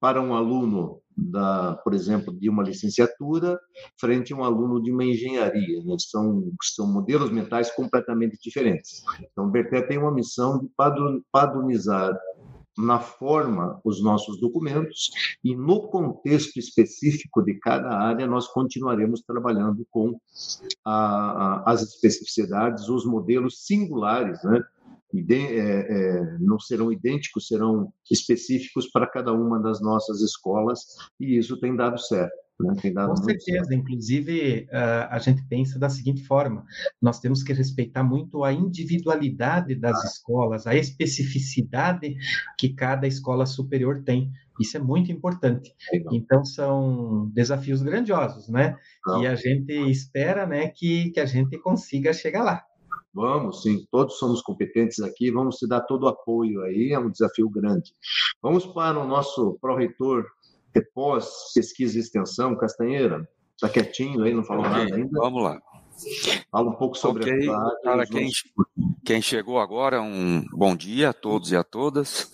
para 0.01 0.21
um 0.23 0.35
aluno 0.35 1.01
da, 1.17 1.75
por 1.83 1.93
exemplo, 1.95 2.33
de 2.33 2.49
uma 2.49 2.63
licenciatura 2.63 3.59
frente 3.99 4.33
a 4.33 4.37
um 4.37 4.45
aluno 4.45 4.81
de 4.81 4.93
uma 4.93 5.05
engenharia. 5.05 5.83
Né? 5.85 5.97
São, 5.99 6.53
são 6.63 6.87
modelos 6.87 7.31
mentais 7.31 7.71
completamente 7.73 8.39
diferentes. 8.41 9.03
Então, 9.21 9.47
o 9.47 9.51
Berté 9.51 9.83
tem 9.83 9.99
uma 9.99 10.13
missão 10.13 10.59
de 10.61 10.71
padronizar 11.33 12.17
na 12.79 13.01
forma 13.01 13.81
os 13.85 14.01
nossos 14.01 14.41
documentos 14.41 15.11
e 15.43 15.57
no 15.57 15.89
contexto 15.89 16.59
específico 16.59 17.43
de 17.43 17.55
cada 17.55 17.89
área 17.89 18.25
nós 18.25 18.47
continuaremos 18.47 19.21
trabalhando 19.23 19.85
com 19.91 20.17
a, 20.85 20.93
a, 21.65 21.73
as 21.73 21.83
especificidades, 21.83 22.89
os 22.89 23.05
modelos 23.05 23.67
singulares, 23.67 24.41
né? 24.45 24.63
É, 25.15 25.37
é, 25.37 26.39
não 26.39 26.59
serão 26.59 26.93
idênticos, 26.93 27.47
serão 27.47 27.93
específicos 28.11 28.91
para 28.91 29.07
cada 29.07 29.33
uma 29.33 29.61
das 29.61 29.81
nossas 29.81 30.21
escolas, 30.21 30.81
e 31.19 31.39
isso 31.39 31.59
tem 31.59 31.75
dado 31.75 31.99
certo. 31.99 32.49
Né? 32.61 32.75
Tem 32.81 32.93
dado 32.93 33.11
Com 33.11 33.17
certeza, 33.17 33.65
certo. 33.67 33.73
inclusive 33.73 34.69
uh, 34.73 35.07
a 35.11 35.19
gente 35.19 35.43
pensa 35.49 35.79
da 35.79 35.89
seguinte 35.89 36.25
forma: 36.25 36.65
nós 37.01 37.21
temos 37.21 37.43
que 37.43 37.53
respeitar 37.53 38.03
muito 38.03 38.43
a 38.43 38.53
individualidade 38.53 39.75
das 39.77 39.97
ah. 40.03 40.07
escolas, 40.07 40.67
a 40.67 40.75
especificidade 40.75 42.17
que 42.59 42.71
cada 42.71 43.07
escola 43.07 43.47
superior 43.47 44.03
tem. 44.03 44.31
Isso 44.61 44.77
é 44.77 44.81
muito 44.81 45.13
importante. 45.13 45.73
Então 46.11 46.45
são 46.45 47.31
desafios 47.33 47.81
grandiosos, 47.81 48.49
né? 48.49 48.77
Não. 49.07 49.23
E 49.23 49.27
a 49.29 49.37
gente 49.37 49.73
espera, 49.89 50.47
né, 50.47 50.67
que, 50.69 51.11
que 51.11 51.21
a 51.21 51.27
gente 51.27 51.57
consiga 51.59 52.13
chegar 52.13 52.43
lá. 52.43 52.65
Vamos, 53.19 53.63
sim, 53.63 53.85
todos 53.91 54.17
somos 54.17 54.41
competentes 54.41 55.01
aqui, 55.01 55.29
vamos 55.33 55.57
te 55.57 55.67
dar 55.67 55.81
todo 55.81 56.05
o 56.05 56.09
apoio 56.09 56.63
aí, 56.63 56.93
é 56.93 56.99
um 57.01 57.11
desafio 57.11 57.51
grande. 57.51 57.93
Vamos 58.41 58.65
para 58.65 58.97
o 58.97 59.05
nosso 59.05 59.59
pró-reitor 59.61 60.25
de 60.73 60.81
pós-pesquisa 60.95 61.97
e 61.97 62.01
extensão, 62.01 62.57
Castanheira, 62.57 63.29
está 63.57 63.69
quietinho 63.69 64.23
aí, 64.23 64.33
não 64.33 64.45
falou 64.45 64.65
okay, 64.65 64.85
nada 64.85 64.95
ainda? 64.95 65.21
Vamos 65.21 65.43
lá. 65.43 65.61
Fala 66.49 66.71
um 66.71 66.77
pouco 66.77 66.97
sobre 66.97 67.25
okay, 67.25 67.51
a 67.51 67.71
Para 67.83 68.07
quem, 68.07 68.31
quem 69.05 69.21
chegou 69.21 69.59
agora, 69.59 70.01
um 70.01 70.45
bom 70.53 70.77
dia 70.77 71.11
a 71.11 71.13
todos 71.13 71.51
e 71.51 71.57
a 71.57 71.65
todas. 71.65 72.31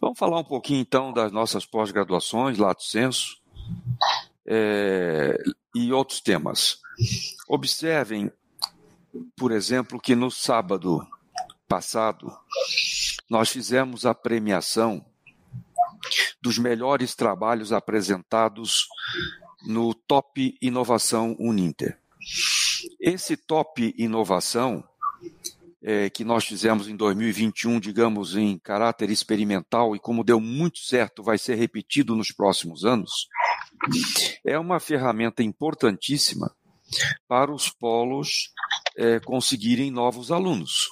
Vamos 0.00 0.16
falar 0.16 0.38
um 0.38 0.44
pouquinho 0.44 0.80
então 0.80 1.12
das 1.12 1.32
nossas 1.32 1.66
pós-graduações, 1.66 2.56
Lato 2.56 2.84
Senso, 2.84 3.36
é, 4.46 5.36
e 5.74 5.92
outros 5.92 6.20
temas. 6.20 6.78
Observem 7.48 8.30
por 9.36 9.52
exemplo, 9.52 10.00
que 10.00 10.14
no 10.14 10.30
sábado 10.30 11.06
passado 11.68 12.30
nós 13.28 13.50
fizemos 13.50 14.06
a 14.06 14.14
premiação 14.14 15.04
dos 16.40 16.58
melhores 16.58 17.14
trabalhos 17.14 17.72
apresentados 17.72 18.88
no 19.66 19.92
Top 19.92 20.56
Inovação 20.62 21.36
Uninter. 21.38 21.98
Esse 23.00 23.36
Top 23.36 23.94
Inovação, 23.98 24.84
é, 25.82 26.08
que 26.08 26.24
nós 26.24 26.44
fizemos 26.44 26.88
em 26.88 26.96
2021, 26.96 27.80
digamos, 27.80 28.36
em 28.36 28.58
caráter 28.58 29.10
experimental, 29.10 29.94
e 29.94 29.98
como 29.98 30.24
deu 30.24 30.40
muito 30.40 30.78
certo, 30.78 31.22
vai 31.22 31.38
ser 31.38 31.56
repetido 31.56 32.14
nos 32.14 32.30
próximos 32.30 32.84
anos, 32.84 33.28
é 34.44 34.58
uma 34.58 34.80
ferramenta 34.80 35.42
importantíssima 35.42 36.54
para 37.26 37.52
os 37.52 37.68
polos 37.68 38.52
é, 38.98 39.20
conseguirem 39.20 39.92
novos 39.92 40.32
alunos. 40.32 40.88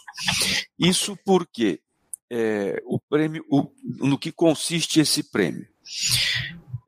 Isso 0.79 1.19
porque 1.25 1.81
é, 2.31 2.81
o 2.87 3.01
prêmio, 3.01 3.45
o, 3.51 3.69
no 3.83 4.17
que 4.17 4.31
consiste 4.31 5.01
esse 5.01 5.25
prêmio? 5.25 5.67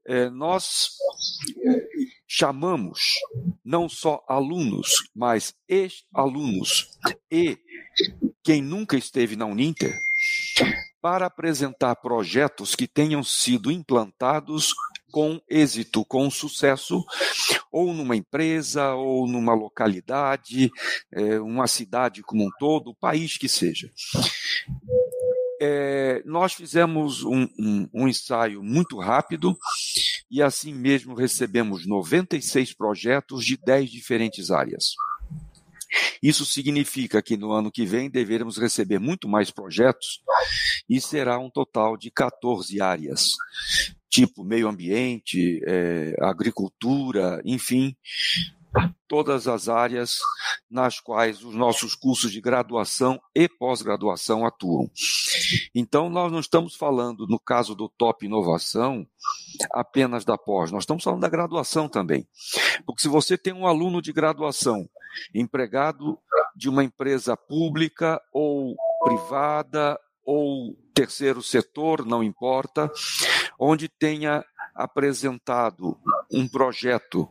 É, 0.06 0.30
nós 0.30 0.90
chamamos 2.26 3.00
não 3.64 3.88
só 3.88 4.24
alunos, 4.28 5.10
mas 5.14 5.54
ex-alunos 5.68 6.96
e 7.30 7.58
quem 8.42 8.62
nunca 8.62 8.96
esteve 8.96 9.34
na 9.36 9.44
Uninter 9.44 10.00
para 11.02 11.26
apresentar 11.26 11.96
projetos 11.96 12.74
que 12.74 12.86
tenham 12.86 13.22
sido 13.22 13.70
implantados 13.70 14.72
com 15.10 15.40
êxito, 15.48 16.04
com 16.04 16.30
sucesso, 16.30 17.04
ou 17.70 17.92
numa 17.92 18.16
empresa, 18.16 18.94
ou 18.94 19.26
numa 19.26 19.54
localidade, 19.54 20.70
é, 21.12 21.40
uma 21.40 21.66
cidade 21.66 22.22
como 22.22 22.46
um 22.46 22.50
todo, 22.58 22.90
o 22.90 22.94
país 22.94 23.36
que 23.36 23.48
seja. 23.48 23.90
É, 25.60 26.22
nós 26.24 26.52
fizemos 26.52 27.24
um, 27.24 27.48
um, 27.58 27.88
um, 27.92 28.08
ensaio 28.08 28.62
muito 28.62 28.98
rápido, 28.98 29.56
e 30.30 30.40
assim 30.40 30.72
mesmo 30.72 31.14
recebemos 31.14 31.86
96 31.86 32.74
projetos 32.74 33.44
de 33.44 33.56
10 33.56 33.90
diferentes 33.90 34.50
áreas. 34.50 34.94
Isso 36.22 36.44
significa 36.44 37.22
que 37.22 37.36
no 37.36 37.52
ano 37.52 37.72
que 37.72 37.84
vem 37.84 38.10
deveremos 38.10 38.58
receber 38.58 38.98
muito 38.98 39.28
mais 39.28 39.50
projetos 39.50 40.20
e 40.88 41.00
será 41.00 41.38
um 41.38 41.50
total 41.50 41.96
de 41.96 42.10
14 42.10 42.80
áreas, 42.80 43.30
tipo 44.18 44.42
meio 44.42 44.68
ambiente, 44.68 45.60
é, 45.64 46.16
agricultura, 46.20 47.40
enfim, 47.44 47.96
todas 49.06 49.46
as 49.46 49.68
áreas 49.68 50.18
nas 50.68 50.98
quais 50.98 51.44
os 51.44 51.54
nossos 51.54 51.94
cursos 51.94 52.32
de 52.32 52.40
graduação 52.40 53.20
e 53.34 53.48
pós-graduação 53.48 54.44
atuam. 54.44 54.90
Então, 55.72 56.10
nós 56.10 56.32
não 56.32 56.40
estamos 56.40 56.74
falando, 56.74 57.26
no 57.28 57.38
caso 57.38 57.76
do 57.76 57.88
Top 57.88 58.26
Inovação, 58.26 59.06
apenas 59.72 60.24
da 60.24 60.36
pós, 60.36 60.72
nós 60.72 60.82
estamos 60.82 61.04
falando 61.04 61.20
da 61.20 61.28
graduação 61.28 61.88
também. 61.88 62.26
Porque 62.84 63.02
se 63.02 63.08
você 63.08 63.38
tem 63.38 63.52
um 63.52 63.66
aluno 63.66 64.02
de 64.02 64.12
graduação, 64.12 64.88
empregado 65.32 66.18
de 66.56 66.68
uma 66.68 66.82
empresa 66.82 67.36
pública 67.36 68.20
ou 68.32 68.74
privada 69.04 69.98
ou 70.24 70.76
terceiro 70.98 71.40
setor, 71.40 72.04
não 72.04 72.24
importa, 72.24 72.90
onde 73.56 73.88
tenha 73.88 74.44
apresentado 74.74 75.96
um 76.28 76.48
projeto 76.48 77.28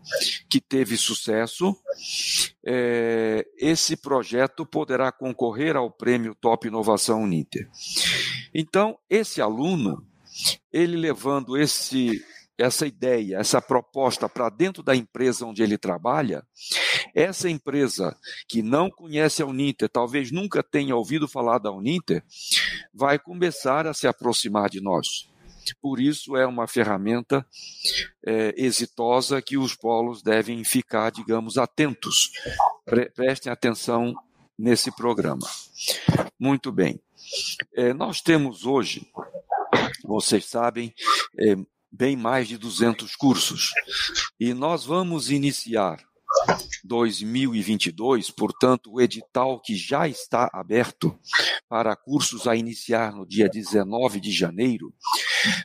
que 0.49 0.61
teve 0.61 0.95
sucesso, 0.95 1.75
é, 2.65 3.45
esse 3.57 3.97
projeto 3.97 4.65
poderá 4.65 5.11
concorrer 5.11 5.75
ao 5.75 5.91
prêmio 5.91 6.33
Top 6.33 6.65
Inovação 6.65 7.23
Uninter. 7.23 7.69
Então, 8.53 8.97
esse 9.09 9.41
aluno, 9.41 10.01
ele 10.71 10.95
levando 10.95 11.57
esse 11.57 12.23
essa 12.57 12.87
ideia, 12.87 13.37
essa 13.37 13.61
proposta 13.61 14.27
para 14.27 14.49
dentro 14.49 14.81
da 14.81 14.95
empresa 14.95 15.45
onde 15.45 15.61
ele 15.61 15.77
trabalha, 15.77 16.43
essa 17.13 17.49
empresa 17.49 18.15
que 18.47 18.61
não 18.61 18.89
conhece 18.89 19.41
a 19.41 19.45
Uninter, 19.45 19.89
talvez 19.89 20.31
nunca 20.31 20.63
tenha 20.63 20.95
ouvido 20.95 21.27
falar 21.27 21.57
da 21.59 21.71
Uninter, 21.71 22.23
vai 22.93 23.19
começar 23.19 23.87
a 23.87 23.93
se 23.93 24.07
aproximar 24.07 24.69
de 24.69 24.81
nós. 24.81 25.27
Por 25.81 25.99
isso, 25.99 26.35
é 26.37 26.45
uma 26.45 26.67
ferramenta 26.67 27.45
é, 28.25 28.53
exitosa 28.57 29.41
que 29.41 29.57
os 29.57 29.75
polos 29.75 30.21
devem 30.21 30.63
ficar, 30.63 31.11
digamos, 31.11 31.57
atentos. 31.57 32.31
Pre 32.85 33.09
prestem 33.09 33.51
atenção 33.51 34.13
nesse 34.57 34.91
programa. 34.95 35.47
Muito 36.39 36.71
bem. 36.71 36.99
É, 37.75 37.93
nós 37.93 38.21
temos 38.21 38.65
hoje, 38.65 39.07
vocês 40.03 40.45
sabem, 40.45 40.93
é, 41.39 41.55
bem 41.91 42.15
mais 42.15 42.47
de 42.47 42.57
200 42.57 43.15
cursos. 43.15 43.71
E 44.39 44.53
nós 44.53 44.85
vamos 44.85 45.29
iniciar 45.29 45.99
2022, 46.83 48.31
portanto, 48.31 48.91
o 48.93 49.01
edital 49.01 49.59
que 49.61 49.75
já 49.75 50.07
está 50.07 50.49
aberto 50.53 51.17
para 51.69 51.95
cursos 51.95 52.47
a 52.47 52.55
iniciar 52.55 53.13
no 53.13 53.25
dia 53.25 53.49
19 53.49 54.19
de 54.19 54.31
janeiro, 54.31 54.93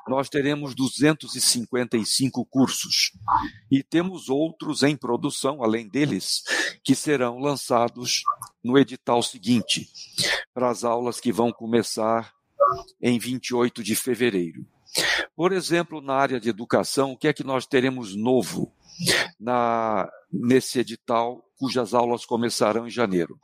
nós 0.08 0.28
teremos 0.28 0.74
255 0.74 2.44
cursos 2.46 3.12
e 3.70 3.82
temos 3.82 4.28
outros 4.28 4.82
em 4.82 4.96
produção, 4.96 5.62
além 5.62 5.88
deles, 5.88 6.42
que 6.82 6.94
serão 6.94 7.38
lançados 7.38 8.22
no 8.62 8.78
edital 8.78 9.22
seguinte, 9.22 9.88
para 10.52 10.70
as 10.70 10.84
aulas 10.84 11.20
que 11.20 11.32
vão 11.32 11.52
começar 11.52 12.32
em 13.00 13.18
28 13.18 13.82
de 13.82 13.94
fevereiro. 13.94 14.66
Por 15.34 15.52
exemplo, 15.52 16.00
na 16.00 16.14
área 16.14 16.38
de 16.38 16.48
educação, 16.48 17.12
o 17.12 17.16
que 17.16 17.28
é 17.28 17.32
que 17.32 17.44
nós 17.44 17.66
teremos 17.66 18.14
novo 18.14 18.72
na, 19.38 20.08
nesse 20.32 20.80
edital, 20.80 21.44
cujas 21.56 21.94
aulas 21.94 22.24
começarão 22.24 22.86
em 22.86 22.90
janeiro? 22.90 23.38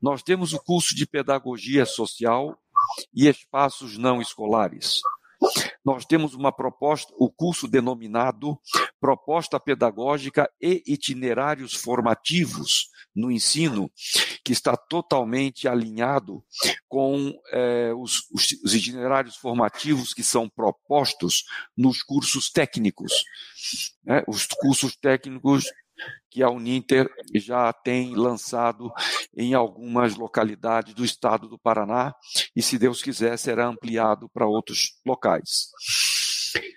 Nós 0.00 0.22
temos 0.22 0.52
o 0.52 0.58
curso 0.58 0.94
de 0.94 1.06
Pedagogia 1.06 1.84
Social 1.84 2.58
e 3.14 3.28
Espaços 3.28 3.98
Não 3.98 4.20
Escolares. 4.20 5.00
Nós 5.84 6.04
temos 6.04 6.34
uma 6.34 6.52
proposta, 6.52 7.12
o 7.16 7.30
curso 7.30 7.66
denominado 7.66 8.58
Proposta 9.00 9.58
Pedagógica 9.58 10.50
e 10.60 10.82
Itinerários 10.86 11.74
Formativos 11.74 12.90
no 13.14 13.30
Ensino, 13.30 13.90
que 14.44 14.52
está 14.52 14.76
totalmente 14.76 15.66
alinhado 15.66 16.44
com 16.86 17.32
é, 17.52 17.92
os, 17.94 18.20
os 18.62 18.74
itinerários 18.74 19.36
formativos 19.36 20.12
que 20.12 20.22
são 20.22 20.48
propostos 20.48 21.44
nos 21.76 22.02
cursos 22.02 22.50
técnicos. 22.50 23.24
Né? 24.04 24.22
Os 24.28 24.46
cursos 24.46 24.96
técnicos 24.96 25.64
que 26.30 26.42
a 26.42 26.50
Uninter 26.50 27.10
já 27.34 27.72
tem 27.72 28.14
lançado 28.14 28.92
em 29.36 29.54
algumas 29.54 30.16
localidades 30.16 30.94
do 30.94 31.04
estado 31.04 31.48
do 31.48 31.58
Paraná 31.58 32.14
e, 32.54 32.62
se 32.62 32.78
Deus 32.78 33.02
quiser, 33.02 33.36
será 33.36 33.66
ampliado 33.66 34.28
para 34.28 34.46
outros 34.46 35.00
locais. 35.04 35.70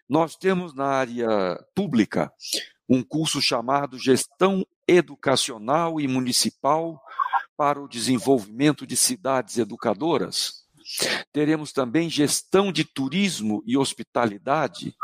Nós 0.09 0.36
temos 0.36 0.74
na 0.74 0.88
área 0.88 1.57
pública 1.76 2.32
um 2.88 3.03
curso 3.03 3.41
chamado 3.41 3.97
Gestão 3.97 4.65
Educacional 4.88 5.99
e 5.99 6.07
Municipal 6.07 7.01
para 7.55 7.82
o 7.82 7.88
Desenvolvimento 7.88 8.86
de 8.86 8.97
Cidades 8.97 9.57
Educadoras. 9.57 10.62
Teremos 11.32 11.72
também 11.72 12.10
Gestão 12.10 12.72
de 12.72 12.84
Turismo 12.84 13.64
e 13.66 13.78
Hospitalidade 13.78 14.96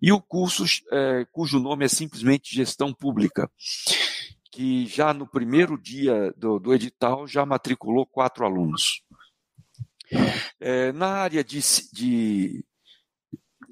e 0.00 0.12
o 0.12 0.20
curso 0.20 0.64
é, 0.92 1.26
cujo 1.32 1.58
nome 1.58 1.84
é 1.84 1.88
simplesmente 1.88 2.54
Gestão 2.54 2.92
Pública, 2.92 3.50
que 4.52 4.86
já 4.86 5.12
no 5.12 5.26
primeiro 5.26 5.80
dia 5.80 6.32
do, 6.36 6.58
do 6.58 6.74
edital 6.74 7.26
já 7.26 7.44
matriculou 7.44 8.06
quatro 8.06 8.44
alunos. 8.44 9.02
É, 10.60 10.92
na 10.92 11.08
área 11.08 11.42
de, 11.42 11.60
de, 11.92 12.64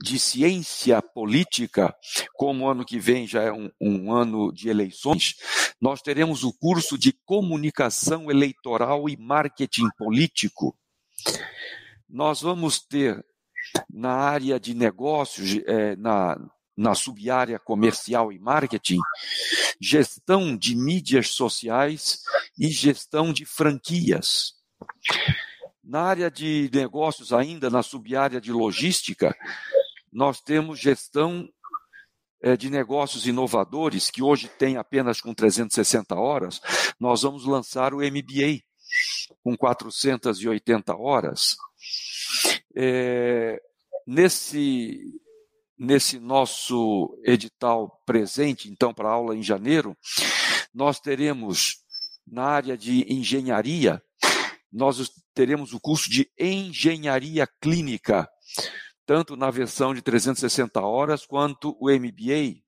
de, 0.03 0.19
ciência 0.19 1.01
política, 1.01 1.95
como 2.35 2.69
ano 2.69 2.85
que 2.85 2.99
vem 2.99 3.27
já 3.27 3.43
é 3.43 3.53
um, 3.53 3.71
um 3.81 4.13
ano 4.13 4.53
de 4.53 4.69
eleições, 4.69 5.35
nós 5.81 6.01
teremos 6.01 6.43
o 6.43 6.53
curso 6.53 6.99
de 6.99 7.13
comunicação 7.25 8.31
eleitoral 8.31 9.09
e 9.09 9.17
marketing 9.17 9.89
político. 9.97 10.77
Nós 12.09 12.41
vamos 12.43 12.81
ter 12.81 13.25
na 13.89 14.13
área 14.13 14.59
de 14.59 14.75
negócios, 14.75 15.63
é, 15.67 15.97
na, 15.97 16.39
na 16.77 16.95
subárea 16.95 17.59
comercial 17.59 18.33
e 18.33 18.39
marketing, 18.39 18.99
gestão 19.81 20.57
de 20.57 20.75
mídias 20.77 21.31
sociais 21.31 22.23
e 22.59 22.69
gestão 22.69 23.33
de 23.33 23.45
franquias. 23.45 24.55
Na 25.83 26.03
área 26.03 26.31
de 26.31 26.71
negócios, 26.73 27.33
ainda 27.33 27.69
na 27.69 27.83
subárea 27.83 28.41
de 28.41 28.53
logística, 28.53 29.37
nós 30.13 30.41
temos 30.41 30.79
gestão 30.79 31.49
é, 32.43 32.57
de 32.57 32.69
negócios 32.69 33.27
inovadores, 33.27 34.11
que 34.11 34.23
hoje 34.23 34.49
tem 34.49 34.77
apenas 34.77 35.21
com 35.21 35.33
360 35.33 36.15
horas, 36.15 36.61
nós 36.99 37.23
vamos 37.23 37.45
lançar 37.47 37.95
o 37.95 37.99
MBA 37.99 38.61
com 39.43 39.57
480 39.57 40.97
horas. 40.97 41.57
É, 42.75 43.61
nesse, 44.07 45.01
nesse 45.79 46.19
nosso 46.19 47.19
edital 47.25 48.03
presente, 48.07 48.71
então, 48.71 48.95
para 48.95 49.11
aula 49.11 49.37
em 49.37 49.43
janeiro, 49.43 49.97
nós 50.75 51.01
teremos 51.01 51.83
na 52.27 52.45
área 52.45 52.77
de 52.77 53.13
engenharia, 53.13 54.03
nós 54.73 55.11
teremos 55.35 55.73
o 55.73 55.81
curso 55.81 56.09
de 56.09 56.31
engenharia 56.39 57.47
clínica, 57.61 58.29
tanto 59.05 59.37
na 59.37 59.51
versão 59.51 59.95
de 59.95 60.01
360 60.01 60.81
horas 60.81 61.27
quanto 61.27 61.77
o 61.81 61.91
MBA. 61.91 62.63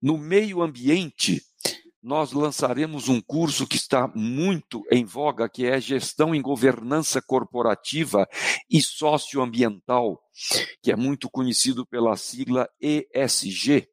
No 0.00 0.16
meio 0.16 0.62
ambiente, 0.62 1.42
nós 2.02 2.32
lançaremos 2.32 3.08
um 3.08 3.20
curso 3.20 3.66
que 3.66 3.76
está 3.76 4.10
muito 4.14 4.84
em 4.90 5.04
voga, 5.04 5.48
que 5.48 5.66
é 5.66 5.80
Gestão 5.80 6.34
em 6.34 6.40
Governança 6.40 7.20
Corporativa 7.20 8.28
e 8.70 8.80
Socioambiental, 8.80 10.20
que 10.82 10.92
é 10.92 10.96
muito 10.96 11.28
conhecido 11.28 11.84
pela 11.86 12.16
sigla 12.16 12.68
ESG. 12.80 13.88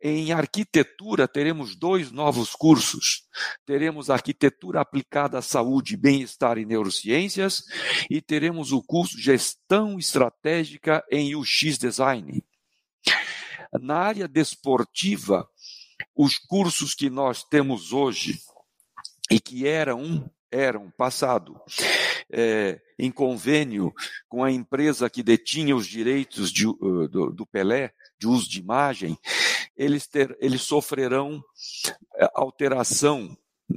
Em 0.00 0.32
arquitetura, 0.32 1.26
teremos 1.26 1.74
dois 1.74 2.12
novos 2.12 2.54
cursos. 2.54 3.24
Teremos 3.66 4.10
arquitetura 4.10 4.80
aplicada 4.80 5.38
à 5.38 5.42
saúde, 5.42 5.96
bem-estar 5.96 6.56
e 6.56 6.64
neurociências, 6.64 7.64
e 8.08 8.22
teremos 8.22 8.70
o 8.70 8.80
curso 8.80 9.20
Gestão 9.20 9.98
Estratégica 9.98 11.04
em 11.10 11.34
UX 11.34 11.76
Design. 11.78 12.44
Na 13.80 13.96
área 13.96 14.28
desportiva, 14.28 15.48
os 16.18 16.36
cursos 16.36 16.94
que 16.94 17.08
nós 17.08 17.44
temos 17.44 17.92
hoje 17.92 18.40
e 19.30 19.38
que 19.38 19.68
eram 19.68 20.28
eram 20.50 20.90
passado 20.90 21.60
é, 22.30 22.80
em 22.98 23.10
convênio 23.10 23.92
com 24.28 24.42
a 24.42 24.50
empresa 24.50 25.10
que 25.10 25.22
detinha 25.22 25.76
os 25.76 25.86
direitos 25.86 26.50
de, 26.50 26.66
uh, 26.66 27.06
do, 27.08 27.30
do, 27.30 27.46
Pelé, 27.46 27.92
de 28.18 28.26
uso 28.26 28.48
de 28.48 28.58
imagem, 28.58 29.18
eles, 29.76 30.06
ter, 30.06 30.36
eles 30.40 30.62
sofrerão 30.62 31.42
é, 32.16 32.28
alteração 32.34 33.36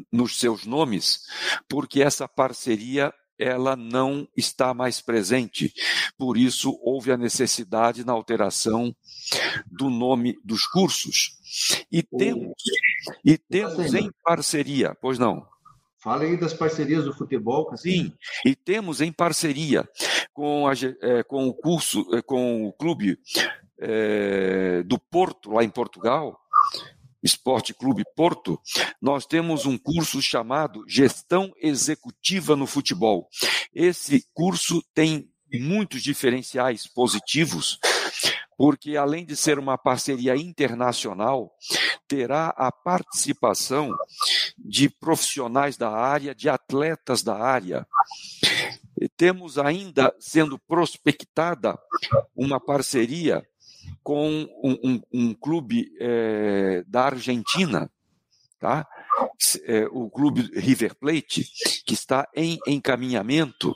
nos 0.09 0.39
seus 0.39 0.65
nomes, 0.65 1.23
porque 1.67 2.01
essa 2.01 2.25
parceria 2.25 3.13
ela 3.41 3.75
não 3.75 4.27
está 4.37 4.71
mais 4.73 5.01
presente. 5.01 5.73
Por 6.15 6.37
isso, 6.37 6.79
houve 6.83 7.11
a 7.11 7.17
necessidade 7.17 8.05
na 8.05 8.13
alteração 8.13 8.95
do 9.65 9.89
nome 9.89 10.39
dos 10.43 10.67
cursos. 10.67 11.39
E 11.91 12.03
temos, 12.03 12.53
e 13.25 13.37
temos 13.37 13.93
em 13.95 14.11
parceria, 14.23 14.95
pois 15.01 15.17
não? 15.17 15.45
Fala 15.97 16.23
aí 16.23 16.37
das 16.37 16.53
parcerias 16.53 17.05
do 17.05 17.13
futebol. 17.13 17.75
Sim, 17.75 18.13
e 18.45 18.55
temos 18.55 19.01
em 19.01 19.11
parceria 19.11 19.87
com, 20.33 20.67
a, 20.67 20.73
é, 21.01 21.23
com 21.23 21.47
o 21.47 21.53
curso, 21.53 22.07
é, 22.15 22.21
com 22.21 22.67
o 22.67 22.73
clube 22.73 23.19
é, 23.79 24.83
do 24.83 24.97
Porto, 24.97 25.51
lá 25.51 25.63
em 25.63 25.69
Portugal, 25.69 26.40
Esporte 27.24 27.74
Clube 27.74 28.03
Porto, 28.15 28.59
nós 29.01 29.26
temos 29.26 29.65
um 29.65 29.78
curso 29.78 30.22
chamado 30.22 30.84
Gestão 30.88 31.51
Executiva 31.57 32.55
no 32.55 32.65
Futebol. 32.65 33.28
Esse 33.74 34.26
curso 34.34 34.84
tem 34.93 35.30
muitos 35.53 36.01
diferenciais 36.01 36.88
positivos, 36.88 37.78
porque 38.57 38.95
além 38.95 39.26
de 39.26 39.36
ser 39.36 39.59
uma 39.59 39.78
parceria 39.78 40.36
internacional, 40.36 41.51
terá 42.07 42.49
a 42.57 42.72
participação 42.72 43.91
de 44.57 44.89
profissionais 44.89 45.78
da 45.78 45.89
área, 45.89 46.36
de 46.36 46.49
atletas 46.49 47.24
da 47.24 47.38
área. 47.38 47.88
Temos 49.17 49.57
ainda 49.57 50.13
sendo 50.19 50.59
prospectada 50.59 51.78
uma 52.36 52.59
parceria 52.59 53.43
com 54.03 54.47
um, 54.63 54.77
um, 54.84 55.01
um 55.13 55.34
clube 55.34 55.91
é, 55.99 56.84
da 56.88 57.05
Argentina, 57.05 57.89
tá? 58.59 58.88
É, 59.65 59.86
o 59.91 60.09
clube 60.09 60.49
River 60.53 60.95
Plate, 60.95 61.47
que 61.86 61.93
está 61.93 62.27
em 62.36 62.57
encaminhamento. 62.67 63.75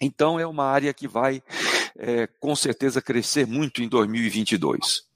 Então, 0.00 0.38
é 0.40 0.46
uma 0.46 0.64
área 0.64 0.92
que 0.94 1.06
vai, 1.06 1.42
é, 1.96 2.26
com 2.26 2.54
certeza, 2.56 3.02
crescer 3.02 3.46
muito 3.46 3.82
em 3.82 3.88
2022. 3.88 5.10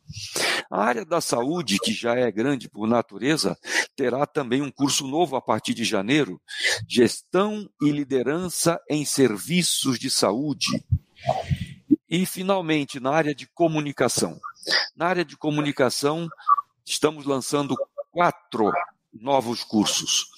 A 0.70 0.82
área 0.82 1.04
da 1.04 1.20
saúde, 1.20 1.78
que 1.78 1.92
já 1.92 2.14
é 2.14 2.30
grande 2.30 2.68
por 2.68 2.86
natureza, 2.86 3.56
terá 3.96 4.26
também 4.26 4.60
um 4.62 4.70
curso 4.70 5.06
novo 5.06 5.36
a 5.36 5.40
partir 5.40 5.74
de 5.74 5.84
janeiro: 5.84 6.40
Gestão 6.88 7.68
e 7.80 7.90
Liderança 7.90 8.80
em 8.88 9.04
Serviços 9.04 9.98
de 9.98 10.10
Saúde. 10.10 10.84
E, 12.14 12.24
finalmente, 12.24 13.00
na 13.00 13.10
área 13.10 13.34
de 13.34 13.44
comunicação. 13.44 14.40
Na 14.94 15.08
área 15.08 15.24
de 15.24 15.36
comunicação, 15.36 16.28
estamos 16.86 17.26
lançando 17.26 17.74
quatro 18.12 18.70
novos 19.12 19.64
cursos. 19.64 20.28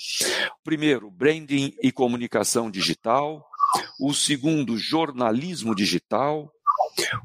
Primeiro, 0.65 1.11
Branding 1.11 1.77
e 1.83 1.93
Comunicação 1.93 2.71
Digital. 2.71 3.47
O 4.01 4.15
segundo, 4.15 4.79
Jornalismo 4.79 5.75
Digital. 5.75 6.51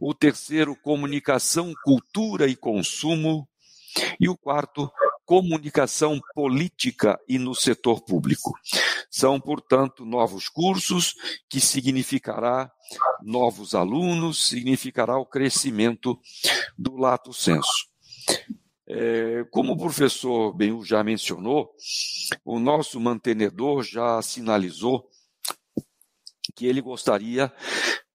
O 0.01 0.13
terceiro, 0.13 0.75
Comunicação, 0.75 1.73
Cultura 1.85 2.45
e 2.45 2.53
Consumo. 2.53 3.47
E 4.19 4.27
o 4.27 4.35
quarto, 4.35 4.91
comunicação 5.31 6.19
política 6.35 7.17
e 7.25 7.39
no 7.39 7.55
setor 7.55 8.01
público. 8.01 8.53
São, 9.09 9.39
portanto, 9.39 10.03
novos 10.03 10.49
cursos 10.49 11.15
que 11.49 11.61
significará 11.61 12.69
novos 13.23 13.73
alunos, 13.73 14.49
significará 14.49 15.17
o 15.17 15.25
crescimento 15.25 16.19
do 16.77 16.97
lato 16.97 17.31
senso. 17.31 17.87
É, 18.85 19.45
como 19.51 19.71
o 19.71 19.77
professor 19.77 20.53
Benhu 20.53 20.83
já 20.83 21.01
mencionou, 21.01 21.73
o 22.43 22.59
nosso 22.59 22.99
mantenedor 22.99 23.83
já 23.83 24.21
sinalizou 24.21 25.09
que 26.53 26.65
ele 26.65 26.81
gostaria 26.81 27.53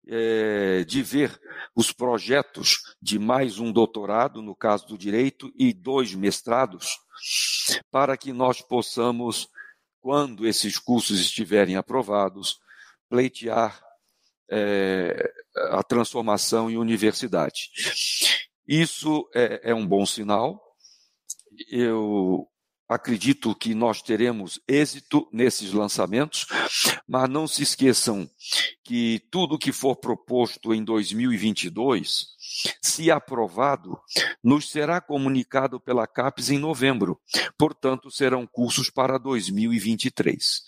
é, 0.08 0.84
de 0.84 1.02
ver 1.02 1.38
os 1.74 1.92
projetos 1.92 2.96
de 3.00 3.18
mais 3.18 3.58
um 3.58 3.72
doutorado, 3.72 4.40
no 4.40 4.54
caso 4.54 4.86
do 4.86 4.98
direito, 4.98 5.52
e 5.56 5.72
dois 5.72 6.14
mestrados, 6.14 6.98
para 7.90 8.16
que 8.16 8.32
nós 8.32 8.60
possamos, 8.60 9.48
quando 10.00 10.46
esses 10.46 10.78
cursos 10.78 11.18
estiverem 11.20 11.76
aprovados, 11.76 12.58
pleitear 13.08 13.82
é, 14.50 15.32
a 15.70 15.82
transformação 15.82 16.70
em 16.70 16.76
universidade. 16.76 17.70
Isso 18.66 19.28
é, 19.34 19.70
é 19.70 19.74
um 19.74 19.86
bom 19.86 20.04
sinal. 20.04 20.60
Eu 21.70 22.48
acredito 22.88 23.54
que 23.54 23.74
nós 23.74 24.00
teremos 24.00 24.60
êxito 24.66 25.28
nesses 25.32 25.72
lançamentos, 25.72 26.46
mas 27.06 27.28
não 27.28 27.46
se 27.46 27.62
esqueçam 27.62 28.28
que 28.84 29.20
tudo 29.30 29.58
que 29.58 29.72
for 29.72 29.96
proposto 29.96 30.72
em 30.72 30.84
2022, 30.84 32.28
se 32.80 33.10
aprovado, 33.10 33.98
nos 34.42 34.70
será 34.70 35.00
comunicado 35.00 35.80
pela 35.80 36.06
CAPES 36.06 36.50
em 36.50 36.58
novembro. 36.58 37.20
Portanto, 37.58 38.10
serão 38.10 38.46
cursos 38.46 38.88
para 38.88 39.18
2023. 39.18 40.62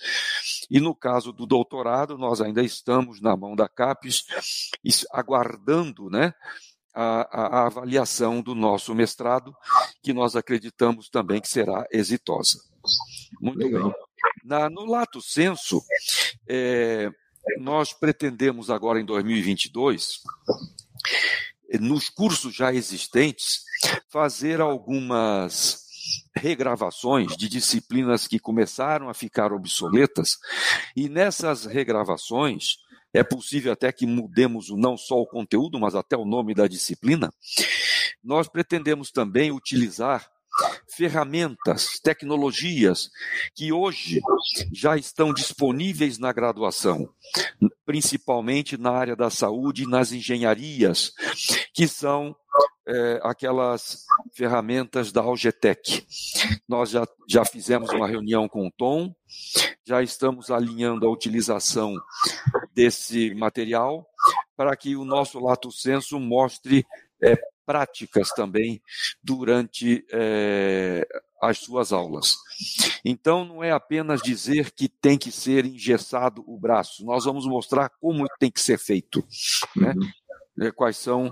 E 0.70 0.80
no 0.80 0.94
caso 0.94 1.32
do 1.32 1.46
doutorado, 1.46 2.18
nós 2.18 2.40
ainda 2.40 2.62
estamos 2.62 3.20
na 3.20 3.36
mão 3.36 3.54
da 3.54 3.68
CAPES, 3.68 4.24
aguardando, 5.12 6.10
né? 6.10 6.34
A, 6.94 7.60
a, 7.60 7.66
avaliação 7.66 8.40
do 8.40 8.54
nosso 8.54 8.94
mestrado, 8.94 9.54
que 10.02 10.12
nós 10.12 10.36
acreditamos 10.36 11.08
também 11.08 11.40
que 11.40 11.48
será 11.48 11.86
exitosa. 11.90 12.60
Muito 13.40 13.58
Legal. 13.58 13.90
bem. 13.90 13.94
Na, 14.44 14.68
no 14.68 14.84
lato 14.84 15.20
senso, 15.20 15.82
é, 16.48 17.10
nós 17.58 17.92
pretendemos 17.92 18.70
agora 18.70 19.00
em 19.00 19.04
2022, 19.04 20.22
nos 21.80 22.08
cursos 22.08 22.54
já 22.54 22.72
existentes, 22.72 23.62
fazer 24.10 24.60
algumas 24.60 25.86
regravações 26.34 27.36
de 27.36 27.48
disciplinas 27.48 28.26
que 28.26 28.38
começaram 28.38 29.08
a 29.08 29.14
ficar 29.14 29.52
obsoletas, 29.52 30.38
e 30.96 31.08
nessas 31.08 31.64
regravações 31.64 32.78
é 33.12 33.22
possível 33.22 33.72
até 33.72 33.90
que 33.92 34.06
mudemos 34.06 34.68
não 34.70 34.96
só 34.96 35.20
o 35.20 35.26
conteúdo, 35.26 35.78
mas 35.78 35.94
até 35.94 36.16
o 36.16 36.24
nome 36.24 36.54
da 36.54 36.66
disciplina. 36.66 37.32
Nós 38.22 38.48
pretendemos 38.48 39.10
também 39.10 39.50
utilizar 39.50 40.28
ferramentas, 40.96 42.00
tecnologias 42.02 43.10
que 43.54 43.72
hoje 43.72 44.20
já 44.72 44.96
estão 44.96 45.32
disponíveis 45.32 46.18
na 46.18 46.32
graduação, 46.32 47.08
principalmente 47.88 48.76
na 48.76 48.90
área 48.90 49.16
da 49.16 49.30
saúde 49.30 49.84
e 49.84 49.86
nas 49.86 50.12
engenharias, 50.12 51.10
que 51.72 51.88
são 51.88 52.36
é, 52.86 53.18
aquelas 53.22 54.04
ferramentas 54.34 55.10
da 55.10 55.22
Algetec. 55.22 56.06
Nós 56.68 56.90
já, 56.90 57.08
já 57.26 57.46
fizemos 57.46 57.88
uma 57.88 58.06
reunião 58.06 58.46
com 58.46 58.66
o 58.66 58.70
Tom, 58.70 59.14
já 59.86 60.02
estamos 60.02 60.50
alinhando 60.50 61.06
a 61.06 61.10
utilização 61.10 61.94
desse 62.74 63.34
material 63.34 64.06
para 64.54 64.76
que 64.76 64.94
o 64.94 65.06
nosso 65.06 65.40
lato 65.40 65.72
senso 65.72 66.20
mostre 66.20 66.84
é, 67.22 67.40
práticas 67.64 68.28
também 68.32 68.82
durante 69.22 70.04
é, 70.12 71.08
as 71.40 71.58
suas 71.58 71.92
aulas. 71.92 72.34
Então, 73.04 73.44
não 73.44 73.62
é 73.62 73.70
apenas 73.70 74.20
dizer 74.20 74.70
que 74.72 74.88
tem 74.88 75.16
que 75.16 75.30
ser 75.30 75.64
engessado 75.64 76.44
o 76.46 76.58
braço, 76.58 77.04
nós 77.04 77.24
vamos 77.24 77.46
mostrar 77.46 77.90
como 78.00 78.26
tem 78.38 78.50
que 78.50 78.60
ser 78.60 78.78
feito. 78.78 79.24
Né? 79.76 79.94
Uhum. 79.96 80.66
É, 80.66 80.72
quais 80.72 80.96
são 80.96 81.30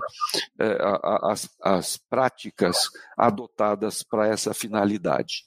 é, 0.57 0.77
as, 1.23 1.49
as 1.61 1.97
práticas 1.97 2.89
adotadas 3.17 4.01
para 4.01 4.25
essa 4.25 4.53
finalidade. 4.53 5.43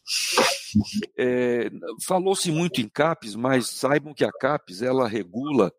É, 1.16 1.71
Falou-se 2.07 2.51
muito 2.51 2.81
em 2.81 2.89
CAPES, 2.89 3.35
mas 3.35 3.68
saibam 3.68 4.14
que 4.14 4.25
a 4.25 4.33
CAPES 4.33 4.83
ela 4.83 5.09
regula 5.09 5.73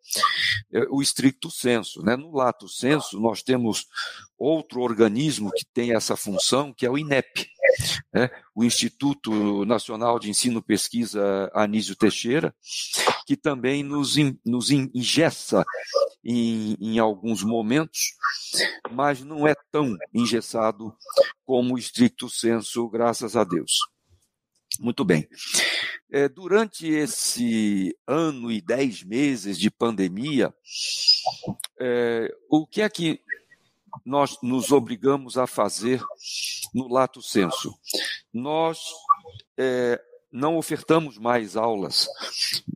é, 0.72 0.86
o 0.90 1.02
estricto 1.02 1.50
senso. 1.50 2.04
Né? 2.04 2.16
No 2.16 2.32
lato 2.32 2.68
senso, 2.68 3.20
nós 3.20 3.42
temos 3.42 3.88
outro 4.38 4.82
organismo 4.82 5.52
que 5.52 5.66
tem 5.74 5.94
essa 5.94 6.16
função, 6.16 6.74
que 6.74 6.86
é 6.86 6.90
o 6.90 6.98
INEP, 6.98 7.48
né? 8.14 8.30
o 8.56 8.64
Instituto 8.64 9.66
Nacional 9.66 10.20
de 10.20 10.30
Ensino 10.30 10.60
e 10.60 10.64
Pesquisa 10.64 11.52
Anísio 11.54 11.96
Teixeira, 11.96 12.54
que 13.26 13.38
também 13.38 13.84
nos, 13.84 14.16
nos 14.46 14.72
ingessa 14.72 15.64
em, 16.24 16.76
em 16.80 17.00
alguns 17.00 17.44
momentos, 17.44 18.16
mas 18.92 19.22
não 19.22 19.48
é 19.48 19.56
tão 19.72 19.96
engessado 20.14 20.96
como 21.46 21.76
o 21.76 21.78
estricto 21.78 22.30
senso, 22.30 22.90
graças 22.90 23.36
a 23.36 23.44
Deus. 23.44 23.80
Muito 24.80 25.04
bem. 25.04 25.28
É, 26.10 26.28
durante 26.28 26.88
esse 26.88 27.98
ano 28.08 28.52
e 28.52 28.62
dez 28.62 29.04
meses 29.04 29.58
de 29.58 29.70
pandemia, 29.70 30.54
é, 31.80 32.34
o 32.50 32.66
que 32.66 32.82
é 32.82 32.90
que 32.90 33.22
nós 34.06 34.38
nos 34.42 34.72
obrigamos 34.72 35.38
a 35.38 35.46
fazer 35.46 36.02
no 36.74 36.88
lato 36.88 37.22
senso? 37.22 37.78
Nós 38.34 38.80
é, 39.58 40.02
não 40.32 40.58
ofertamos 40.58 41.18
mais 41.18 41.56
aulas, 41.56 42.08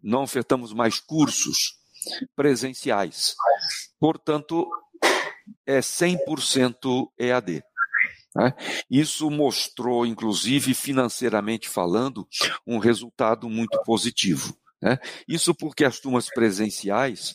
não 0.04 0.24
ofertamos 0.24 0.74
mais 0.74 1.00
cursos 1.00 1.80
presenciais. 2.36 3.36
Portanto, 4.00 4.70
é 5.66 5.80
100% 5.80 7.10
EAD. 7.18 7.64
Né? 8.36 8.54
Isso 8.90 9.30
mostrou, 9.30 10.06
inclusive 10.06 10.74
financeiramente 10.74 11.70
falando, 11.70 12.28
um 12.68 12.78
resultado 12.78 13.50
muito 13.50 13.82
positivo. 13.84 14.56
Né? 14.82 15.00
Isso 15.28 15.56
porque 15.56 15.86
as 15.86 16.00
turmas 16.00 16.30
presenciais 16.30 17.34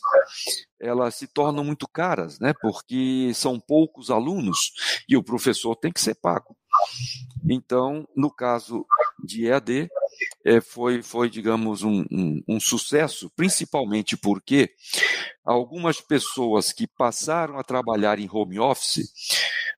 elas 0.79 1.15
se 1.15 1.27
tornam 1.27 1.63
muito 1.63 1.87
caras, 1.87 2.39
né? 2.39 2.53
porque 2.61 3.31
são 3.33 3.59
poucos 3.59 4.09
alunos 4.09 4.71
e 5.09 5.17
o 5.17 5.23
professor 5.23 5.75
tem 5.75 5.91
que 5.91 6.01
ser 6.01 6.15
pago. 6.15 6.55
Então, 7.49 8.07
no 8.15 8.31
caso 8.31 8.85
de 9.23 9.47
EAD, 9.47 9.89
é, 10.45 10.61
foi, 10.61 11.01
foi, 11.01 11.29
digamos, 11.29 11.83
um, 11.83 12.05
um, 12.11 12.43
um, 12.47 12.59
sucesso, 12.59 13.29
principalmente 13.35 14.15
porque 14.15 14.71
algumas 15.43 15.99
pessoas 15.99 16.71
que 16.71 16.87
passaram 16.87 17.57
a 17.57 17.63
trabalhar 17.63 18.19
em 18.19 18.29
home 18.31 18.59
office 18.59 19.11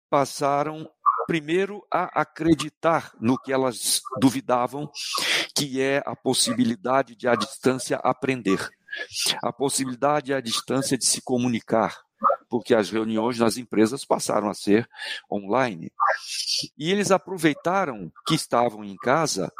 passaram 0.09 0.89
primeiro 1.26 1.86
a 1.91 2.21
acreditar 2.21 3.13
no 3.19 3.38
que 3.38 3.51
elas 3.51 4.01
duvidavam, 4.19 4.89
que 5.55 5.82
é 5.82 6.01
a 6.05 6.15
possibilidade 6.15 7.15
de 7.15 7.28
à 7.28 7.36
distância 7.36 7.97
aprender, 7.97 8.69
a 9.43 9.51
possibilidade 9.51 10.34
à 10.34 10.41
distância 10.41 10.97
de 10.97 11.05
se 11.05 11.21
comunicar, 11.21 12.01
porque 12.54 12.76
as 12.76 12.91
reuniões 12.91 13.39
nas 13.39 13.58
empresas 13.58 14.06
passaram 14.06 14.47
a 14.47 14.54
ser 14.54 14.88
online. 15.32 15.91
E 16.78 16.91
eles 16.91 17.10
aproveitaram 17.10 18.12
que 18.28 18.36
estavam 18.36 18.84
em 18.84 18.95
casa 18.95 19.51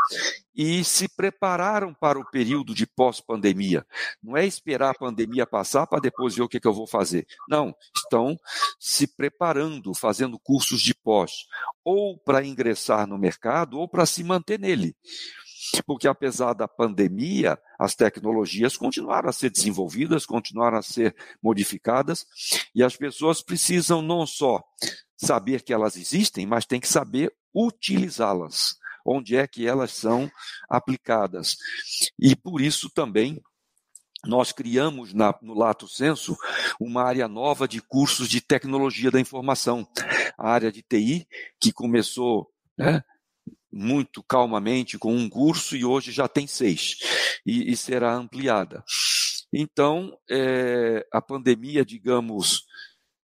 e 0.56 0.84
se 0.84 1.08
prepararam 1.08 1.91
para 1.91 2.20
o 2.20 2.30
período 2.30 2.76
de 2.76 2.86
pós-pandemia. 2.86 3.84
Não 4.22 4.38
é 4.38 4.46
esperar 4.46 4.91
a 4.91 4.94
pandemia 4.94 5.48
passar 5.48 5.88
para 5.88 6.02
depois 6.02 6.36
ver 6.36 6.44
o 6.44 6.48
que, 6.48 6.60
que 6.60 6.68
eu 6.68 6.74
vou 6.74 6.86
fazer. 6.86 7.26
Não, 7.50 7.74
estão 7.98 8.39
se 8.80 9.08
preparando, 9.08 9.96
fazendo 9.96 10.38
cursos 10.38 10.80
de 10.80 10.94
pós, 10.94 11.48
ou 11.84 12.20
para 12.20 12.46
ingressar 12.46 13.08
no 13.08 13.18
mercado 13.18 13.80
ou 13.80 13.88
para 13.88 14.06
se 14.06 14.24
manter 14.24 14.60
nele. 14.60 14.96
Porque 15.82 16.07
apesar 16.07 16.53
da 16.53 16.67
pandemia, 16.67 17.57
as 17.80 17.95
tecnologias 17.95 18.78
continuaram 18.78 19.30
a 19.30 19.34
ser 19.34 19.49
desenvolvidas, 19.49 20.26
continuaram 20.26 20.78
a 20.78 20.84
ser 20.84 21.15
modificadas, 21.41 22.26
e 22.76 22.84
as 22.84 22.95
pessoas 22.95 23.41
precisam 23.41 24.01
não 24.01 24.26
só 24.26 24.63
saber 25.17 25.61
que 25.61 25.74
elas 25.74 25.95
existem, 25.95 26.45
mas 26.45 26.65
tem 26.65 26.80
que 26.80 26.88
saber 26.88 27.34
utilizá-las 27.53 28.78
onde 29.05 29.36
é 29.36 29.45
que 29.45 29.67
elas 29.67 29.91
são 29.91 30.32
aplicadas. 30.69 31.57
E 32.17 32.36
por 32.36 32.61
isso 32.61 32.89
também 32.89 33.41
nós 34.26 34.51
criamos 34.51 35.13
na, 35.13 35.36
no 35.41 35.53
Lato 35.53 35.88
Senso 35.88 36.38
uma 36.80 37.03
área 37.03 37.28
nova 37.28 37.67
de 37.67 37.82
cursos 37.82 38.30
de 38.30 38.39
tecnologia 38.39 39.11
da 39.11 39.19
informação, 39.19 39.88
a 40.38 40.49
área 40.49 40.71
de 40.71 40.82
TI, 40.82 41.28
que 41.59 41.74
começou 41.74 42.49
né, 42.78 43.03
muito 43.74 44.21
calmamente 44.24 44.99
com 44.99 45.15
um 45.15 45.28
curso 45.28 45.76
e 45.76 45.84
hoje 45.84 46.11
já 46.11 46.28
tem 46.28 46.45
seis, 46.45 46.97
e, 47.45 47.71
e 47.71 47.76
será 47.76 48.13
ampliada. 48.13 48.84
Então, 49.51 50.15
é, 50.30 51.05
a 51.11 51.21
pandemia, 51.21 51.84
digamos, 51.84 52.63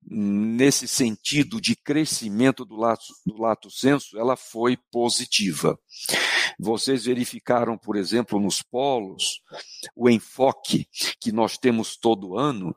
nesse 0.02 0.88
sentido 0.88 1.62
de 1.62 1.76
crescimento 1.76 2.66
do 2.66 2.76
lato, 2.76 3.04
do 3.26 3.42
lato 3.42 3.70
senso, 3.70 4.18
ela 4.18 4.36
foi 4.36 4.78
positiva. 4.92 5.78
Vocês 6.60 7.06
verificaram, 7.06 7.78
por 7.78 7.96
exemplo, 7.96 8.40
nos 8.40 8.62
polos, 8.62 9.42
o 9.96 10.10
enfoque 10.10 10.88
que 11.22 11.32
nós 11.32 11.58
temos 11.58 11.96
todo 11.96 12.38
ano, 12.38 12.76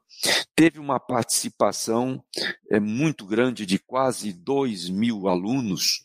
teve 0.54 0.78
uma 0.78 1.00
participação 1.00 2.22
é, 2.70 2.78
muito 2.78 3.24
grande 3.26 3.66
de 3.66 3.78
quase 3.78 4.32
2 4.32 4.88
mil 4.88 5.28
alunos, 5.28 6.04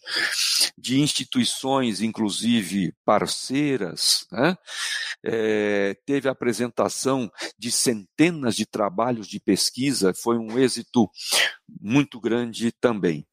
de 0.78 1.00
instituições, 1.00 2.02
inclusive 2.02 2.94
parceiras, 3.04 4.26
né? 4.32 4.58
é, 5.24 5.96
teve 6.06 6.30
apresentação 6.30 7.32
de 7.58 7.72
centenas 7.72 8.56
de 8.56 8.66
trabalhos 8.66 9.28
de 9.28 9.40
pesquisa, 9.40 10.14
foi 10.14 10.38
um 10.38 10.58
êxito 10.58 11.10
muito 11.82 12.20
grande 12.20 12.72
também. 12.72 13.28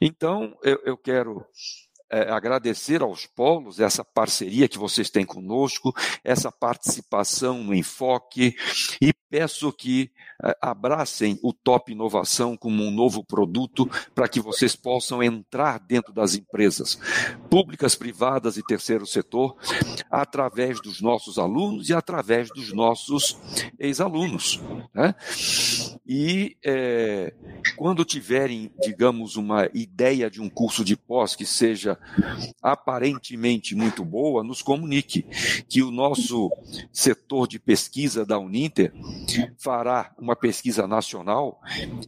Então, 0.00 0.56
eu, 0.62 0.80
eu 0.84 0.96
quero 0.96 1.44
é, 2.10 2.30
agradecer 2.30 3.02
aos 3.02 3.26
polos 3.26 3.80
essa 3.80 4.04
parceria 4.04 4.68
que 4.68 4.78
vocês 4.78 5.10
têm 5.10 5.24
conosco, 5.24 5.94
essa 6.22 6.52
participação 6.52 7.62
no 7.62 7.74
enfoque 7.74 8.56
e 9.00 9.12
peço 9.28 9.72
que 9.72 10.10
é, 10.42 10.56
abracem 10.60 11.38
o 11.42 11.52
Top 11.52 11.90
Inovação 11.90 12.56
como 12.56 12.82
um 12.82 12.90
novo 12.90 13.24
produto 13.24 13.90
para 14.14 14.28
que 14.28 14.40
vocês 14.40 14.76
possam 14.76 15.22
entrar 15.22 15.78
dentro 15.78 16.12
das 16.12 16.34
empresas 16.34 16.98
públicas, 17.50 17.94
privadas 17.94 18.56
e 18.56 18.62
terceiro 18.62 19.06
setor 19.06 19.56
através 20.10 20.80
dos 20.80 21.00
nossos 21.00 21.38
alunos 21.38 21.88
e 21.88 21.94
através 21.94 22.48
dos 22.48 22.72
nossos 22.72 23.36
ex-alunos. 23.78 24.60
Né? 24.94 25.14
E 26.06 26.56
é, 26.64 27.34
quando 27.76 28.04
tiverem, 28.04 28.72
digamos, 28.80 29.36
uma 29.36 29.68
ideia 29.74 30.30
de 30.30 30.40
um 30.40 30.48
curso 30.48 30.84
de 30.84 30.96
pós 30.96 31.34
que 31.34 31.44
seja 31.44 31.95
aparentemente 32.62 33.74
muito 33.74 34.04
boa, 34.04 34.42
nos 34.42 34.62
comunique 34.62 35.22
que 35.68 35.82
o 35.82 35.90
nosso 35.90 36.50
setor 36.92 37.46
de 37.46 37.58
pesquisa 37.58 38.24
da 38.24 38.38
Uninter 38.38 38.92
fará 39.58 40.14
uma 40.18 40.36
pesquisa 40.36 40.86
nacional 40.86 41.60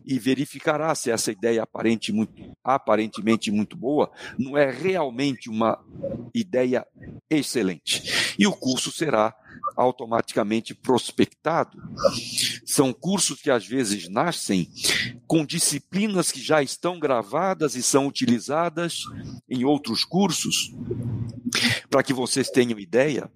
e 0.05 0.19
verificará 0.19 0.95
se 0.95 1.11
essa 1.11 1.33
ideia 1.33 1.63
aparente 1.63 2.13
muito, 2.13 2.33
aparentemente 2.63 3.51
muito 3.51 3.77
boa 3.77 4.11
não 4.39 4.57
é 4.57 4.71
realmente 4.71 5.49
uma 5.51 5.79
ideia 6.35 6.87
excelente. 7.31 8.35
E 8.39 8.47
o 8.47 8.53
curso 8.53 8.91
será 8.91 9.35
automaticamente 9.77 10.75
prospectado. 10.75 11.79
São 12.65 12.93
cursos 12.93 13.41
que 13.41 13.51
às 13.51 13.67
vezes 13.67 14.09
nascem 14.09 14.71
com 15.27 15.45
disciplinas 15.45 16.33
que 16.33 16.41
já 16.41 16.63
estão 16.63 16.99
gravadas 16.99 17.75
e 17.75 17.83
são 17.83 18.07
utilizadas 18.07 19.03
em 19.49 19.65
outros 19.65 20.05
cursos. 20.05 20.73
Para 21.89 22.03
que 22.03 22.13
vocês 22.13 22.51
tenham 22.51 22.79
ideia, 22.79 23.31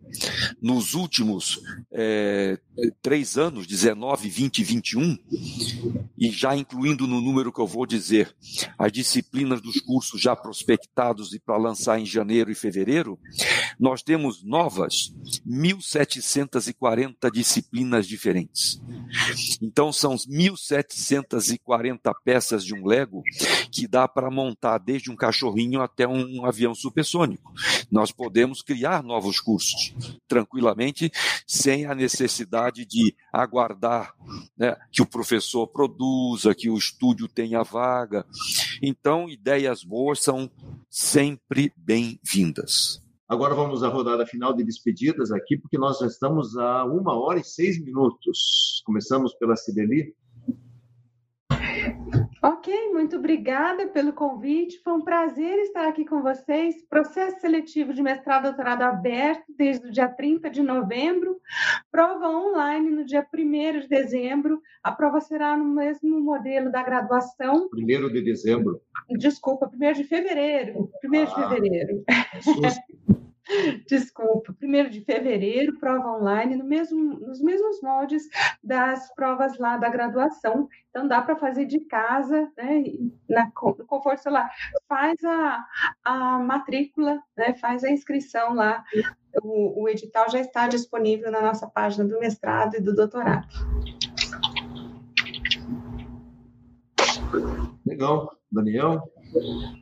nos 0.61 0.95
últimos 0.95 1.59
é, 1.91 2.59
três 3.01 3.39
anos, 3.39 3.67
19, 3.67 4.29
20 4.29 4.59
e 4.59 4.65
21, 4.65 5.19
e 6.19 6.31
já 6.31 6.55
incluindo 6.55 7.07
no 7.07 7.21
número 7.21 7.53
que 7.53 7.61
eu 7.61 7.67
vou 7.67 7.87
dizer, 7.87 8.35
as 8.79 8.93
disciplinas 8.93 9.61
dos 9.61 9.81
cursos 9.81 10.21
já 10.21 10.37
prospectados 10.37 11.33
e 11.33 11.41
para 11.41 11.57
lançar 11.57 11.99
em 11.99 12.07
janeiro 12.07 12.51
e 12.51 12.55
fevereiro, 12.55 13.19
nós 13.79 14.03
temos 14.03 14.45
novas 14.45 15.13
1.740 16.21 17.31
disciplinas 17.31 18.07
diferentes. 18.07 18.81
Então, 19.61 19.93
são 19.93 20.15
1.740 20.17 22.13
peças 22.25 22.65
de 22.65 22.75
um 22.75 22.87
Lego 22.87 23.23
que 23.71 23.87
dá 23.87 24.07
para 24.07 24.31
montar 24.31 24.79
desde 24.79 25.11
um 25.11 25.17
cachorrinho 25.17 25.81
até 25.81 26.07
um 26.07 26.45
avião 26.45 26.75
supersônico. 26.75 27.53
Nós 27.91 28.13
podemos 28.13 28.63
criar 28.63 29.03
novos 29.03 29.41
cursos 29.41 29.95
tranquilamente, 30.29 31.11
sem 31.47 31.87
a 31.87 31.95
necessidade 31.95 32.85
de 32.85 33.15
aguardar 33.33 34.15
né, 34.57 34.77
que 34.91 35.03
o 35.03 35.07
professor 35.07 35.67
produza, 35.67 36.55
que 36.55 36.71
o 36.71 36.79
estúdio 36.79 37.29
tenha 37.29 37.63
vaga. 37.63 38.25
Então, 38.81 39.29
ideias 39.29 39.85
boas 39.85 40.21
são 40.21 40.51
sempre 40.89 41.73
bem-vindas. 41.77 43.02
Agora 43.33 43.55
vamos 43.55 43.83
à 43.83 43.89
rodada 43.89 44.27
final 44.27 44.53
de 44.53 44.63
despedidas 44.63 45.33
aqui, 45.33 45.57
porque 45.57 45.79
nós 45.79 45.99
já 45.99 46.07
estamos 46.07 46.55
a 46.55 46.85
uma 46.85 47.19
hora 47.19 47.41
e 47.41 47.43
seis 47.43 47.83
minutos. 47.83 48.83
Começamos 48.85 49.33
pela 49.33 49.57
Cibeli. 49.57 50.15
Ok, 52.43 52.93
muito 52.93 53.17
obrigada 53.17 53.87
pelo 53.87 54.13
convite. 54.13 54.81
Foi 54.83 54.95
um 54.95 55.01
prazer 55.01 55.59
estar 55.61 55.87
aqui 55.87 56.05
com 56.05 56.23
vocês. 56.23 56.83
Processo 56.89 57.41
seletivo 57.41 57.95
de 57.95 58.03
mestrado 58.03 58.43
e 58.43 58.49
doutorado 58.49 58.83
aberto 58.83 59.45
desde 59.57 59.87
o 59.87 59.91
dia 59.93 60.09
30 60.09 60.51
de 60.51 60.61
novembro. 60.61 61.39
Prova 61.91 62.29
online 62.29 62.91
no 62.91 63.05
dia 63.05 63.25
1 63.33 63.81
de 63.81 63.89
dezembro. 63.89 64.61
A 64.83 64.91
prova 64.91 65.21
será 65.21 65.57
no 65.57 65.65
mesmo 65.65 66.21
modelo 66.21 66.73
da 66.73 66.83
graduação. 66.83 67.69
1 67.73 68.09
de 68.09 68.23
dezembro. 68.23 68.81
Desculpa, 69.11 69.71
1 69.73 69.93
de 69.93 70.05
fevereiro. 70.05 70.91
1 71.05 71.21
ah, 71.21 71.25
de 71.25 71.35
fevereiro. 71.35 72.05
Desculpa, 73.89 74.53
primeiro 74.53 74.91
de 74.91 75.01
fevereiro, 75.05 75.79
prova 75.79 76.19
online, 76.19 76.57
no 76.57 76.65
mesmo, 76.65 77.19
nos 77.19 77.41
mesmos 77.41 77.81
moldes 77.83 78.29
das 78.63 79.13
provas 79.15 79.59
lá 79.59 79.77
da 79.77 79.89
graduação. 79.89 80.69
Então, 80.91 81.09
dá 81.09 81.21
para 81.23 81.37
fazer 81.37 81.67
de 81.67 81.81
casa, 81.81 82.51
né, 82.57 82.85
na, 83.29 83.47
no 83.47 83.87
conforto 83.87 84.23
celular. 84.23 84.51
Faz 84.89 85.23
a, 85.25 85.67
a 86.05 86.39
matrícula, 86.39 87.21
né, 87.37 87.55
faz 87.55 87.85
a 87.85 87.91
inscrição 87.91 88.55
lá. 88.55 88.85
O, 89.43 89.83
o 89.83 89.89
edital 89.89 90.31
já 90.31 90.41
está 90.41 90.69
disponível 90.69 91.31
na 91.31 91.41
nossa 91.41 91.67
página 91.67 92.05
do 92.05 92.19
mestrado 92.19 92.77
e 92.77 92.81
do 92.81 92.95
doutorado. 92.95 93.47
Legal. 97.87 98.43
Daniel, 98.53 99.11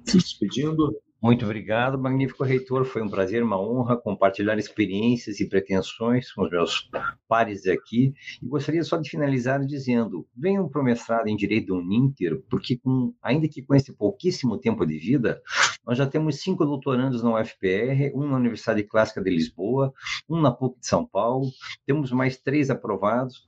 se 0.06 0.16
despedindo. 0.16 0.96
Muito 1.22 1.44
obrigado, 1.44 1.98
magnífico 1.98 2.44
reitor. 2.44 2.86
Foi 2.86 3.02
um 3.02 3.08
prazer, 3.08 3.42
uma 3.42 3.60
honra 3.60 3.94
compartilhar 3.94 4.58
experiências 4.58 5.38
e 5.38 5.46
pretensões 5.46 6.32
com 6.32 6.44
os 6.44 6.50
meus 6.50 6.90
pares 7.28 7.66
aqui. 7.66 8.14
E 8.42 8.46
gostaria 8.46 8.82
só 8.82 8.96
de 8.96 9.10
finalizar 9.10 9.60
dizendo: 9.60 10.26
venham 10.34 10.66
para 10.66 10.80
o 10.80 10.84
mestrado 10.84 11.28
em 11.28 11.36
Direito 11.36 11.66
do 11.66 11.76
Uninter, 11.76 12.42
porque, 12.48 12.78
com, 12.78 13.12
ainda 13.22 13.46
que 13.48 13.60
com 13.62 13.74
esse 13.74 13.92
pouquíssimo 13.92 14.56
tempo 14.56 14.86
de 14.86 14.98
vida, 14.98 15.42
nós 15.86 15.96
já 15.96 16.06
temos 16.06 16.40
cinco 16.40 16.64
doutorandos 16.64 17.22
na 17.22 17.40
UFPR, 17.40 18.14
um 18.14 18.28
na 18.28 18.36
Universidade 18.36 18.82
Clássica 18.84 19.22
de 19.22 19.30
Lisboa, 19.30 19.92
um 20.28 20.40
na 20.40 20.50
PUC 20.50 20.78
de 20.78 20.86
São 20.86 21.06
Paulo, 21.06 21.50
temos 21.86 22.12
mais 22.12 22.36
três 22.36 22.70
aprovados, 22.70 23.44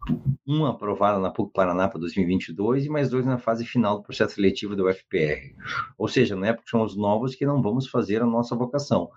um 0.46 0.64
aprovado 0.64 1.20
na 1.20 1.30
PUC 1.30 1.52
Paraná 1.52 1.88
para 1.88 2.00
2022 2.00 2.86
e 2.86 2.88
mais 2.88 3.10
dois 3.10 3.26
na 3.26 3.38
fase 3.38 3.64
final 3.64 3.98
do 3.98 4.02
processo 4.02 4.34
seletivo 4.34 4.74
da 4.74 4.84
UFPR. 4.84 5.54
Ou 5.98 6.08
seja, 6.08 6.34
na 6.34 6.48
época 6.48 6.68
são 6.68 6.82
os 6.82 6.96
novos 6.96 7.34
que 7.34 7.46
não 7.46 7.62
vamos 7.62 7.88
fazer 7.88 8.22
a 8.22 8.26
nossa 8.26 8.56
vocação, 8.56 9.10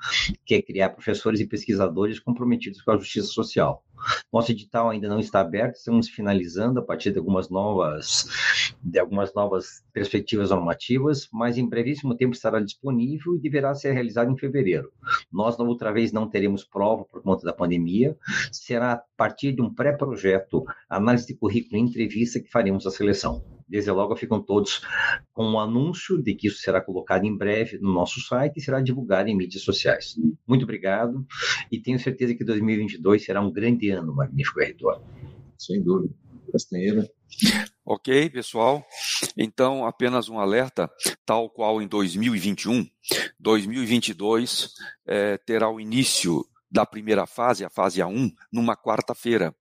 que 0.46 0.56
é 0.56 0.62
criar 0.62 0.90
professores 0.90 1.40
e 1.40 1.48
pesquisadores 1.48 2.20
comprometidos 2.20 2.82
com 2.82 2.92
a 2.92 2.98
justiça 2.98 3.28
social. 3.28 3.84
Nosso 4.32 4.52
edital 4.52 4.90
ainda 4.90 5.08
não 5.08 5.20
está 5.20 5.40
aberto, 5.40 5.78
estamos 5.78 6.10
finalizando 6.10 6.80
a 6.80 6.84
partir 6.84 7.12
de 7.12 7.18
algumas 7.18 7.50
novas, 7.50 8.28
de 8.84 9.00
algumas 9.00 9.34
novas 9.34 9.84
perspectivas 9.94 10.50
normativas, 10.50 11.28
mas 11.32 11.58
em 11.58 11.68
brevíssimo 11.68 12.16
tempo 12.16 12.34
estará 12.34 12.60
disponível 12.60 13.15
e 13.36 13.40
deverá 13.40 13.74
ser 13.74 13.92
realizado 13.94 14.32
em 14.32 14.38
fevereiro. 14.38 14.92
Nós, 15.32 15.60
outra 15.60 15.92
vez, 15.92 16.12
não 16.12 16.30
teremos 16.30 16.64
prova 16.64 17.06
por 17.06 17.22
conta 17.22 17.46
da 17.46 17.54
pandemia, 17.54 18.18
será 18.52 18.94
a 18.94 19.04
partir 19.18 19.54
de 19.54 19.62
um 19.62 19.74
pré-projeto, 19.74 20.64
análise 20.90 21.28
de 21.28 21.36
currículo 21.36 21.78
e 21.78 21.82
entrevista 21.82 22.40
que 22.40 22.50
faremos 22.50 22.86
a 22.86 22.92
seleção. 22.92 23.44
Desde 23.68 23.90
logo 23.90 24.16
ficam 24.16 24.42
todos 24.42 24.82
com 25.34 25.44
o 25.44 25.54
um 25.54 25.60
anúncio 25.60 26.22
de 26.22 26.36
que 26.36 26.48
isso 26.48 26.60
será 26.60 26.80
colocado 26.80 27.26
em 27.26 27.36
breve 27.36 27.80
no 27.80 27.92
nosso 27.92 28.22
site 28.22 28.58
e 28.58 28.62
será 28.62 28.80
divulgado 28.80 29.28
em 29.28 29.36
mídias 29.36 29.64
sociais. 29.64 30.16
Muito 30.48 30.64
obrigado 30.64 31.26
e 31.72 31.80
tenho 31.80 32.00
certeza 32.00 32.36
que 32.36 32.44
2022 32.44 33.26
será 33.26 33.42
um 33.42 33.52
grande 33.52 33.90
ano, 33.90 34.14
magnífico 34.14 34.60
reitor. 34.60 35.02
Sem 35.58 35.82
dúvida. 35.82 36.14
Castanheira. 36.56 37.06
Ok, 37.86 38.30
pessoal. 38.30 38.86
Então, 39.38 39.86
apenas 39.86 40.30
um 40.30 40.40
alerta, 40.40 40.90
tal 41.26 41.50
qual 41.50 41.82
em 41.82 41.88
2021, 41.88 42.88
2022 43.38 44.70
é, 45.06 45.38
terá 45.38 45.70
o 45.70 45.80
início 45.80 46.46
da 46.72 46.86
primeira 46.86 47.26
fase, 47.26 47.66
a 47.66 47.70
fase 47.70 48.00
A1, 48.00 48.32
numa 48.52 48.76
quarta-feira 48.76 49.54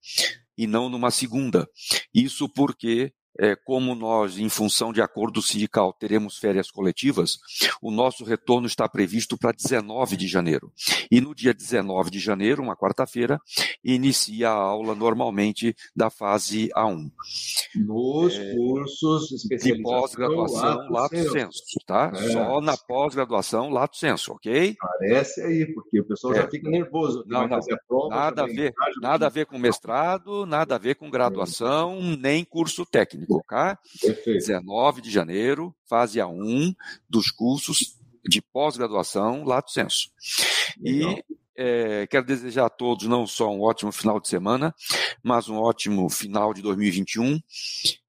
e 0.56 0.66
não 0.66 0.88
numa 0.88 1.10
segunda. 1.10 1.68
Isso 2.14 2.48
porque 2.48 3.12
é, 3.38 3.56
como 3.56 3.94
nós, 3.94 4.38
em 4.38 4.48
função 4.48 4.92
de 4.92 5.02
acordo 5.02 5.42
sindical, 5.42 5.92
teremos 5.92 6.38
férias 6.38 6.70
coletivas, 6.70 7.38
o 7.82 7.90
nosso 7.90 8.24
retorno 8.24 8.66
está 8.66 8.88
previsto 8.88 9.36
para 9.36 9.52
19 9.52 10.16
de 10.16 10.28
janeiro. 10.28 10.72
E 11.10 11.20
no 11.20 11.34
dia 11.34 11.52
19 11.52 12.10
de 12.10 12.18
janeiro, 12.18 12.62
uma 12.62 12.76
quarta-feira, 12.76 13.40
inicia 13.82 14.50
a 14.50 14.54
aula 14.54 14.94
normalmente 14.94 15.74
da 15.94 16.10
fase 16.10 16.68
A1. 16.76 17.10
Nos 17.74 18.34
é, 18.34 18.54
cursos 18.54 19.28
de 19.42 19.82
pós-graduação, 19.82 20.88
lato 20.90 21.30
senso, 21.30 21.62
tá? 21.86 22.12
É. 22.14 22.30
Só 22.30 22.60
na 22.60 22.76
pós-graduação, 22.76 23.70
lato 23.70 23.96
senso, 23.96 24.32
ok? 24.32 24.76
Parece 24.78 25.42
aí, 25.42 25.72
porque 25.74 26.00
o 26.00 26.04
pessoal 26.04 26.34
já 26.34 26.48
fica 26.48 26.68
nervoso. 26.70 27.24
Não, 27.26 27.48
não, 27.48 27.58
prova, 27.88 28.14
nada 28.14 28.42
a 28.44 28.46
ver, 28.46 28.72
nada 29.00 29.26
a 29.26 29.28
ver 29.28 29.46
com 29.46 29.58
mestrado, 29.58 30.46
nada 30.46 30.76
a 30.76 30.78
ver 30.78 30.94
com 30.94 31.10
graduação, 31.10 32.00
nem 32.16 32.44
curso 32.44 32.86
técnico 32.86 33.23
colocar. 33.24 33.78
Perfeito. 34.00 34.38
19 34.38 35.00
de 35.00 35.10
janeiro, 35.10 35.74
fase 35.88 36.18
A1 36.18 36.74
dos 37.08 37.30
cursos 37.30 37.96
de 38.28 38.40
pós-graduação 38.40 39.44
Lato 39.44 39.70
Senso. 39.70 40.10
E 40.82 41.22
é, 41.56 42.06
quero 42.06 42.26
desejar 42.26 42.66
a 42.66 42.70
todos 42.70 43.06
não 43.06 43.26
só 43.26 43.52
um 43.52 43.60
ótimo 43.60 43.92
final 43.92 44.18
de 44.18 44.28
semana, 44.28 44.74
mas 45.22 45.48
um 45.48 45.56
ótimo 45.56 46.08
final 46.08 46.52
de 46.52 46.62
2021 46.62 47.38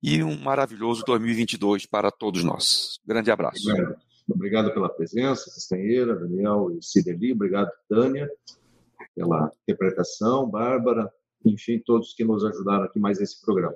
e 0.01 0.23
um 0.23 0.37
maravilhoso 0.39 1.03
2022 1.05 1.85
para 1.85 2.11
todos 2.11 2.43
nós. 2.43 2.99
Grande 3.05 3.29
abraço. 3.29 3.69
Obrigado, 3.69 3.97
Obrigado 4.27 4.73
pela 4.73 4.89
presença, 4.89 5.45
Castanheira, 5.45 6.15
Daniel 6.15 6.71
e 6.71 6.83
Cideli. 6.83 7.33
Obrigado, 7.33 7.69
Tânia, 7.87 8.27
pela 9.15 9.51
interpretação, 9.63 10.49
Bárbara, 10.49 11.11
enfim, 11.45 11.79
todos 11.85 12.13
que 12.13 12.23
nos 12.23 12.43
ajudaram 12.43 12.85
aqui 12.85 12.99
mais 12.99 13.19
nesse 13.19 13.39
programa. 13.45 13.75